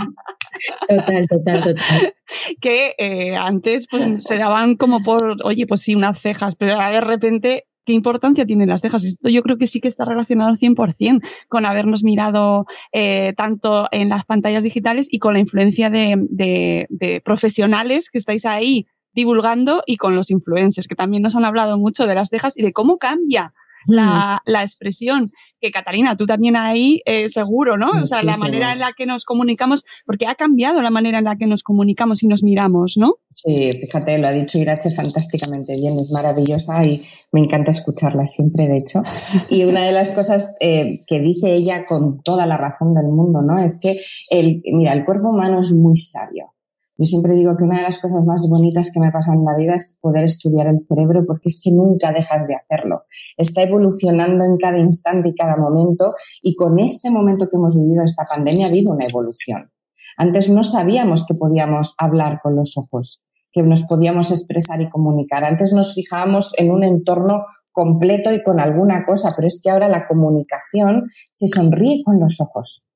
Total, 0.88 1.28
total, 1.28 1.63
total. 1.63 2.13
Que 2.62 2.96
eh, 2.98 3.36
antes 3.36 3.88
pues 3.89 4.24
se 4.24 4.38
daban 4.38 4.76
como 4.76 5.02
por, 5.04 5.38
oye, 5.44 5.68
pues 5.68 5.82
sí, 5.82 5.96
unas 5.96 6.20
cejas, 6.20 6.56
pero 6.56 6.74
ahora 6.74 6.92
de 6.92 7.02
repente 7.02 7.65
¿qué 7.89 7.94
importancia 7.94 8.46
tienen 8.46 8.70
las 8.70 8.82
cejas? 8.82 9.04
Esto 9.04 9.30
yo 9.30 9.42
creo 9.42 9.58
que 9.58 9.65
sí 9.65 9.80
que 9.80 9.88
está 9.88 10.06
relacionado 10.06 10.52
al 10.52 10.60
100% 10.60 11.22
con 11.48 11.65
habernos 11.65 12.04
mirado 12.04 12.68
eh, 12.94 13.34
tanto 13.36 13.88
en 13.92 14.10
las 14.10 14.26
pantallas 14.26 14.63
digitales 14.63 15.08
y 15.10 15.18
con 15.18 15.34
la 15.34 15.39
influencia 15.39 15.89
de, 15.89 16.28
de, 16.30 17.22
profesionales 17.26 18.12
que 18.12 18.20
estáis 18.20 18.46
ahí 18.46 18.86
divulgando 19.13 19.84
y 19.86 19.98
con 19.98 20.15
los 20.15 20.30
influencers, 20.32 20.88
que 20.88 20.95
también 20.95 21.24
nos 21.24 21.36
han 21.36 21.45
hablado 21.45 21.78
mucho 21.78 22.08
de 22.08 22.15
las 22.15 22.30
cejas 22.30 22.58
y 22.58 22.62
de 22.62 22.74
cómo 22.74 22.98
cambia 22.98 23.54
la, 23.86 24.41
la, 24.45 24.63
expresión, 24.63 25.32
que 25.60 25.72
Catalina, 25.72 26.17
tú 26.17 26.26
también 26.26 26.56
ahí 26.56 27.02
eh, 27.06 27.30
seguro, 27.30 27.78
¿no? 27.78 27.91
O 28.04 28.08
sea, 28.08 28.24
la 28.24 28.38
manera 28.38 28.74
en 28.74 28.80
la 28.80 28.93
que 28.93 29.06
nos 29.06 29.26
comunicamos, 29.26 29.86
porque 30.06 30.28
ha 30.28 30.36
cambiado 30.36 30.82
la 30.82 30.89
manera 30.89 31.19
en 31.19 31.26
la 31.26 31.38
que 31.38 31.48
nos 31.48 31.63
comunicamos 31.63 32.24
y 32.24 32.28
nos 32.28 32.43
miramos, 32.43 32.98
¿no? 32.98 33.15
Sí, 33.34 33.72
fíjate, 33.80 34.17
lo 34.17 34.28
ha 34.28 34.32
dicho 34.32 34.58
Irache 34.58 34.91
fantásticamente 34.91 35.76
bien, 35.76 35.98
es 36.00 36.12
maravillosa 36.12 36.84
y 36.84 37.06
me 37.32 37.41
encanta 37.41 37.72
escucharla 37.72 38.26
siempre, 38.26 38.67
de 38.67 38.78
hecho. 38.78 39.02
Y 39.50 39.63
una 39.63 39.86
de 39.86 39.91
las 39.91 40.12
cosas 40.12 40.54
eh, 40.60 41.04
que 41.08 41.19
dice 41.19 41.54
ella 41.54 41.86
con 41.86 42.22
toda 42.22 42.45
la 42.45 42.58
razón 42.58 42.93
del 42.93 43.08
mundo, 43.08 43.41
¿no? 43.41 43.63
Es 43.63 43.80
que, 43.80 43.98
el, 44.30 44.62
mira, 44.74 44.93
el 44.93 45.06
cuerpo 45.06 45.30
humano 45.30 45.62
es 45.62 45.72
muy 45.72 45.95
sabio 45.95 46.54
yo 46.99 47.05
siempre 47.05 47.33
digo 47.33 47.55
que 47.55 47.63
una 47.63 47.77
de 47.77 47.83
las 47.83 47.97
cosas 47.97 48.25
más 48.25 48.45
bonitas 48.49 48.91
que 48.93 48.99
me 48.99 49.09
pasa 49.09 49.33
en 49.33 49.45
la 49.45 49.55
vida 49.55 49.73
es 49.73 49.97
poder 50.01 50.25
estudiar 50.25 50.67
el 50.67 50.79
cerebro 50.85 51.23
porque 51.25 51.47
es 51.47 51.62
que 51.63 51.71
nunca 51.71 52.12
dejas 52.12 52.45
de 52.45 52.55
hacerlo. 52.55 53.03
Está 53.38 53.63
evolucionando 53.63 54.43
en 54.43 54.57
cada 54.57 54.77
instante 54.79 55.29
y 55.29 55.33
cada 55.33 55.55
momento 55.55 56.13
y 56.41 56.55
con 56.55 56.77
este 56.77 57.09
momento 57.09 57.47
que 57.49 57.55
hemos 57.55 57.79
vivido 57.79 58.03
esta 58.03 58.25
pandemia 58.25 58.65
ha 58.65 58.69
habido 58.69 58.91
una 58.91 59.05
evolución. 59.05 59.71
Antes 60.17 60.49
no 60.49 60.62
sabíamos 60.62 61.25
que 61.25 61.35
podíamos 61.35 61.95
hablar 61.97 62.41
con 62.43 62.57
los 62.57 62.75
ojos, 62.75 63.25
que 63.53 63.63
nos 63.63 63.83
podíamos 63.83 64.31
expresar 64.31 64.81
y 64.81 64.89
comunicar. 64.89 65.45
Antes 65.45 65.71
nos 65.71 65.93
fijábamos 65.93 66.51
en 66.57 66.69
un 66.69 66.83
entorno 66.83 67.43
completo 67.71 68.33
y 68.33 68.43
con 68.43 68.59
alguna 68.59 69.05
cosa, 69.05 69.31
pero 69.38 69.47
es 69.47 69.62
que 69.63 69.69
ahora 69.69 69.88
la 69.88 70.05
comunicación 70.05 71.05
se 71.31 71.47
sonríe 71.47 72.03
con 72.03 72.19
los 72.19 72.41
ojos. 72.41 72.88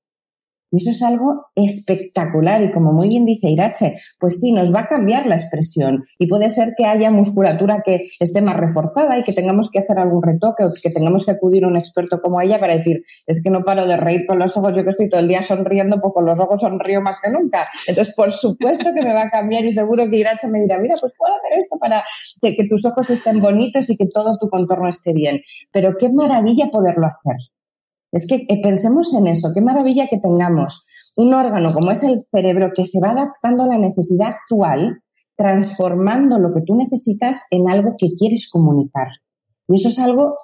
Y 0.73 0.77
eso 0.77 0.89
es 0.89 1.03
algo 1.03 1.45
espectacular 1.53 2.63
y 2.63 2.71
como 2.71 2.93
muy 2.93 3.07
bien 3.07 3.25
dice 3.25 3.47
Irache, 3.47 3.93
pues 4.19 4.39
sí, 4.39 4.51
nos 4.53 4.73
va 4.73 4.79
a 4.79 4.87
cambiar 4.87 5.27
la 5.27 5.35
expresión 5.35 6.03
y 6.17 6.25
puede 6.25 6.49
ser 6.49 6.73
que 6.75 6.85
haya 6.85 7.11
musculatura 7.11 7.83
que 7.85 8.01
esté 8.19 8.41
más 8.41 8.57
reforzada 8.57 9.19
y 9.19 9.23
que 9.23 9.33
tengamos 9.33 9.69
que 9.69 9.77
hacer 9.77 9.99
algún 9.99 10.23
retoque 10.23 10.63
o 10.63 10.71
que 10.73 10.89
tengamos 10.89 11.25
que 11.25 11.31
acudir 11.33 11.63
a 11.65 11.67
un 11.67 11.77
experto 11.77 12.19
como 12.23 12.41
ella 12.41 12.59
para 12.59 12.75
decir, 12.75 13.03
es 13.27 13.43
que 13.43 13.51
no 13.51 13.63
paro 13.63 13.85
de 13.85 13.97
reír 13.97 14.25
con 14.25 14.39
los 14.39 14.57
ojos, 14.57 14.75
yo 14.75 14.81
que 14.81 14.89
estoy 14.89 15.09
todo 15.09 15.21
el 15.21 15.27
día 15.27 15.43
sonriendo, 15.43 16.01
pues 16.01 16.11
con 16.11 16.25
los 16.25 16.39
ojos 16.39 16.61
sonrío 16.61 17.01
más 17.01 17.17
que 17.21 17.29
nunca. 17.29 17.67
Entonces, 17.85 18.15
por 18.15 18.31
supuesto 18.31 18.95
que 18.95 19.03
me 19.03 19.13
va 19.13 19.25
a 19.25 19.29
cambiar 19.29 19.63
y 19.65 19.71
seguro 19.71 20.09
que 20.09 20.17
Irache 20.17 20.47
me 20.47 20.59
dirá, 20.59 20.79
mira, 20.79 20.95
pues 20.99 21.13
puedo 21.15 21.35
hacer 21.35 21.59
esto 21.59 21.77
para 21.77 22.03
que 22.41 22.67
tus 22.67 22.83
ojos 22.85 23.11
estén 23.11 23.39
bonitos 23.39 23.91
y 23.91 23.95
que 23.95 24.07
todo 24.11 24.39
tu 24.39 24.49
contorno 24.49 24.89
esté 24.89 25.13
bien. 25.13 25.41
Pero 25.71 25.91
qué 25.99 26.11
maravilla 26.11 26.71
poderlo 26.71 27.05
hacer. 27.05 27.52
Es 28.13 28.27
que 28.27 28.45
eh, 28.47 28.61
pensemos 28.61 29.13
en 29.15 29.27
eso, 29.27 29.49
qué 29.53 29.61
maravilla 29.61 30.07
que 30.07 30.19
tengamos 30.19 30.85
un 31.15 31.33
órgano 31.33 31.73
como 31.73 31.91
es 31.91 32.03
el 32.03 32.23
cerebro 32.31 32.71
que 32.75 32.85
se 32.85 32.99
va 32.99 33.11
adaptando 33.11 33.63
a 33.63 33.67
la 33.67 33.77
necesidad 33.79 34.29
actual, 34.29 35.01
transformando 35.35 36.37
lo 36.37 36.53
que 36.53 36.61
tú 36.61 36.75
necesitas 36.75 37.41
en 37.49 37.69
algo 37.69 37.95
que 37.97 38.13
quieres 38.17 38.49
comunicar. 38.51 39.07
Y 39.67 39.75
eso 39.75 39.89
es 39.89 39.99
algo 39.99 40.35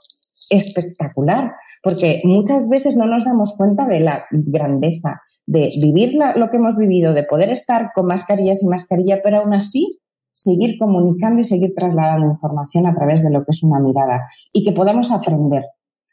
espectacular, 0.50 1.52
porque 1.84 2.22
muchas 2.24 2.70
veces 2.70 2.98
no 2.98 3.06
nos 3.06 3.24
damos 3.24 3.56
cuenta 3.56 3.86
de 3.86 4.00
la 4.00 4.26
grandeza 4.32 5.22
de 5.46 5.72
vivir 5.80 6.16
lo 6.36 6.50
que 6.50 6.58
hemos 6.58 6.76
vivido, 6.76 7.14
de 7.14 7.24
poder 7.24 7.50
estar 7.52 7.92
con 7.94 8.08
mascarillas 8.08 8.64
y 8.64 8.68
mascarilla, 8.68 9.20
pero 9.24 9.38
aún 9.38 9.54
así 9.54 10.00
seguir 10.34 10.80
comunicando 10.80 11.42
y 11.42 11.44
seguir 11.44 11.74
trasladando 11.76 12.26
información 12.26 12.88
a 12.88 12.96
través 12.96 13.22
de 13.22 13.32
lo 13.32 13.40
que 13.44 13.50
es 13.52 13.62
una 13.62 13.80
mirada 13.80 14.28
y 14.52 14.66
que 14.66 14.72
podamos 14.72 15.12
aprender 15.12 15.64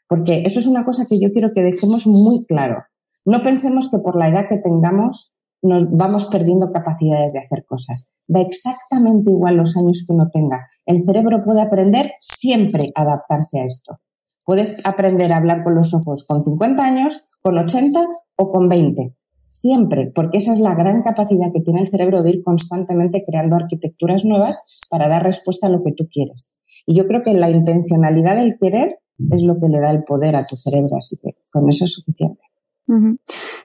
porque 0.07 0.43
eso 0.45 0.59
es 0.59 0.67
una 0.67 0.85
cosa 0.85 1.05
que 1.09 1.19
yo 1.19 1.31
quiero 1.31 1.51
que 1.53 1.61
dejemos 1.61 2.07
muy 2.07 2.45
claro. 2.45 2.83
No 3.25 3.41
pensemos 3.41 3.89
que 3.91 3.99
por 3.99 4.15
la 4.15 4.29
edad 4.29 4.47
que 4.49 4.57
tengamos 4.57 5.37
nos 5.61 5.91
vamos 5.91 6.25
perdiendo 6.25 6.71
capacidades 6.71 7.33
de 7.33 7.39
hacer 7.39 7.65
cosas. 7.65 8.13
Da 8.27 8.41
exactamente 8.41 9.31
igual 9.31 9.57
los 9.57 9.75
años 9.75 10.05
que 10.05 10.13
uno 10.13 10.29
tenga. 10.31 10.67
El 10.85 11.03
cerebro 11.03 11.43
puede 11.43 11.61
aprender 11.61 12.11
siempre 12.19 12.91
a 12.95 13.01
adaptarse 13.01 13.59
a 13.59 13.65
esto. 13.65 13.99
Puedes 14.45 14.79
aprender 14.85 15.33
a 15.33 15.37
hablar 15.37 15.63
con 15.63 15.75
los 15.75 15.93
ojos 15.93 16.25
con 16.25 16.41
50 16.41 16.83
años, 16.83 17.25
con 17.41 17.57
80 17.57 18.05
o 18.37 18.51
con 18.51 18.69
20. 18.69 19.13
Siempre, 19.49 20.11
porque 20.13 20.37
esa 20.37 20.51
es 20.51 20.59
la 20.59 20.75
gran 20.75 21.03
capacidad 21.03 21.51
que 21.53 21.61
tiene 21.61 21.81
el 21.81 21.89
cerebro 21.89 22.21
de 22.21 22.31
ir 22.31 22.43
constantemente 22.43 23.23
creando 23.25 23.55
arquitecturas 23.55 24.25
nuevas 24.25 24.79
para 24.89 25.07
dar 25.07 25.23
respuesta 25.23 25.67
a 25.67 25.69
lo 25.69 25.83
que 25.83 25.93
tú 25.93 26.07
quieres. 26.11 26.53
Y 26.85 26.97
yo 26.97 27.07
creo 27.07 27.23
que 27.23 27.33
la 27.33 27.49
intencionalidad 27.49 28.35
del 28.35 28.57
querer 28.57 28.99
es 29.31 29.43
lo 29.43 29.59
que 29.59 29.67
le 29.67 29.79
da 29.79 29.91
el 29.91 30.03
poder 30.03 30.35
a 30.35 30.45
tu 30.45 30.55
cerebro, 30.55 30.97
así 30.97 31.17
que 31.21 31.35
con 31.51 31.67
eso 31.69 31.85
es 31.85 31.93
suficiente. 31.93 32.41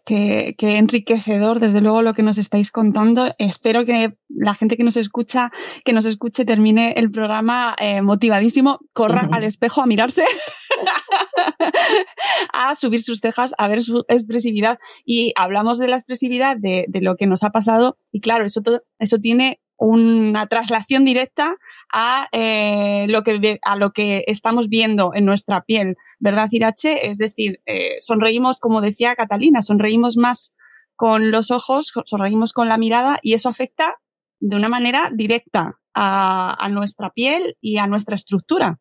qué, 0.05 0.79
enriquecedor, 0.79 1.61
desde 1.61 1.81
luego, 1.81 2.03
lo 2.03 2.15
que 2.15 2.23
nos 2.23 2.39
estáis 2.39 2.73
contando. 2.73 3.35
Espero 3.39 3.85
que 3.85 4.17
la 4.29 4.55
gente 4.55 4.77
que 4.77 4.83
nos 4.83 4.97
escucha, 4.97 5.53
que 5.85 5.93
nos 5.93 6.07
escuche, 6.07 6.45
termine 6.45 6.95
el 6.97 7.11
programa 7.11 7.77
eh, 7.79 8.03
motivadísimo, 8.03 8.81
corra 8.93 9.29
al 9.31 9.45
espejo 9.45 9.83
a 9.83 9.87
mirarse, 9.87 10.25
a 12.53 12.75
subir 12.75 13.03
sus 13.03 13.21
cejas, 13.21 13.55
a 13.59 13.69
ver 13.69 13.83
su 13.83 14.05
expresividad. 14.09 14.79
Y 15.05 15.33
hablamos 15.37 15.79
de 15.79 15.89
la 15.89 15.97
expresividad 15.97 16.57
de, 16.57 16.87
de 16.89 17.01
lo 17.01 17.17
que 17.17 17.27
nos 17.27 17.43
ha 17.43 17.51
pasado. 17.51 17.97
Y 18.11 18.21
claro, 18.21 18.45
eso, 18.45 18.63
todo, 18.63 18.83
eso 18.99 19.19
tiene 19.19 19.61
una 19.77 20.47
traslación 20.47 21.05
directa 21.05 21.57
a, 21.93 22.29
eh, 22.33 23.07
lo 23.09 23.23
que, 23.23 23.59
a 23.63 23.77
lo 23.77 23.93
que 23.93 24.25
estamos 24.27 24.69
viendo 24.69 25.13
en 25.15 25.25
nuestra 25.25 25.63
piel, 25.63 25.97
¿verdad, 26.21 26.49
Irache? 26.51 27.09
Es 27.09 27.19
decir, 27.19 27.61
eh, 27.67 27.97
sonreímos, 28.01 28.59
como 28.59 28.81
decía 28.81 29.15
Catalina, 29.15 29.63
sonreímos 29.63 30.17
más 30.17 30.55
con 30.95 31.31
los 31.31 31.51
ojos, 31.51 31.93
sonreímos 32.05 32.53
con 32.53 32.69
la 32.69 32.79
mirada 32.79 33.19
y 33.23 33.35
eso 33.35 33.49
afecta 33.49 33.97
de 34.39 34.57
una 34.57 34.69
manera 34.69 35.11
directa 35.13 35.81
a, 35.95 36.69
nuestra 36.71 37.11
piel 37.11 37.57
y 37.61 37.79
a 37.79 37.87
nuestra 37.87 38.17
estructura. 38.17 38.81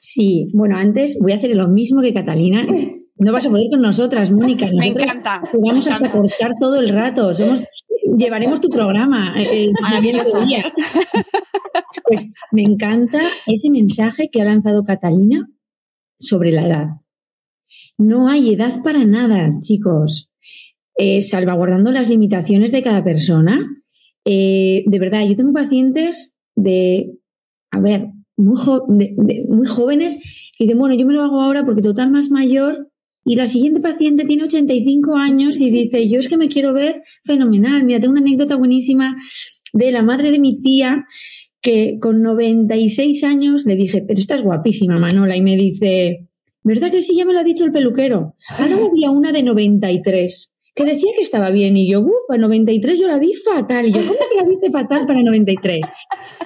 Sí, 0.00 0.50
bueno, 0.52 0.76
antes 0.76 1.18
voy 1.20 1.32
a 1.32 1.36
hacer 1.36 1.56
lo 1.56 1.68
mismo 1.68 2.02
que 2.02 2.12
Catalina. 2.12 2.66
No 3.20 3.32
vas 3.32 3.44
a 3.44 3.50
poder 3.50 3.68
con 3.70 3.82
nosotras, 3.82 4.30
Mónica. 4.30 4.66
me 4.72 4.86
encanta. 4.86 5.42
Vamos 5.52 5.86
hasta 5.86 6.10
cortar 6.10 6.54
todo 6.58 6.80
el 6.80 6.88
rato. 6.88 7.34
Somos 7.34 7.62
llevaremos 8.16 8.62
tu 8.62 8.70
programa. 8.70 9.34
Eh, 9.38 9.68
eh 9.68 9.72
pues 12.06 12.30
me 12.50 12.62
encanta 12.62 13.20
ese 13.46 13.70
mensaje 13.70 14.30
que 14.30 14.40
ha 14.40 14.46
lanzado 14.46 14.84
Catalina 14.84 15.48
sobre 16.18 16.50
la 16.50 16.66
edad. 16.66 16.86
No 17.98 18.28
hay 18.28 18.54
edad 18.54 18.82
para 18.82 19.04
nada, 19.04 19.52
chicos. 19.60 20.30
Eh, 20.96 21.20
salvaguardando 21.20 21.92
las 21.92 22.08
limitaciones 22.08 22.72
de 22.72 22.82
cada 22.82 23.04
persona. 23.04 23.60
Eh, 24.24 24.82
de 24.86 24.98
verdad, 24.98 25.26
yo 25.26 25.36
tengo 25.36 25.52
pacientes 25.52 26.34
de, 26.56 27.18
a 27.70 27.80
ver, 27.80 28.08
muy, 28.38 28.58
muy 29.46 29.66
jóvenes 29.66 30.52
que 30.56 30.64
dicen, 30.64 30.78
bueno, 30.78 30.94
yo 30.94 31.06
me 31.06 31.12
lo 31.12 31.22
hago 31.22 31.40
ahora 31.40 31.64
porque 31.64 31.82
total 31.82 32.10
más 32.10 32.30
mayor 32.30 32.90
y 33.30 33.36
la 33.36 33.46
siguiente 33.46 33.78
paciente 33.78 34.24
tiene 34.24 34.42
85 34.42 35.14
años 35.14 35.60
y 35.60 35.70
dice, 35.70 36.08
yo 36.08 36.18
es 36.18 36.28
que 36.28 36.36
me 36.36 36.48
quiero 36.48 36.72
ver 36.72 37.04
fenomenal. 37.22 37.84
Mira, 37.84 38.00
tengo 38.00 38.10
una 38.10 38.22
anécdota 38.22 38.56
buenísima 38.56 39.16
de 39.72 39.92
la 39.92 40.02
madre 40.02 40.32
de 40.32 40.40
mi 40.40 40.58
tía 40.58 41.04
que 41.62 41.98
con 42.00 42.22
96 42.22 43.22
años 43.22 43.66
le 43.66 43.76
dije, 43.76 44.02
pero 44.02 44.18
estás 44.18 44.42
guapísima, 44.42 44.98
Manola. 44.98 45.36
Y 45.36 45.42
me 45.42 45.54
dice, 45.54 46.26
¿verdad 46.64 46.90
que 46.90 47.02
sí? 47.02 47.14
Ya 47.14 47.24
me 47.24 47.32
lo 47.32 47.38
ha 47.38 47.44
dicho 47.44 47.64
el 47.64 47.70
peluquero. 47.70 48.34
Ahora 48.48 48.74
había 48.74 49.12
una 49.12 49.30
de 49.30 49.44
93 49.44 50.52
que 50.74 50.84
decía 50.84 51.12
que 51.14 51.22
estaba 51.22 51.52
bien 51.52 51.76
y 51.76 51.88
yo, 51.88 52.00
uff, 52.00 52.26
para 52.26 52.40
93 52.40 52.98
yo 52.98 53.06
la 53.06 53.20
vi 53.20 53.32
fatal. 53.34 53.86
Y 53.86 53.92
yo, 53.92 54.00
¿cómo 54.00 54.18
que 54.28 54.42
la 54.42 54.48
viste 54.48 54.72
fatal 54.72 55.06
para 55.06 55.22
93? 55.22 55.82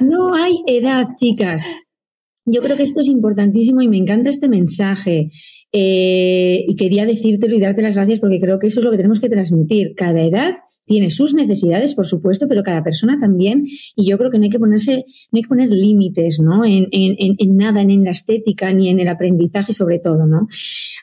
No 0.00 0.34
hay 0.34 0.52
edad, 0.66 1.06
chicas. 1.16 1.64
Yo 2.46 2.62
creo 2.62 2.76
que 2.76 2.82
esto 2.82 3.00
es 3.00 3.08
importantísimo 3.08 3.80
y 3.80 3.88
me 3.88 3.96
encanta 3.96 4.30
este 4.30 4.48
mensaje. 4.48 5.30
Eh, 5.72 6.64
y 6.68 6.76
quería 6.76 7.06
decírtelo 7.06 7.56
y 7.56 7.60
darte 7.60 7.82
las 7.82 7.96
gracias 7.96 8.20
porque 8.20 8.38
creo 8.38 8.58
que 8.58 8.66
eso 8.66 8.80
es 8.80 8.84
lo 8.84 8.90
que 8.90 8.98
tenemos 8.98 9.20
que 9.20 9.28
transmitir. 9.28 9.94
Cada 9.96 10.22
edad 10.22 10.52
tiene 10.86 11.10
sus 11.10 11.34
necesidades, 11.34 11.94
por 11.94 12.06
supuesto, 12.06 12.46
pero 12.48 12.62
cada 12.62 12.82
persona 12.82 13.18
también. 13.18 13.64
Y 13.96 14.08
yo 14.08 14.18
creo 14.18 14.30
que 14.30 14.38
no 14.38 14.44
hay 14.44 14.50
que 14.50 14.58
ponerse, 14.58 15.04
no 15.32 15.36
hay 15.36 15.42
que 15.42 15.48
poner 15.48 15.70
límites, 15.70 16.40
¿no? 16.40 16.64
En, 16.64 16.86
nada, 17.56 17.82
ni 17.84 17.94
en 17.94 18.04
la 18.04 18.10
estética, 18.10 18.72
ni 18.72 18.88
en 18.88 19.00
el 19.00 19.08
aprendizaje, 19.08 19.72
sobre 19.72 19.98
todo, 19.98 20.26
¿no? 20.26 20.46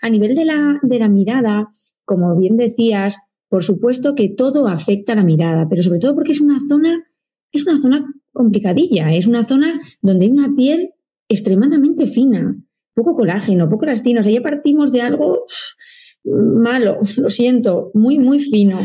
A 0.01 0.09
nivel 0.09 0.35
de 0.35 0.45
la, 0.45 0.79
de 0.83 0.99
la 0.99 1.09
mirada, 1.09 1.69
como 2.05 2.37
bien 2.37 2.57
decías, 2.57 3.17
por 3.49 3.63
supuesto 3.63 4.15
que 4.15 4.29
todo 4.29 4.67
afecta 4.67 5.13
a 5.13 5.15
la 5.15 5.23
mirada, 5.23 5.67
pero 5.67 5.81
sobre 5.81 5.99
todo 5.99 6.15
porque 6.15 6.31
es 6.31 6.41
una 6.41 6.59
zona, 6.69 7.03
es 7.51 7.65
una 7.65 7.79
zona 7.79 8.05
complicadilla, 8.31 9.13
es 9.13 9.27
una 9.27 9.45
zona 9.45 9.81
donde 10.01 10.25
hay 10.25 10.31
una 10.31 10.55
piel 10.55 10.91
extremadamente 11.31 12.05
fina 12.07 12.55
poco 12.93 13.15
colágeno, 13.15 13.69
poco 13.69 13.85
elastina. 13.85 14.21
O 14.21 14.23
sea, 14.23 14.31
ya 14.31 14.41
partimos 14.41 14.91
de 14.91 15.01
algo 15.01 15.45
malo, 16.23 16.99
lo 17.17 17.29
siento, 17.29 17.91
muy, 17.93 18.19
muy 18.19 18.39
fino. 18.39 18.79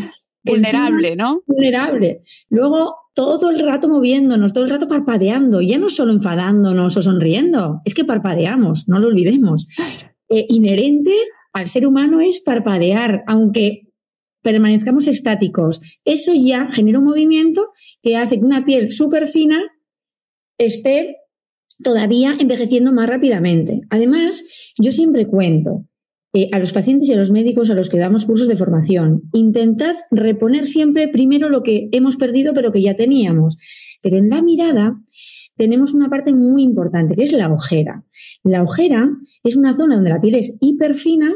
vulnerable, 0.45 1.17
¿no? 1.17 1.43
Vulnerable. 1.47 2.23
Luego, 2.49 2.95
todo 3.15 3.51
el 3.51 3.59
rato 3.59 3.89
moviéndonos, 3.89 4.53
todo 4.53 4.65
el 4.65 4.71
rato 4.71 4.87
parpadeando, 4.87 5.61
ya 5.61 5.79
no 5.79 5.89
solo 5.89 6.13
enfadándonos 6.13 6.97
o 6.97 7.03
sonriendo, 7.03 7.81
es 7.85 7.95
que 7.95 8.05
parpadeamos, 8.05 8.89
no 8.89 9.01
lo 9.01 9.09
olvidemos. 9.09 9.67
Eh, 10.29 10.47
inherente 10.49 11.13
al 11.53 11.69
ser 11.69 11.87
humano 11.87 12.21
es 12.21 12.41
parpadear, 12.41 13.25
aunque 13.27 13.89
permanezcamos 14.43 15.09
estáticos. 15.09 15.81
Eso 16.05 16.33
ya 16.35 16.67
genera 16.69 17.01
un 17.01 17.07
movimiento 17.07 17.73
que 18.03 18.17
hace 18.17 18.39
que 18.39 18.45
una 18.45 18.65
piel 18.65 18.93
súper 18.93 19.27
fina 19.27 19.61
esté 20.59 21.17
todavía 21.83 22.37
envejeciendo 22.39 22.93
más 22.93 23.09
rápidamente. 23.09 23.81
Además, 23.91 24.45
yo 24.79 24.93
siempre 24.93 25.27
cuento 25.27 25.87
eh, 26.33 26.49
a 26.53 26.59
los 26.59 26.73
pacientes 26.73 27.09
y 27.09 27.15
a 27.15 27.17
los 27.17 27.31
médicos 27.31 27.71
a 27.71 27.75
los 27.75 27.89
que 27.89 27.99
damos 27.99 28.25
cursos 28.25 28.49
de 28.49 28.57
formación, 28.57 29.23
intentad 29.33 29.95
reponer 30.11 30.67
siempre 30.67 31.09
primero 31.09 31.49
lo 31.49 31.63
que 31.63 31.89
hemos 31.93 32.17
perdido 32.17 32.53
pero 32.53 32.73
que 32.73 32.83
ya 32.83 32.95
teníamos. 32.95 33.57
Pero 34.03 34.19
en 34.19 34.29
la 34.29 34.43
mirada 34.43 35.01
tenemos 35.57 35.95
una 35.95 36.11
parte 36.11 36.35
muy 36.35 36.63
importante, 36.63 37.17
que 37.17 37.25
es 37.25 37.33
la 37.33 37.53
ojera. 37.53 38.05
La 38.43 38.63
ojera 38.63 39.09
es 39.43 39.57
una 39.57 39.75
zona 39.75 39.95
donde 39.95 40.11
la 40.11 40.21
piel 40.21 40.35
es 40.35 40.57
hiperfina, 40.61 41.33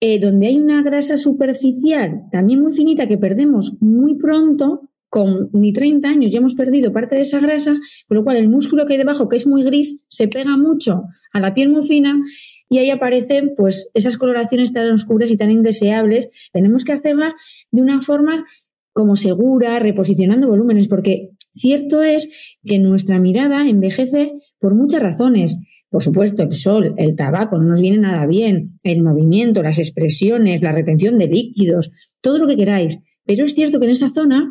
eh, 0.00 0.20
donde 0.20 0.46
hay 0.46 0.58
una 0.58 0.82
grasa 0.82 1.16
superficial 1.16 2.24
también 2.30 2.60
muy 2.60 2.72
finita 2.72 3.08
que 3.08 3.18
perdemos 3.18 3.76
muy 3.80 4.16
pronto 4.16 4.88
con 5.14 5.48
ni 5.52 5.72
30 5.72 6.08
años 6.08 6.32
ya 6.32 6.38
hemos 6.38 6.56
perdido 6.56 6.92
parte 6.92 7.14
de 7.14 7.20
esa 7.20 7.38
grasa, 7.38 7.76
con 8.08 8.16
lo 8.16 8.24
cual 8.24 8.36
el 8.36 8.48
músculo 8.48 8.84
que 8.84 8.94
hay 8.94 8.98
debajo, 8.98 9.28
que 9.28 9.36
es 9.36 9.46
muy 9.46 9.62
gris, 9.62 10.00
se 10.08 10.26
pega 10.26 10.56
mucho 10.56 11.04
a 11.32 11.38
la 11.38 11.54
piel 11.54 11.68
muy 11.68 11.86
fina 11.86 12.20
y 12.68 12.78
ahí 12.78 12.90
aparecen 12.90 13.52
pues 13.56 13.88
esas 13.94 14.16
coloraciones 14.16 14.72
tan 14.72 14.90
oscuras 14.90 15.30
y 15.30 15.36
tan 15.36 15.52
indeseables. 15.52 16.50
Tenemos 16.52 16.82
que 16.82 16.94
hacerla 16.94 17.36
de 17.70 17.80
una 17.80 18.00
forma 18.00 18.44
como 18.92 19.14
segura, 19.14 19.78
reposicionando 19.78 20.48
volúmenes, 20.48 20.88
porque 20.88 21.30
cierto 21.52 22.02
es 22.02 22.58
que 22.64 22.80
nuestra 22.80 23.20
mirada 23.20 23.68
envejece 23.68 24.32
por 24.58 24.74
muchas 24.74 25.00
razones. 25.00 25.58
Por 25.90 26.02
supuesto, 26.02 26.42
el 26.42 26.54
sol, 26.54 26.92
el 26.96 27.14
tabaco 27.14 27.56
no 27.56 27.68
nos 27.68 27.80
viene 27.80 27.98
nada 27.98 28.26
bien, 28.26 28.78
el 28.82 29.04
movimiento, 29.04 29.62
las 29.62 29.78
expresiones, 29.78 30.60
la 30.60 30.72
retención 30.72 31.18
de 31.18 31.28
líquidos, 31.28 31.92
todo 32.20 32.38
lo 32.38 32.48
que 32.48 32.56
queráis. 32.56 32.98
Pero 33.24 33.44
es 33.44 33.54
cierto 33.54 33.78
que 33.78 33.84
en 33.84 33.92
esa 33.92 34.10
zona 34.10 34.50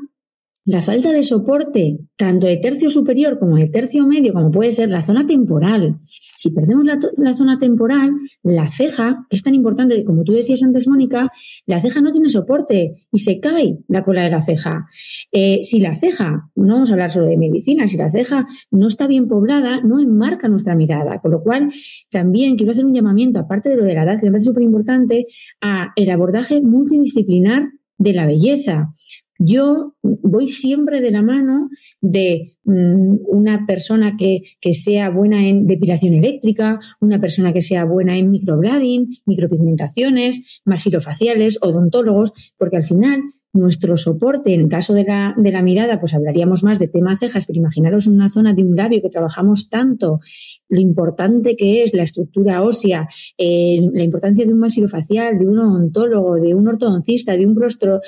la 0.66 0.82
falta 0.82 1.12
de 1.12 1.24
soporte, 1.24 1.98
tanto 2.16 2.48
de 2.48 2.58
tercio 2.58 2.90
superior 2.90 3.38
como 3.38 3.58
de 3.58 3.68
tercio 3.68 4.08
medio, 4.08 4.34
como 4.34 4.50
puede 4.50 4.72
ser 4.72 4.90
la 4.90 5.04
zona 5.04 5.26
temporal. 5.26 6.00
Si 6.38 6.52
perdemos 6.52 6.86
la, 6.86 7.36
zona 7.36 7.58
temporal, 7.58 8.12
la 8.44 8.70
ceja 8.70 9.26
es 9.30 9.44
tan 9.44 9.56
importante 9.56 10.04
como 10.06 10.24
tú 10.24 10.32
decías 10.32 10.64
antes, 10.64 10.88
Mónica, 10.88 11.30
la 11.66 11.82
ceja 11.82 12.02
no 12.02 12.12
tiene 12.12 12.30
soporte 12.30 13.08
y 13.12 13.20
se 13.20 13.40
cae 13.40 13.80
la 13.88 14.04
cola 14.04 14.24
de 14.24 14.30
la 14.30 14.42
ceja. 14.42 14.86
Eh, 15.32 15.60
si 15.64 15.80
la 15.80 15.96
ceja, 15.96 16.50
no 16.56 16.74
vamos 16.76 16.90
a 16.90 16.94
hablar 16.94 17.12
solo 17.12 17.28
de 17.28 17.38
medicina, 17.38 17.88
si 17.88 17.98
la 17.98 18.10
ceja 18.10 18.48
no 18.72 18.88
está 18.88 19.08
bien 19.08 19.28
poblada, 19.28 19.82
no 19.82 20.00
enmarca 20.00 20.48
nuestra 20.48 20.76
mirada. 20.76 21.20
Con 21.20 21.32
lo 21.32 21.42
cual, 21.42 21.72
también 22.10 22.56
quiero 22.56 22.72
hacer 22.72 22.86
un 22.86 22.94
llamamiento, 22.94 23.40
aparte 23.40 23.70
de 23.70 23.78
lo 23.78 23.86
de 23.86 23.96
la 23.96 24.04
edad, 24.04 24.20
que 24.20 24.28
me 24.28 24.32
parece 24.32 24.46
súper 24.46 24.64
importante, 24.64 25.28
a 25.62 25.92
el 25.96 26.10
abordaje 26.10 26.62
multidisciplinar 26.62 27.70
de 27.98 28.14
la 28.14 28.26
belleza. 28.26 28.92
Yo 29.40 29.96
voy 30.02 30.48
siempre 30.48 31.02
de 31.02 31.12
la 31.12 31.22
mano 31.22 31.70
de 32.02 32.58
mm, 32.64 33.18
una 33.28 33.66
persona 33.66 34.16
que, 34.18 34.42
sea 34.74 35.10
buena 35.10 35.48
en 35.48 35.66
depilación 35.66 36.14
eléctrica, 36.14 36.80
una 37.00 37.20
persona 37.20 37.54
que 37.54 37.62
sea 37.62 37.86
buena 37.86 38.18
en 38.18 38.32
microblading, 38.32 39.16
micropigmentaciones, 39.26 40.62
maxilofaciales, 40.66 41.60
odontólogos, 41.62 42.34
porque 42.58 42.78
al 42.78 42.84
final 42.84 43.22
nuestro 43.54 43.98
soporte, 43.98 44.54
en 44.56 44.62
el 44.62 44.68
caso 44.68 44.94
de 44.96 45.04
la, 45.04 45.36
de 45.38 45.52
la, 45.52 45.62
mirada, 45.62 46.00
pues 46.00 46.16
hablaríamos 46.16 46.64
más 46.64 46.80
de 46.80 46.88
tema 46.88 47.16
cejas, 47.16 47.46
pero 47.46 47.60
imaginaros 47.60 48.08
una 48.08 48.28
zona 48.28 48.54
de 48.54 48.64
un 48.64 48.76
labio 48.76 49.02
que 49.02 49.10
trabajamos 49.10 49.70
tanto, 49.70 50.20
lo 50.70 50.82
importante 50.82 51.56
que 51.56 51.84
es 51.84 51.94
la 51.94 52.02
estructura 52.02 52.64
ósea, 52.64 53.08
eh, 53.38 53.80
la 53.94 54.04
importancia 54.04 54.44
de 54.44 54.54
un 54.54 54.60
maxilofacial, 54.60 55.38
de 55.38 55.46
un 55.46 55.60
odontólogo, 55.60 56.36
de 56.36 56.56
un 56.56 56.68
ortodoncista, 56.68 57.38
de 57.38 57.46
un 57.46 57.54
prostro, 57.54 58.02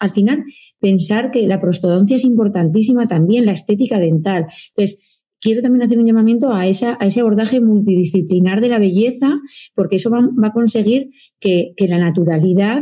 al 0.00 0.10
final 0.10 0.44
pensar 0.80 1.30
que 1.30 1.46
la 1.46 1.60
prostodoncia 1.60 2.16
es 2.16 2.24
importantísima 2.24 3.04
también, 3.04 3.46
la 3.46 3.52
estética 3.52 3.98
dental. 3.98 4.46
Entonces, 4.68 5.18
quiero 5.40 5.62
también 5.62 5.82
hacer 5.82 5.98
un 5.98 6.06
llamamiento 6.06 6.52
a, 6.52 6.66
esa, 6.66 6.96
a 7.00 7.06
ese 7.06 7.20
abordaje 7.20 7.60
multidisciplinar 7.60 8.60
de 8.60 8.68
la 8.68 8.78
belleza, 8.78 9.30
porque 9.74 9.96
eso 9.96 10.10
va, 10.10 10.20
a 10.42 10.52
conseguir 10.52 11.10
que, 11.40 11.74
la 11.88 11.98
naturalidad 11.98 12.80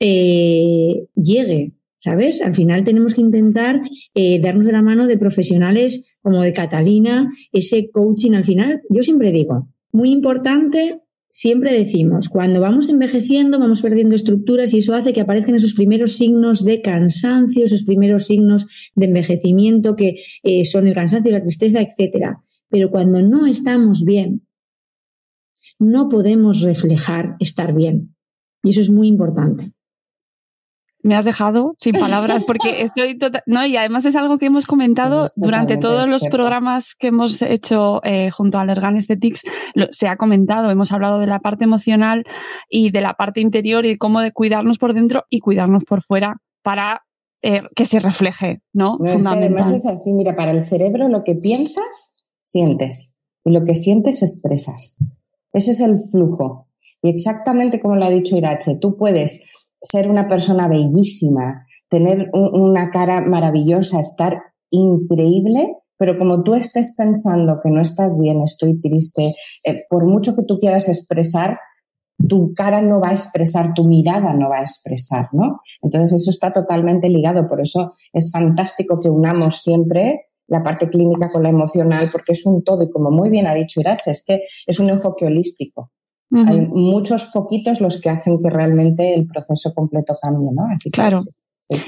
eh, 0.00 1.06
llegue, 1.14 1.72
¿sabes? 1.98 2.40
Al 2.42 2.54
final 2.54 2.84
tenemos 2.84 3.14
que 3.14 3.22
intentar 3.22 3.80
eh, 4.14 4.40
darnos 4.40 4.66
de 4.66 4.72
la 4.72 4.82
mano 4.82 5.06
de 5.06 5.18
profesionales 5.18 6.04
como 6.22 6.40
de 6.40 6.52
Catalina, 6.52 7.32
ese 7.52 7.90
coaching 7.90 8.32
al 8.32 8.44
final, 8.44 8.82
yo 8.90 9.02
siempre 9.02 9.32
digo, 9.32 9.68
muy 9.92 10.10
importante 10.10 11.00
siempre 11.30 11.72
decimos, 11.72 12.28
cuando 12.28 12.60
vamos 12.60 12.88
envejeciendo, 12.88 13.58
vamos 13.58 13.82
perdiendo 13.82 14.14
estructuras 14.14 14.72
y 14.72 14.78
eso 14.78 14.94
hace 14.94 15.12
que 15.12 15.20
aparezcan 15.20 15.54
esos 15.54 15.74
primeros 15.74 16.12
signos 16.12 16.64
de 16.64 16.82
cansancio, 16.82 17.64
esos 17.64 17.82
primeros 17.82 18.26
signos 18.26 18.66
de 18.94 19.06
envejecimiento 19.06 19.96
que 19.96 20.16
eh, 20.42 20.64
son 20.64 20.86
el 20.88 20.94
cansancio, 20.94 21.32
la 21.32 21.40
tristeza, 21.40 21.80
etc. 21.80 22.36
Pero 22.68 22.90
cuando 22.90 23.22
no 23.22 23.46
estamos 23.46 24.04
bien, 24.04 24.46
no 25.78 26.08
podemos 26.08 26.62
reflejar 26.62 27.36
estar 27.38 27.74
bien. 27.74 28.14
Y 28.62 28.70
eso 28.70 28.80
es 28.80 28.90
muy 28.90 29.08
importante 29.08 29.75
me 31.06 31.16
has 31.16 31.24
dejado 31.24 31.74
sin 31.78 31.94
palabras 32.00 32.44
porque 32.44 32.82
estoy 32.82 33.16
total, 33.16 33.42
no 33.46 33.64
y 33.64 33.76
además 33.76 34.04
es 34.04 34.16
algo 34.16 34.38
que 34.38 34.46
hemos 34.46 34.66
comentado 34.66 35.28
durante 35.36 35.76
todos 35.76 36.08
los 36.08 36.26
programas 36.26 36.94
que 36.94 37.08
hemos 37.08 37.40
hecho 37.42 38.00
eh, 38.04 38.30
junto 38.30 38.58
a 38.58 38.64
Lergan 38.64 38.96
Aesthetics 38.96 39.42
se 39.90 40.08
ha 40.08 40.16
comentado. 40.16 40.70
Hemos 40.70 40.92
hablado 40.92 41.18
de 41.18 41.26
la 41.26 41.38
parte 41.38 41.64
emocional 41.64 42.24
y 42.68 42.90
de 42.90 43.00
la 43.00 43.14
parte 43.14 43.40
interior 43.40 43.86
y 43.86 43.96
cómo 43.96 44.20
de 44.20 44.32
cuidarnos 44.32 44.78
por 44.78 44.94
dentro 44.94 45.24
y 45.30 45.40
cuidarnos 45.40 45.84
por 45.84 46.02
fuera 46.02 46.36
para 46.62 47.02
eh, 47.42 47.62
que 47.76 47.86
se 47.86 48.00
refleje 48.00 48.62
no, 48.72 48.98
además 49.00 49.70
es 49.70 49.86
así 49.86 50.12
mira 50.12 50.34
para 50.34 50.50
el 50.50 50.64
cerebro 50.64 51.08
lo 51.08 51.22
que 51.22 51.34
piensas 51.34 52.14
sientes 52.40 53.14
y 53.44 53.52
lo 53.52 53.64
que 53.64 53.74
sientes 53.74 54.22
expresas. 54.22 54.96
Ese 55.52 55.70
es 55.70 55.80
el 55.80 55.98
flujo. 56.10 56.68
Y 57.02 57.10
exactamente 57.10 57.78
como 57.78 57.94
lo 57.94 58.04
ha 58.04 58.10
dicho 58.10 58.36
Irache 58.36 58.78
tú 58.80 58.96
puedes 58.96 59.65
ser 59.90 60.10
una 60.10 60.28
persona 60.28 60.68
bellísima, 60.68 61.66
tener 61.88 62.30
una 62.32 62.90
cara 62.90 63.20
maravillosa, 63.20 64.00
estar 64.00 64.42
increíble, 64.70 65.76
pero 65.98 66.18
como 66.18 66.42
tú 66.42 66.54
estés 66.54 66.94
pensando 66.96 67.60
que 67.62 67.70
no 67.70 67.80
estás 67.80 68.18
bien, 68.18 68.42
estoy 68.42 68.80
triste, 68.80 69.34
eh, 69.64 69.84
por 69.88 70.06
mucho 70.06 70.34
que 70.34 70.42
tú 70.46 70.58
quieras 70.58 70.88
expresar, 70.88 71.58
tu 72.28 72.52
cara 72.54 72.80
no 72.80 73.00
va 73.00 73.10
a 73.10 73.12
expresar, 73.12 73.74
tu 73.74 73.84
mirada 73.84 74.32
no 74.32 74.48
va 74.48 74.58
a 74.58 74.62
expresar, 74.62 75.28
¿no? 75.32 75.60
Entonces 75.82 76.20
eso 76.20 76.30
está 76.30 76.52
totalmente 76.52 77.08
ligado, 77.08 77.48
por 77.48 77.60
eso 77.60 77.92
es 78.12 78.30
fantástico 78.32 78.98
que 79.00 79.10
unamos 79.10 79.62
siempre 79.62 80.22
la 80.48 80.62
parte 80.62 80.88
clínica 80.88 81.30
con 81.30 81.42
la 81.42 81.50
emocional, 81.50 82.08
porque 82.10 82.32
es 82.32 82.46
un 82.46 82.62
todo, 82.62 82.84
y 82.84 82.90
como 82.90 83.10
muy 83.10 83.30
bien 83.30 83.46
ha 83.46 83.54
dicho 83.54 83.80
Irache, 83.80 84.10
es 84.10 84.24
que 84.24 84.42
es 84.66 84.80
un 84.80 84.88
enfoque 84.88 85.26
holístico. 85.26 85.90
Hay 86.32 86.60
muchos 86.66 87.26
poquitos 87.26 87.80
los 87.80 88.00
que 88.00 88.10
hacen 88.10 88.42
que 88.42 88.50
realmente 88.50 89.14
el 89.14 89.26
proceso 89.26 89.72
completo 89.74 90.14
cambie, 90.20 90.50
¿no? 90.52 90.64
Así 90.74 90.90
que 90.90 91.00
claro. 91.00 91.18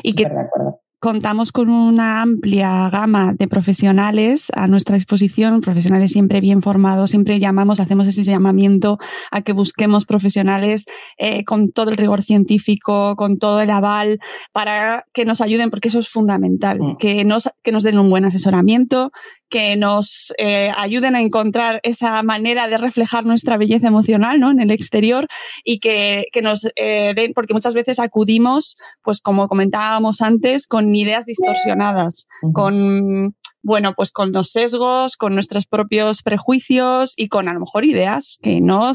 y 0.03 0.15
que, 0.15 0.29
de 0.29 0.41
acuerdo 0.41 0.81
contamos 1.01 1.53
con 1.53 1.71
una 1.71 2.23
amplia 2.23 2.91
gama 2.91 3.33
de 3.39 3.47
profesionales 3.47 4.51
a 4.55 4.67
nuestra 4.67 4.97
disposición, 4.97 5.61
profesionales 5.61 6.13
siempre 6.13 6.41
bien 6.41 6.61
formados, 6.61 7.11
siempre 7.11 7.39
llamamos, 7.39 7.79
hacemos 7.79 8.07
ese 8.09 8.25
llamamiento 8.25 8.99
a 9.31 9.43
que 9.43 9.53
busquemos 9.53 10.07
profesionales 10.07 10.87
eh, 11.17 11.45
con 11.45 11.71
todo 11.71 11.91
el 11.91 11.97
rigor 11.97 12.23
científico, 12.23 13.15
con 13.17 13.39
todo 13.39 13.61
el 13.61 13.71
aval, 13.71 14.19
para 14.53 15.05
que 15.13 15.25
nos 15.25 15.41
ayuden, 15.41 15.71
porque 15.71 15.89
eso 15.89 16.01
es 16.01 16.09
fundamental, 16.09 16.81
mm. 16.81 16.97
que, 16.97 17.25
nos, 17.25 17.49
que 17.63 17.71
nos 17.71 17.85
den 17.85 17.99
un 17.99 18.11
buen 18.11 18.25
asesoramiento, 18.25 19.13
que 19.49 19.77
nos 19.77 20.33
eh, 20.39 20.73
ayuden 20.77 21.17
a 21.17 21.23
encontrar 21.23 21.81
esa 21.83 22.23
manera 22.23 22.69
de 22.69 22.77
reflejar 22.77 23.25
nuestra 23.25 23.57
belleza 23.57 23.89
emocional 23.89 24.41
¿no? 24.41 24.51
en 24.51 24.61
el 24.61 24.71
exterior 24.71 25.27
y 25.65 25.79
que, 25.79 26.27
que 26.33 26.43
nos 26.43 26.67
eh, 26.77 27.13
den, 27.15 27.33
porque 27.35 27.55
muchas 27.55 27.75
veces 27.75 27.99
acudimos, 27.99 28.77
pues 29.03 29.21
como 29.21 29.49
comentábamos 29.49 30.21
antes, 30.21 30.67
con 30.67 30.88
ideas 30.95 31.27
distorsionadas, 31.27 32.27
con, 32.53 33.35
bueno, 33.63 33.95
pues 33.97 34.13
con 34.13 34.33
los 34.33 34.51
sesgos, 34.51 35.17
con 35.17 35.35
nuestros 35.35 35.67
propios 35.67 36.23
prejuicios 36.23 37.15
y 37.17 37.29
con 37.29 37.49
a 37.49 37.55
lo 37.55 37.61
mejor 37.61 37.85
ideas 37.85 38.39
que 38.43 38.61
no, 38.61 38.93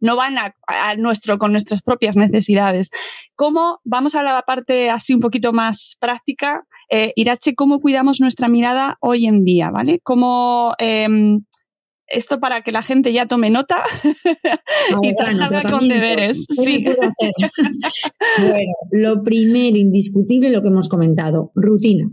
no 0.00 0.16
van 0.16 0.36
a, 0.38 0.54
nuestro, 0.96 1.38
con 1.38 1.52
nuestras 1.52 1.82
propias 1.82 2.16
necesidades. 2.16 2.90
¿Cómo, 3.36 3.80
vamos 3.84 4.14
a 4.14 4.22
la 4.22 4.42
parte 4.42 4.90
así 4.90 5.14
un 5.14 5.20
poquito 5.20 5.52
más 5.52 5.96
práctica, 6.00 6.64
eh, 6.90 7.12
Irache, 7.16 7.54
cómo 7.54 7.80
cuidamos 7.80 8.20
nuestra 8.20 8.48
mirada 8.48 8.98
hoy 9.00 9.26
en 9.26 9.44
día, 9.44 9.70
¿vale? 9.70 10.00
¿Cómo, 10.02 10.74
em, 10.78 11.44
esto 12.06 12.40
para 12.40 12.62
que 12.62 12.72
la 12.72 12.82
gente 12.82 13.12
ya 13.12 13.26
tome 13.26 13.50
nota 13.50 13.76
y 15.02 15.14
te 15.14 15.32
salga 15.32 15.70
con 15.70 15.88
deberes. 15.88 16.46
Sí. 16.48 16.84
bueno, 18.40 18.72
lo 18.92 19.22
primero, 19.22 19.76
indiscutible, 19.76 20.50
lo 20.50 20.62
que 20.62 20.68
hemos 20.68 20.88
comentado, 20.88 21.52
rutina. 21.54 22.10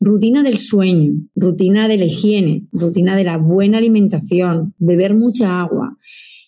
Rutina 0.00 0.42
del 0.42 0.58
sueño, 0.58 1.12
rutina 1.34 1.86
de 1.88 1.98
la 1.98 2.06
higiene, 2.06 2.66
rutina 2.72 3.16
de 3.16 3.24
la 3.24 3.36
buena 3.36 3.78
alimentación, 3.78 4.74
beber 4.78 5.14
mucha 5.14 5.60
agua. 5.60 5.96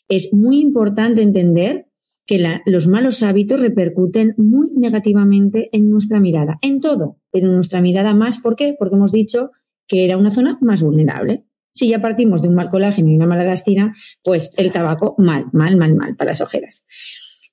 Es 0.09 0.33
muy 0.33 0.61
importante 0.61 1.23
entender 1.23 1.89
que 2.29 2.61
los 2.67 2.89
malos 2.89 3.23
hábitos 3.23 3.61
repercuten 3.61 4.35
muy 4.37 4.71
negativamente 4.77 5.71
en 5.73 5.91
nuestra 5.91 6.21
mirada, 6.21 6.59
en 6.61 6.81
todo, 6.81 7.17
pero 7.33 7.49
en 7.49 7.55
nuestra 7.55 7.81
mirada 7.81 8.15
más. 8.15 8.39
¿Por 8.39 8.55
qué? 8.55 8.77
Porque 8.79 8.97
hemos 8.97 9.13
dicho 9.13 9.51
que 9.87 10.05
era 10.05 10.19
una 10.19 10.31
zona 10.31 10.59
más 10.61 10.83
vulnerable. 10.83 11.47
Si 11.79 11.89
ya 11.89 12.01
partimos 12.01 12.43
de 12.43 12.49
un 12.49 12.57
mal 12.57 12.71
colágeno 12.71 13.09
y 13.09 13.15
una 13.15 13.29
mala 13.29 13.45
elastina, 13.45 13.95
pues 14.25 14.51
el 14.57 14.73
tabaco 14.73 15.15
mal, 15.17 15.45
mal, 15.53 15.77
mal, 15.77 15.95
mal 15.95 16.17
para 16.17 16.33
las 16.33 16.41
ojeras. 16.41 16.85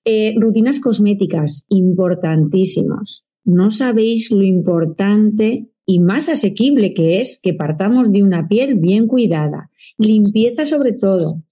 Eh, 0.03 0.33
rutinas 0.39 0.79
cosméticas, 0.79 1.63
importantísimos. 1.69 3.23
No 3.43 3.69
sabéis 3.69 4.31
lo 4.31 4.41
importante 4.41 5.69
y 5.85 5.99
más 5.99 6.27
asequible 6.27 6.95
que 6.95 7.21
es 7.21 7.39
que 7.39 7.53
partamos 7.53 8.11
de 8.11 8.23
una 8.23 8.47
piel 8.47 8.79
bien 8.79 9.05
cuidada, 9.05 9.69
limpieza 9.99 10.65
sobre 10.65 10.93
todo, 10.93 11.43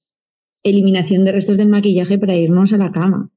eliminación 0.63 1.25
de 1.25 1.31
restos 1.31 1.57
del 1.57 1.69
maquillaje 1.69 2.17
para 2.17 2.35
irnos 2.35 2.73
a 2.73 2.77
la 2.77 2.91
cama, 2.91 3.31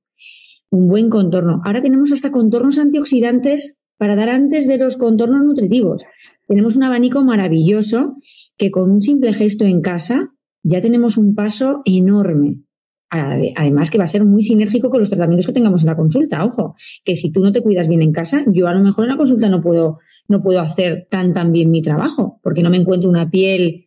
un 0.70 0.89
buen 0.89 1.11
contorno. 1.11 1.61
Ahora 1.62 1.82
tenemos 1.82 2.11
hasta 2.11 2.30
contornos 2.30 2.78
antioxidantes 2.78 3.76
para 3.99 4.16
dar 4.16 4.28
antes 4.28 4.66
de 4.66 4.78
los 4.78 4.97
contornos 4.97 5.44
nutritivos. 5.44 6.05
Tenemos 6.47 6.76
un 6.76 6.84
abanico 6.84 7.24
maravilloso 7.24 8.16
que 8.57 8.70
con 8.70 8.90
un 8.90 9.01
simple 9.01 9.32
gesto 9.32 9.64
en 9.64 9.80
casa 9.80 10.32
ya 10.62 10.80
tenemos 10.80 11.16
un 11.16 11.34
paso 11.34 11.82
enorme. 11.84 12.62
Además 13.09 13.90
que 13.90 13.99
va 13.99 14.05
a 14.05 14.09
ser 14.09 14.24
muy 14.24 14.42
sinérgico 14.42 14.90
con 14.90 14.99
los 15.01 15.09
tratamientos 15.09 15.47
que 15.47 15.53
tengamos 15.53 15.82
en 15.82 15.86
la 15.86 15.97
consulta. 15.97 16.44
Ojo, 16.44 16.74
que 17.05 17.14
si 17.14 17.30
tú 17.30 17.40
no 17.40 17.53
te 17.53 17.62
cuidas 17.62 17.88
bien 17.88 18.03
en 18.03 18.12
casa, 18.12 18.44
yo 18.49 18.66
a 18.66 18.74
lo 18.74 18.80
mejor 18.80 19.05
en 19.05 19.11
la 19.11 19.16
consulta 19.16 19.49
no 19.49 19.61
puedo, 19.61 20.01
no 20.28 20.42
puedo 20.42 20.61
hacer 20.61 21.07
tan 21.09 21.32
tan 21.32 21.53
bien 21.53 21.70
mi 21.70 21.82
trabajo, 21.82 22.40
porque 22.42 22.62
no 22.62 22.70
me 22.70 22.78
encuentro 22.78 23.09
una 23.09 23.30
piel, 23.30 23.86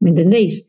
¿me 0.00 0.10
entendéis? 0.10 0.66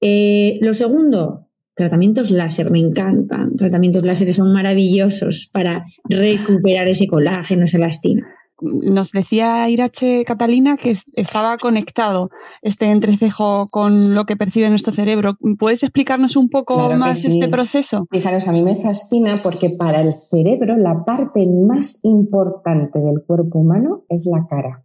Eh, 0.00 0.58
lo 0.62 0.72
segundo, 0.72 1.47
tratamientos 1.78 2.30
láser, 2.30 2.70
me 2.70 2.80
encantan. 2.80 3.56
Tratamientos 3.56 4.04
láseres 4.04 4.36
son 4.36 4.52
maravillosos 4.52 5.48
para 5.50 5.86
recuperar 6.04 6.88
ese 6.88 7.06
colágeno, 7.06 7.64
esa 7.64 7.78
elastina 7.78 8.26
nos 8.60 9.12
decía 9.12 9.68
Irache 9.68 10.24
Catalina 10.24 10.76
que 10.76 10.96
estaba 11.14 11.56
conectado 11.58 12.30
este 12.62 12.90
entrecejo 12.90 13.68
con 13.70 14.14
lo 14.14 14.24
que 14.24 14.36
percibe 14.36 14.68
nuestro 14.68 14.92
cerebro. 14.92 15.36
¿Puedes 15.58 15.82
explicarnos 15.82 16.36
un 16.36 16.48
poco 16.48 16.90
más 16.94 17.24
este 17.24 17.48
proceso? 17.48 18.06
Fijaros, 18.10 18.48
a 18.48 18.52
mí 18.52 18.62
me 18.62 18.76
fascina 18.76 19.42
porque 19.42 19.70
para 19.70 20.00
el 20.00 20.14
cerebro 20.14 20.76
la 20.76 21.04
parte 21.04 21.46
más 21.46 22.00
importante 22.02 22.98
del 22.98 23.22
cuerpo 23.26 23.60
humano 23.60 24.04
es 24.08 24.28
la 24.30 24.46
cara. 24.48 24.84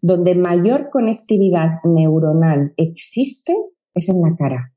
Donde 0.00 0.34
mayor 0.34 0.88
conectividad 0.90 1.80
neuronal 1.84 2.72
existe 2.76 3.54
es 3.94 4.08
en 4.08 4.20
la 4.22 4.34
cara. 4.36 4.72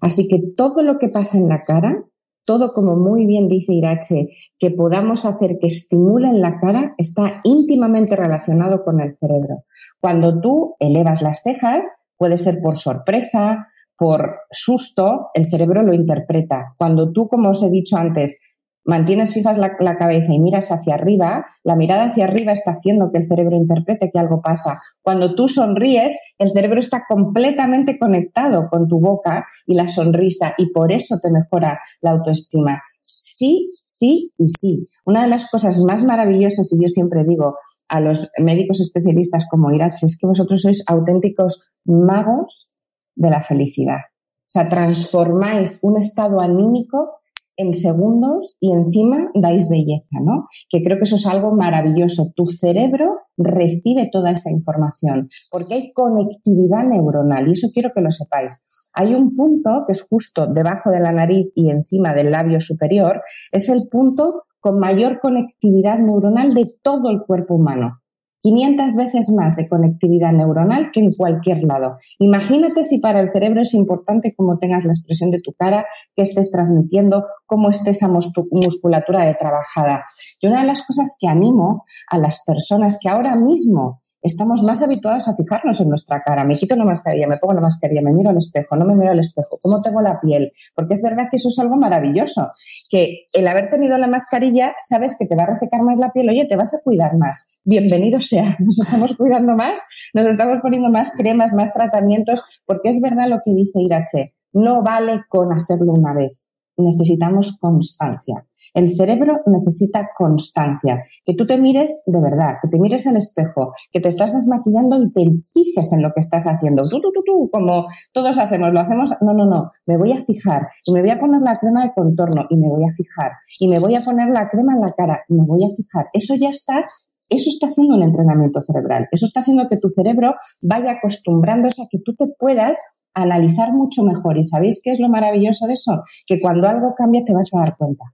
Así 0.00 0.28
que 0.28 0.40
todo 0.56 0.82
lo 0.82 0.98
que 0.98 1.08
pasa 1.08 1.38
en 1.38 1.48
la 1.48 1.64
cara 1.64 2.04
todo, 2.46 2.72
como 2.72 2.96
muy 2.96 3.26
bien 3.26 3.48
dice 3.48 3.74
Irache, 3.74 4.28
que 4.58 4.70
podamos 4.70 5.26
hacer 5.26 5.58
que 5.60 5.66
estimulen 5.66 6.40
la 6.40 6.58
cara 6.58 6.94
está 6.96 7.40
íntimamente 7.42 8.16
relacionado 8.16 8.84
con 8.84 9.00
el 9.00 9.14
cerebro. 9.14 9.64
Cuando 10.00 10.40
tú 10.40 10.76
elevas 10.78 11.22
las 11.22 11.42
cejas, 11.42 11.90
puede 12.16 12.38
ser 12.38 12.60
por 12.62 12.78
sorpresa, 12.78 13.66
por 13.98 14.36
susto, 14.52 15.30
el 15.34 15.46
cerebro 15.46 15.82
lo 15.82 15.92
interpreta. 15.92 16.74
Cuando 16.78 17.12
tú, 17.12 17.28
como 17.28 17.50
os 17.50 17.62
he 17.62 17.70
dicho 17.70 17.96
antes, 17.96 18.38
mantienes 18.86 19.34
fijas 19.34 19.58
la, 19.58 19.76
cabeza 19.98 20.32
y 20.32 20.38
miras 20.38 20.70
hacia 20.70 20.94
arriba, 20.94 21.46
la 21.64 21.76
mirada 21.76 22.04
hacia 22.04 22.24
arriba 22.24 22.52
está 22.52 22.72
haciendo 22.72 23.10
que 23.10 23.18
el 23.18 23.26
cerebro 23.26 23.56
interprete 23.56 24.10
que 24.10 24.18
algo 24.18 24.40
pasa. 24.40 24.78
Cuando 25.02 25.34
tú 25.34 25.48
sonríes, 25.48 26.16
el 26.38 26.48
cerebro 26.48 26.78
está 26.78 27.04
completamente 27.08 27.98
conectado 27.98 28.68
con 28.70 28.88
tu 28.88 29.00
boca 29.00 29.44
y 29.66 29.74
la 29.74 29.88
sonrisa 29.88 30.54
y 30.56 30.70
por 30.70 30.92
eso 30.92 31.18
te 31.20 31.30
mejora 31.30 31.80
la 32.00 32.12
autoestima. 32.12 32.80
Sí, 33.20 33.72
sí 33.84 34.30
y 34.38 34.46
sí. 34.46 34.86
Una 35.04 35.22
de 35.22 35.28
las 35.28 35.50
cosas 35.50 35.80
más 35.80 36.04
maravillosas, 36.04 36.72
y 36.72 36.80
yo 36.80 36.88
siempre 36.88 37.24
digo 37.24 37.56
a 37.88 38.00
los 38.00 38.30
médicos 38.38 38.80
especialistas 38.80 39.46
como 39.50 39.72
Irache, 39.72 40.06
es 40.06 40.16
que 40.16 40.28
vosotros 40.28 40.62
sois 40.62 40.84
auténticos 40.86 41.70
magos 41.84 42.70
de 43.16 43.30
la 43.30 43.42
felicidad. 43.42 43.98
O 44.46 44.48
sea, 44.48 44.68
transformáis 44.68 45.80
un 45.82 45.96
estado 45.96 46.40
anímico 46.40 47.18
en 47.56 47.74
segundos 47.74 48.56
y 48.60 48.72
encima 48.72 49.30
dais 49.34 49.68
belleza, 49.68 50.20
¿no? 50.22 50.46
Que 50.68 50.82
creo 50.82 50.98
que 50.98 51.04
eso 51.04 51.16
es 51.16 51.26
algo 51.26 51.52
maravilloso. 51.54 52.32
Tu 52.34 52.46
cerebro 52.46 53.16
recibe 53.36 54.08
toda 54.10 54.30
esa 54.30 54.50
información 54.50 55.28
porque 55.50 55.74
hay 55.74 55.92
conectividad 55.92 56.84
neuronal 56.84 57.48
y 57.48 57.52
eso 57.52 57.68
quiero 57.72 57.90
que 57.94 58.00
lo 58.00 58.10
sepáis. 58.10 58.90
Hay 58.94 59.14
un 59.14 59.34
punto 59.34 59.84
que 59.86 59.92
es 59.92 60.06
justo 60.08 60.46
debajo 60.46 60.90
de 60.90 61.00
la 61.00 61.12
nariz 61.12 61.50
y 61.54 61.70
encima 61.70 62.14
del 62.14 62.30
labio 62.30 62.60
superior, 62.60 63.22
es 63.52 63.68
el 63.68 63.88
punto 63.88 64.44
con 64.60 64.78
mayor 64.78 65.20
conectividad 65.20 65.98
neuronal 65.98 66.52
de 66.54 66.66
todo 66.82 67.10
el 67.10 67.20
cuerpo 67.20 67.54
humano. 67.54 68.00
500 68.46 68.94
veces 68.94 69.32
más 69.36 69.56
de 69.56 69.68
conectividad 69.68 70.32
neuronal 70.32 70.92
que 70.92 71.00
en 71.00 71.12
cualquier 71.12 71.64
lado. 71.64 71.96
Imagínate 72.20 72.84
si 72.84 73.00
para 73.00 73.18
el 73.18 73.32
cerebro 73.32 73.60
es 73.60 73.74
importante 73.74 74.34
cómo 74.36 74.56
tengas 74.58 74.84
la 74.84 74.92
expresión 74.92 75.32
de 75.32 75.40
tu 75.40 75.52
cara, 75.52 75.84
que 76.14 76.22
estés 76.22 76.52
transmitiendo, 76.52 77.24
cómo 77.46 77.70
esté 77.70 77.90
esa 77.90 78.08
musculatura 78.08 79.24
de 79.24 79.34
trabajada. 79.34 80.04
Y 80.40 80.46
una 80.46 80.60
de 80.60 80.68
las 80.68 80.86
cosas 80.86 81.16
que 81.20 81.26
animo 81.26 81.82
a 82.08 82.18
las 82.18 82.44
personas 82.46 82.98
que 83.00 83.08
ahora 83.08 83.34
mismo 83.34 84.00
estamos 84.26 84.62
más 84.62 84.82
habituados 84.82 85.28
a 85.28 85.34
fijarnos 85.34 85.80
en 85.80 85.88
nuestra 85.88 86.22
cara. 86.22 86.44
Me 86.44 86.56
quito 86.56 86.76
la 86.76 86.84
mascarilla, 86.84 87.26
me 87.26 87.38
pongo 87.38 87.54
la 87.54 87.60
mascarilla, 87.60 88.02
me 88.02 88.12
miro 88.12 88.30
al 88.30 88.36
espejo, 88.36 88.76
no 88.76 88.84
me 88.84 88.94
miro 88.94 89.12
al 89.12 89.18
espejo, 89.18 89.58
cómo 89.62 89.80
tengo 89.82 90.00
la 90.00 90.20
piel, 90.20 90.52
porque 90.74 90.94
es 90.94 91.02
verdad 91.02 91.28
que 91.30 91.36
eso 91.36 91.48
es 91.48 91.58
algo 91.58 91.76
maravilloso, 91.76 92.50
que 92.90 93.26
el 93.32 93.48
haber 93.48 93.70
tenido 93.70 93.96
la 93.98 94.06
mascarilla, 94.06 94.74
sabes 94.78 95.16
que 95.18 95.26
te 95.26 95.36
va 95.36 95.44
a 95.44 95.46
resecar 95.46 95.82
más 95.82 95.98
la 95.98 96.12
piel, 96.12 96.28
oye, 96.28 96.46
te 96.46 96.56
vas 96.56 96.74
a 96.74 96.80
cuidar 96.82 97.16
más. 97.16 97.60
Bienvenido 97.64 98.20
sea, 98.20 98.56
nos 98.60 98.78
estamos 98.78 99.14
cuidando 99.16 99.54
más, 99.54 99.80
nos 100.14 100.26
estamos 100.26 100.58
poniendo 100.62 100.90
más 100.90 101.12
cremas, 101.16 101.54
más 101.54 101.72
tratamientos, 101.72 102.62
porque 102.66 102.88
es 102.90 103.00
verdad 103.00 103.28
lo 103.28 103.40
que 103.44 103.54
dice 103.54 103.80
Irache, 103.80 104.34
no 104.52 104.82
vale 104.82 105.22
con 105.28 105.52
hacerlo 105.52 105.92
una 105.92 106.14
vez, 106.14 106.45
necesitamos 106.76 107.58
constancia. 107.60 108.46
El 108.74 108.94
cerebro 108.94 109.40
necesita 109.46 110.10
constancia, 110.16 111.02
que 111.24 111.34
tú 111.34 111.46
te 111.46 111.58
mires 111.58 112.02
de 112.06 112.20
verdad, 112.20 112.54
que 112.62 112.68
te 112.68 112.78
mires 112.78 113.06
al 113.06 113.16
espejo, 113.16 113.70
que 113.92 114.00
te 114.00 114.08
estás 114.08 114.34
desmaquillando 114.34 115.02
y 115.02 115.12
te 115.12 115.24
fijes 115.52 115.92
en 115.92 116.02
lo 116.02 116.10
que 116.12 116.20
estás 116.20 116.46
haciendo. 116.46 116.88
Tú, 116.88 117.00
tú, 117.00 117.48
como 117.50 117.86
todos 118.12 118.38
hacemos, 118.38 118.72
lo 118.72 118.80
hacemos, 118.80 119.14
no, 119.20 119.32
no, 119.32 119.46
no, 119.46 119.70
me 119.86 119.96
voy 119.96 120.12
a 120.12 120.24
fijar 120.24 120.68
y 120.84 120.92
me 120.92 121.00
voy 121.00 121.10
a 121.10 121.18
poner 121.18 121.40
la 121.42 121.58
crema 121.58 121.84
de 121.84 121.92
contorno 121.94 122.46
y 122.50 122.56
me 122.56 122.68
voy 122.68 122.84
a 122.84 122.92
fijar 122.92 123.32
y 123.58 123.68
me 123.68 123.78
voy 123.78 123.94
a 123.94 124.02
poner 124.02 124.28
la 124.30 124.48
crema 124.48 124.74
en 124.74 124.80
la 124.80 124.92
cara 124.92 125.20
y 125.28 125.34
me 125.34 125.46
voy 125.46 125.64
a 125.64 125.74
fijar. 125.74 126.06
Eso 126.12 126.34
ya 126.38 126.48
está 126.48 126.84
eso 127.28 127.50
está 127.50 127.66
haciendo 127.66 127.96
un 127.96 128.02
entrenamiento 128.02 128.62
cerebral. 128.62 129.08
Eso 129.10 129.26
está 129.26 129.40
haciendo 129.40 129.68
que 129.68 129.76
tu 129.76 129.88
cerebro 129.90 130.34
vaya 130.62 130.92
acostumbrándose 130.92 131.82
a 131.82 131.86
que 131.90 131.98
tú 132.04 132.14
te 132.14 132.26
puedas 132.38 133.04
analizar 133.14 133.72
mucho 133.72 134.02
mejor. 134.02 134.38
¿Y 134.38 134.44
sabéis 134.44 134.80
qué 134.82 134.90
es 134.92 135.00
lo 135.00 135.08
maravilloso 135.08 135.66
de 135.66 135.74
eso? 135.74 136.02
Que 136.26 136.40
cuando 136.40 136.68
algo 136.68 136.94
cambia 136.96 137.24
te 137.24 137.34
vas 137.34 137.48
a 137.52 137.60
dar 137.60 137.76
cuenta. 137.76 138.04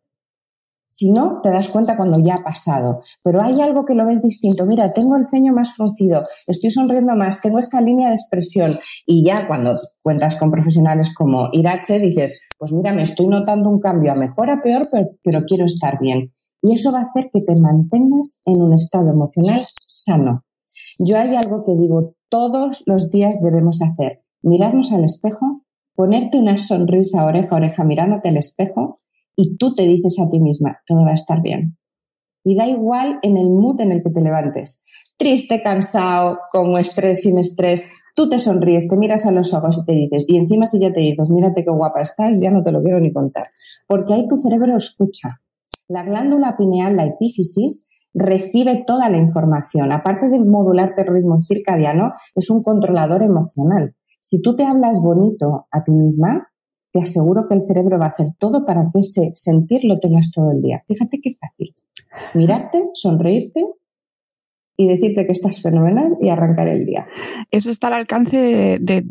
Si 0.94 1.10
no, 1.10 1.40
te 1.42 1.48
das 1.48 1.68
cuenta 1.68 1.96
cuando 1.96 2.18
ya 2.22 2.34
ha 2.34 2.44
pasado. 2.44 3.00
Pero 3.22 3.40
hay 3.40 3.62
algo 3.62 3.86
que 3.86 3.94
lo 3.94 4.04
ves 4.04 4.22
distinto. 4.22 4.66
Mira, 4.66 4.92
tengo 4.92 5.16
el 5.16 5.24
ceño 5.24 5.54
más 5.54 5.74
fruncido, 5.74 6.24
estoy 6.46 6.70
sonriendo 6.70 7.14
más, 7.16 7.40
tengo 7.40 7.58
esta 7.58 7.80
línea 7.80 8.08
de 8.08 8.14
expresión. 8.14 8.78
Y 9.06 9.24
ya 9.26 9.48
cuando 9.48 9.74
cuentas 10.02 10.36
con 10.36 10.50
profesionales 10.50 11.14
como 11.14 11.48
Irache, 11.52 11.98
dices, 11.98 12.42
pues 12.58 12.72
mira, 12.72 12.92
me 12.92 13.02
estoy 13.02 13.26
notando 13.26 13.70
un 13.70 13.80
cambio 13.80 14.12
a 14.12 14.16
mejor, 14.16 14.50
a 14.50 14.60
peor, 14.60 14.88
pero, 14.92 15.06
pero 15.22 15.40
quiero 15.46 15.64
estar 15.64 15.98
bien. 15.98 16.34
Y 16.62 16.72
eso 16.74 16.92
va 16.92 17.00
a 17.00 17.02
hacer 17.02 17.28
que 17.32 17.42
te 17.42 17.60
mantengas 17.60 18.40
en 18.46 18.62
un 18.62 18.72
estado 18.72 19.10
emocional 19.10 19.66
sano. 19.86 20.44
Yo 20.98 21.18
hay 21.18 21.34
algo 21.34 21.64
que 21.64 21.74
digo, 21.74 22.14
todos 22.28 22.82
los 22.86 23.10
días 23.10 23.42
debemos 23.42 23.82
hacer. 23.82 24.22
Mirarnos 24.42 24.92
al 24.92 25.04
espejo, 25.04 25.64
ponerte 25.94 26.38
una 26.38 26.56
sonrisa 26.56 27.24
oreja 27.24 27.54
a 27.54 27.58
oreja 27.58 27.84
mirándote 27.84 28.28
al 28.28 28.36
espejo 28.36 28.94
y 29.36 29.56
tú 29.56 29.74
te 29.74 29.82
dices 29.82 30.18
a 30.20 30.30
ti 30.30 30.40
misma, 30.40 30.78
todo 30.86 31.04
va 31.04 31.10
a 31.10 31.14
estar 31.14 31.42
bien. 31.42 31.76
Y 32.44 32.56
da 32.56 32.66
igual 32.66 33.18
en 33.22 33.36
el 33.36 33.50
mood 33.50 33.80
en 33.80 33.92
el 33.92 34.02
que 34.02 34.10
te 34.10 34.20
levantes. 34.20 34.84
Triste, 35.16 35.62
cansado, 35.62 36.38
con 36.52 36.76
estrés, 36.78 37.22
sin 37.22 37.38
estrés, 37.38 37.88
tú 38.14 38.28
te 38.28 38.38
sonríes, 38.38 38.88
te 38.88 38.96
miras 38.96 39.26
a 39.26 39.32
los 39.32 39.54
ojos 39.54 39.78
y 39.82 39.84
te 39.84 39.92
dices, 39.92 40.26
y 40.28 40.36
encima 40.36 40.66
si 40.66 40.80
ya 40.80 40.92
te 40.92 41.00
dices, 41.00 41.30
mírate 41.30 41.64
qué 41.64 41.70
guapa 41.70 42.00
estás, 42.00 42.40
ya 42.40 42.50
no 42.50 42.62
te 42.62 42.72
lo 42.72 42.82
quiero 42.82 43.00
ni 43.00 43.12
contar. 43.12 43.48
Porque 43.86 44.14
ahí 44.14 44.28
tu 44.28 44.36
cerebro 44.36 44.76
escucha. 44.76 45.41
La 45.93 46.05
glándula 46.05 46.57
pineal, 46.57 46.97
la 46.97 47.05
epífisis, 47.05 47.86
recibe 48.14 48.82
toda 48.86 49.11
la 49.11 49.18
información. 49.18 49.93
Aparte 49.93 50.30
de 50.30 50.38
modularte 50.38 51.03
el 51.03 51.09
ritmo 51.09 51.43
circadiano, 51.43 52.12
es 52.34 52.49
un 52.49 52.62
controlador 52.62 53.22
emocional. 53.22 53.95
Si 54.18 54.40
tú 54.40 54.57
te 54.57 54.64
hablas 54.64 55.03
bonito 55.03 55.66
a 55.70 55.84
ti 55.84 55.93
misma, 55.93 56.49
te 56.95 57.01
aseguro 57.01 57.47
que 57.47 57.57
el 57.57 57.66
cerebro 57.66 57.99
va 57.99 58.07
a 58.07 58.09
hacer 58.09 58.28
todo 58.38 58.64
para 58.64 58.88
que 58.90 59.01
ese 59.01 59.32
sentir 59.34 59.84
lo 59.84 59.99
tengas 59.99 60.30
todo 60.34 60.51
el 60.53 60.62
día. 60.62 60.80
Fíjate 60.86 61.18
qué 61.22 61.34
fácil. 61.38 61.74
Mirarte, 62.32 62.88
sonreírte 62.95 63.62
y 64.76 64.88
decirte 64.88 65.26
que 65.26 65.32
estás 65.32 65.60
fenomenal 65.60 66.16
y 66.20 66.30
arrancar 66.30 66.68
el 66.68 66.86
día. 66.86 67.06
Eso 67.50 67.70
está 67.70 67.88
al 67.88 67.94
alcance 67.94 68.78
de, 68.80 69.02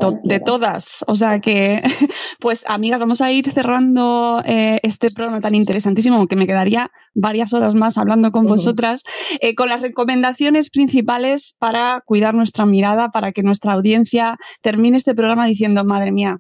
todas. 0.43 1.05
O 1.07 1.15
sea 1.15 1.39
que, 1.39 1.81
pues 2.39 2.65
amigas, 2.67 2.99
vamos 2.99 3.21
a 3.21 3.31
ir 3.31 3.51
cerrando 3.51 4.41
eh, 4.45 4.79
este 4.83 5.11
programa 5.11 5.41
tan 5.41 5.55
interesantísimo 5.55 6.25
que 6.27 6.35
me 6.35 6.47
quedaría 6.47 6.89
varias 7.13 7.53
horas 7.53 7.75
más 7.75 7.97
hablando 7.97 8.31
con 8.31 8.45
vosotras, 8.45 9.03
eh, 9.39 9.53
con 9.53 9.69
las 9.69 9.81
recomendaciones 9.81 10.69
principales 10.69 11.55
para 11.59 12.01
cuidar 12.05 12.33
nuestra 12.33 12.65
mirada, 12.65 13.09
para 13.09 13.31
que 13.31 13.43
nuestra 13.43 13.73
audiencia 13.73 14.37
termine 14.61 14.97
este 14.97 15.13
programa 15.13 15.45
diciendo, 15.45 15.85
madre 15.85 16.11
mía, 16.11 16.37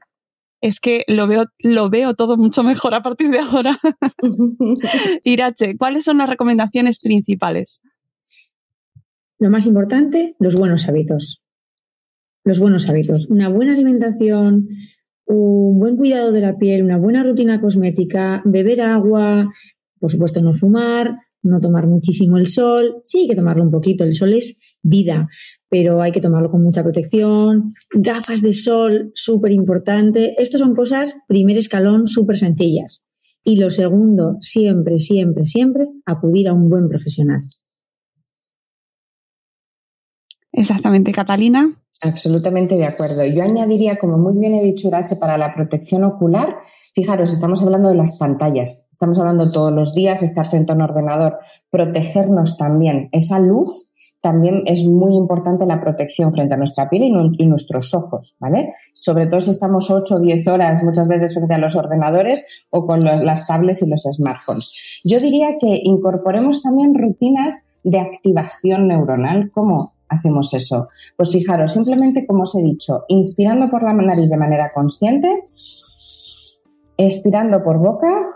es 0.61 0.79
que 0.79 1.03
lo 1.07 1.27
veo, 1.27 1.45
lo 1.59 1.89
veo 1.89 2.13
todo 2.13 2.37
mucho 2.37 2.63
mejor 2.63 2.93
a 2.93 3.01
partir 3.01 3.29
de 3.29 3.39
ahora. 3.39 3.79
Irache, 5.23 5.75
¿cuáles 5.77 6.05
son 6.05 6.19
las 6.19 6.29
recomendaciones 6.29 6.99
principales? 6.99 7.81
Lo 9.41 9.49
más 9.49 9.65
importante, 9.65 10.35
los 10.37 10.55
buenos 10.55 10.87
hábitos. 10.87 11.41
Los 12.43 12.59
buenos 12.59 12.87
hábitos. 12.87 13.27
Una 13.27 13.49
buena 13.49 13.73
alimentación, 13.73 14.67
un 15.25 15.79
buen 15.79 15.97
cuidado 15.97 16.31
de 16.31 16.41
la 16.41 16.59
piel, 16.59 16.83
una 16.83 16.99
buena 16.99 17.23
rutina 17.23 17.59
cosmética, 17.59 18.43
beber 18.45 18.81
agua, 18.81 19.51
por 19.99 20.11
supuesto 20.11 20.43
no 20.43 20.53
fumar, 20.53 21.15
no 21.41 21.59
tomar 21.59 21.87
muchísimo 21.87 22.37
el 22.37 22.45
sol. 22.45 22.97
Sí, 23.03 23.21
hay 23.21 23.29
que 23.29 23.35
tomarlo 23.35 23.63
un 23.63 23.71
poquito. 23.71 24.03
El 24.03 24.13
sol 24.13 24.31
es 24.33 24.77
vida, 24.83 25.27
pero 25.69 26.03
hay 26.03 26.11
que 26.11 26.21
tomarlo 26.21 26.51
con 26.51 26.61
mucha 26.61 26.83
protección. 26.83 27.63
Gafas 27.95 28.43
de 28.43 28.53
sol, 28.53 29.09
súper 29.15 29.53
importante. 29.53 30.35
Estas 30.37 30.61
son 30.61 30.75
cosas, 30.75 31.15
primer 31.27 31.57
escalón, 31.57 32.07
súper 32.07 32.37
sencillas. 32.37 33.03
Y 33.43 33.55
lo 33.55 33.71
segundo, 33.71 34.37
siempre, 34.39 34.99
siempre, 34.99 35.47
siempre, 35.47 35.87
acudir 36.05 36.47
a 36.47 36.53
un 36.53 36.69
buen 36.69 36.87
profesional. 36.87 37.41
Exactamente, 40.51 41.11
Catalina. 41.11 41.71
Absolutamente 42.01 42.75
de 42.75 42.85
acuerdo. 42.85 43.23
Yo 43.25 43.43
añadiría, 43.43 43.97
como 43.97 44.17
muy 44.17 44.35
bien 44.35 44.55
he 44.55 44.63
dicho 44.63 44.87
Irache, 44.87 45.17
para 45.17 45.37
la 45.37 45.53
protección 45.53 46.03
ocular, 46.03 46.57
fijaros, 46.95 47.31
estamos 47.31 47.61
hablando 47.61 47.89
de 47.89 47.95
las 47.95 48.17
pantallas, 48.17 48.87
estamos 48.91 49.19
hablando 49.19 49.51
todos 49.51 49.71
los 49.71 49.93
días, 49.93 50.23
estar 50.23 50.47
frente 50.47 50.71
a 50.71 50.75
un 50.75 50.81
ordenador, 50.81 51.37
protegernos 51.69 52.57
también. 52.57 53.09
Esa 53.11 53.39
luz 53.39 53.87
también 54.19 54.63
es 54.65 54.83
muy 54.85 55.15
importante 55.15 55.65
la 55.67 55.79
protección 55.79 56.33
frente 56.33 56.55
a 56.55 56.57
nuestra 56.57 56.89
piel 56.89 57.03
y, 57.37 57.45
nuestros 57.45 57.93
ojos, 57.93 58.37
¿vale? 58.39 58.71
Sobre 58.93 59.27
todo 59.27 59.39
si 59.39 59.51
estamos 59.51 59.91
8 59.91 60.15
o 60.15 60.19
10 60.19 60.47
horas 60.47 60.83
muchas 60.83 61.07
veces 61.07 61.35
frente 61.35 61.53
a 61.53 61.59
los 61.59 61.75
ordenadores 61.75 62.67
o 62.71 62.85
con 62.85 63.03
las 63.03 63.47
tablets 63.47 63.81
y 63.81 63.89
los 63.89 64.03
smartphones. 64.03 64.71
Yo 65.03 65.19
diría 65.19 65.49
que 65.59 65.81
incorporemos 65.83 66.61
también 66.63 66.95
rutinas 66.95 67.67
de 67.83 67.99
activación 67.99 68.87
neuronal, 68.87 69.51
como 69.51 69.93
hacemos 70.11 70.53
eso? 70.53 70.89
Pues 71.17 71.31
fijaros, 71.31 71.73
simplemente 71.73 72.27
como 72.27 72.43
os 72.43 72.55
he 72.55 72.61
dicho, 72.61 73.05
inspirando 73.07 73.69
por 73.69 73.81
la 73.81 73.93
nariz 73.93 74.29
de 74.29 74.37
manera 74.37 74.71
consciente, 74.73 75.45
expirando 76.97 77.63
por 77.63 77.79
boca 77.79 78.27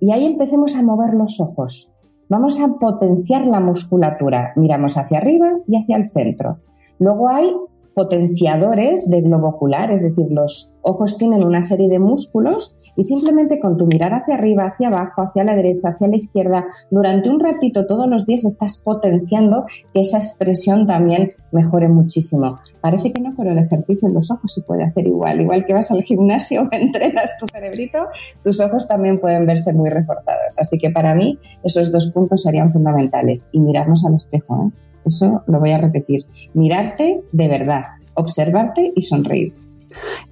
y 0.00 0.12
ahí 0.12 0.26
empecemos 0.26 0.76
a 0.76 0.82
mover 0.82 1.14
los 1.14 1.40
ojos. 1.40 1.94
Vamos 2.28 2.60
a 2.60 2.78
potenciar 2.78 3.46
la 3.46 3.60
musculatura. 3.60 4.52
Miramos 4.56 4.96
hacia 4.96 5.18
arriba 5.18 5.58
y 5.66 5.80
hacia 5.80 5.96
el 5.96 6.08
centro. 6.08 6.58
Luego 6.98 7.28
hay 7.28 7.52
potenciadores 7.94 9.08
de 9.08 9.20
globo 9.20 9.48
ocular, 9.48 9.90
es 9.90 10.02
decir, 10.02 10.26
los 10.30 10.78
ojos 10.82 11.16
tienen 11.16 11.44
una 11.44 11.62
serie 11.62 11.88
de 11.88 11.98
músculos 11.98 12.76
y 12.96 13.02
simplemente 13.02 13.60
con 13.60 13.76
tu 13.76 13.86
mirar 13.86 14.12
hacia 14.14 14.34
arriba, 14.34 14.66
hacia 14.66 14.88
abajo, 14.88 15.22
hacia 15.22 15.44
la 15.44 15.54
derecha, 15.54 15.90
hacia 15.90 16.08
la 16.08 16.16
izquierda, 16.16 16.66
durante 16.90 17.30
un 17.30 17.40
ratito 17.40 17.86
todos 17.86 18.08
los 18.08 18.26
días 18.26 18.44
estás 18.44 18.82
potenciando 18.84 19.64
que 19.92 20.00
esa 20.00 20.18
expresión 20.18 20.86
también 20.86 21.32
mejore 21.52 21.88
muchísimo. 21.88 22.58
Parece 22.80 23.12
que 23.12 23.20
no, 23.20 23.32
pero 23.36 23.52
el 23.52 23.58
ejercicio 23.58 24.08
en 24.08 24.14
los 24.14 24.30
ojos 24.30 24.52
se 24.52 24.62
puede 24.62 24.84
hacer 24.84 25.06
igual. 25.06 25.40
Igual 25.40 25.64
que 25.64 25.72
vas 25.72 25.90
al 25.90 26.02
gimnasio 26.02 26.68
entrenas 26.72 27.36
tu 27.38 27.46
cerebrito, 27.46 27.98
tus 28.42 28.60
ojos 28.60 28.88
también 28.88 29.20
pueden 29.20 29.46
verse 29.46 29.72
muy 29.72 29.88
reforzados. 29.88 30.58
Así 30.58 30.78
que 30.78 30.90
para 30.90 31.14
mí 31.14 31.38
esos 31.62 31.92
dos 31.92 32.10
puntos 32.14 32.42
serían 32.42 32.72
fundamentales. 32.72 33.48
Y 33.52 33.60
mirarnos 33.60 34.04
al 34.06 34.14
espejo. 34.14 34.66
¿eh? 34.66 34.78
Eso 35.04 35.42
lo 35.46 35.60
voy 35.60 35.72
a 35.72 35.78
repetir. 35.78 36.24
Mirarte 36.54 37.20
de 37.32 37.48
verdad, 37.48 37.82
observarte 38.14 38.92
y 38.96 39.02
sonreír. 39.02 39.52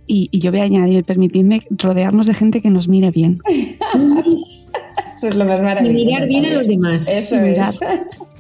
Y, 0.07 0.29
yo 0.39 0.51
voy 0.51 0.61
a 0.61 0.65
añadir, 0.65 1.05
permitidme 1.05 1.63
rodearnos 1.71 2.27
de 2.27 2.35
gente 2.35 2.63
que 2.63 2.71
nos 2.71 2.89
mire 2.89 3.11
bien. 3.11 3.41
Eso 3.95 5.29
es 5.29 5.37
lo 5.37 5.45
más 5.45 5.63
maravilloso. 5.63 5.99
Y 5.99 6.07
mirar 6.07 6.27
bien 6.27 6.47
a 6.47 6.55
los 6.55 6.67
demás. 6.67 7.09
Eso 7.09 7.37
es. 7.37 7.59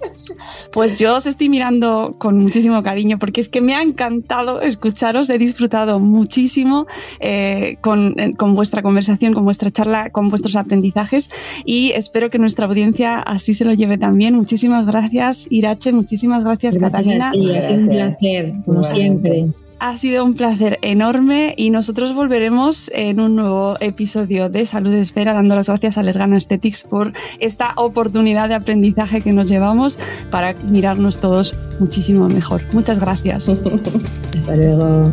Pues 0.72 0.98
yo 0.98 1.16
os 1.16 1.26
estoy 1.26 1.48
mirando 1.48 2.16
con 2.18 2.38
muchísimo 2.38 2.82
cariño 2.82 3.18
porque 3.18 3.40
es 3.40 3.48
que 3.48 3.60
me 3.60 3.74
ha 3.74 3.82
encantado 3.82 4.60
escucharos, 4.60 5.28
he 5.30 5.38
disfrutado 5.38 6.00
muchísimo 6.00 6.86
eh, 7.20 7.76
con, 7.80 8.14
con, 8.36 8.54
vuestra 8.54 8.82
conversación, 8.82 9.34
con 9.34 9.44
vuestra 9.44 9.70
charla, 9.70 10.10
con 10.10 10.30
vuestros 10.30 10.56
aprendizajes 10.56 11.30
y 11.64 11.92
espero 11.92 12.30
que 12.30 12.38
nuestra 12.38 12.66
audiencia 12.66 13.18
así 13.18 13.54
se 13.54 13.64
lo 13.64 13.72
lleve 13.74 13.98
también. 13.98 14.34
Muchísimas 14.34 14.86
gracias 14.86 15.46
Irache, 15.50 15.92
muchísimas 15.92 16.44
gracias, 16.44 16.78
Catalina. 16.78 17.30
ha 17.30 17.62
sido 17.62 17.80
un 17.80 17.88
placer, 17.88 18.52
como 18.64 18.84
siempre. 18.84 19.46
Ha 19.84 19.96
sido 19.96 20.24
un 20.24 20.34
placer 20.34 20.78
enorme 20.82 21.54
y 21.56 21.70
nosotros 21.70 22.14
volveremos 22.14 22.88
en 22.94 23.18
un 23.18 23.34
nuevo 23.34 23.76
episodio 23.80 24.48
de 24.48 24.64
Salud 24.64 24.94
Esfera, 24.94 25.34
dando 25.34 25.56
las 25.56 25.66
gracias 25.66 25.98
a 25.98 26.04
Lergano 26.04 26.36
Aesthetics 26.36 26.84
por 26.84 27.12
esta 27.40 27.72
oportunidad 27.74 28.48
de 28.48 28.54
aprendizaje 28.54 29.22
que 29.22 29.32
nos 29.32 29.48
llevamos 29.48 29.98
para 30.30 30.54
mirarnos 30.54 31.18
todos 31.18 31.56
muchísimo 31.80 32.28
mejor. 32.28 32.62
Muchas 32.72 33.00
gracias. 33.00 33.48
Hasta 34.38 34.54
luego. 34.54 35.12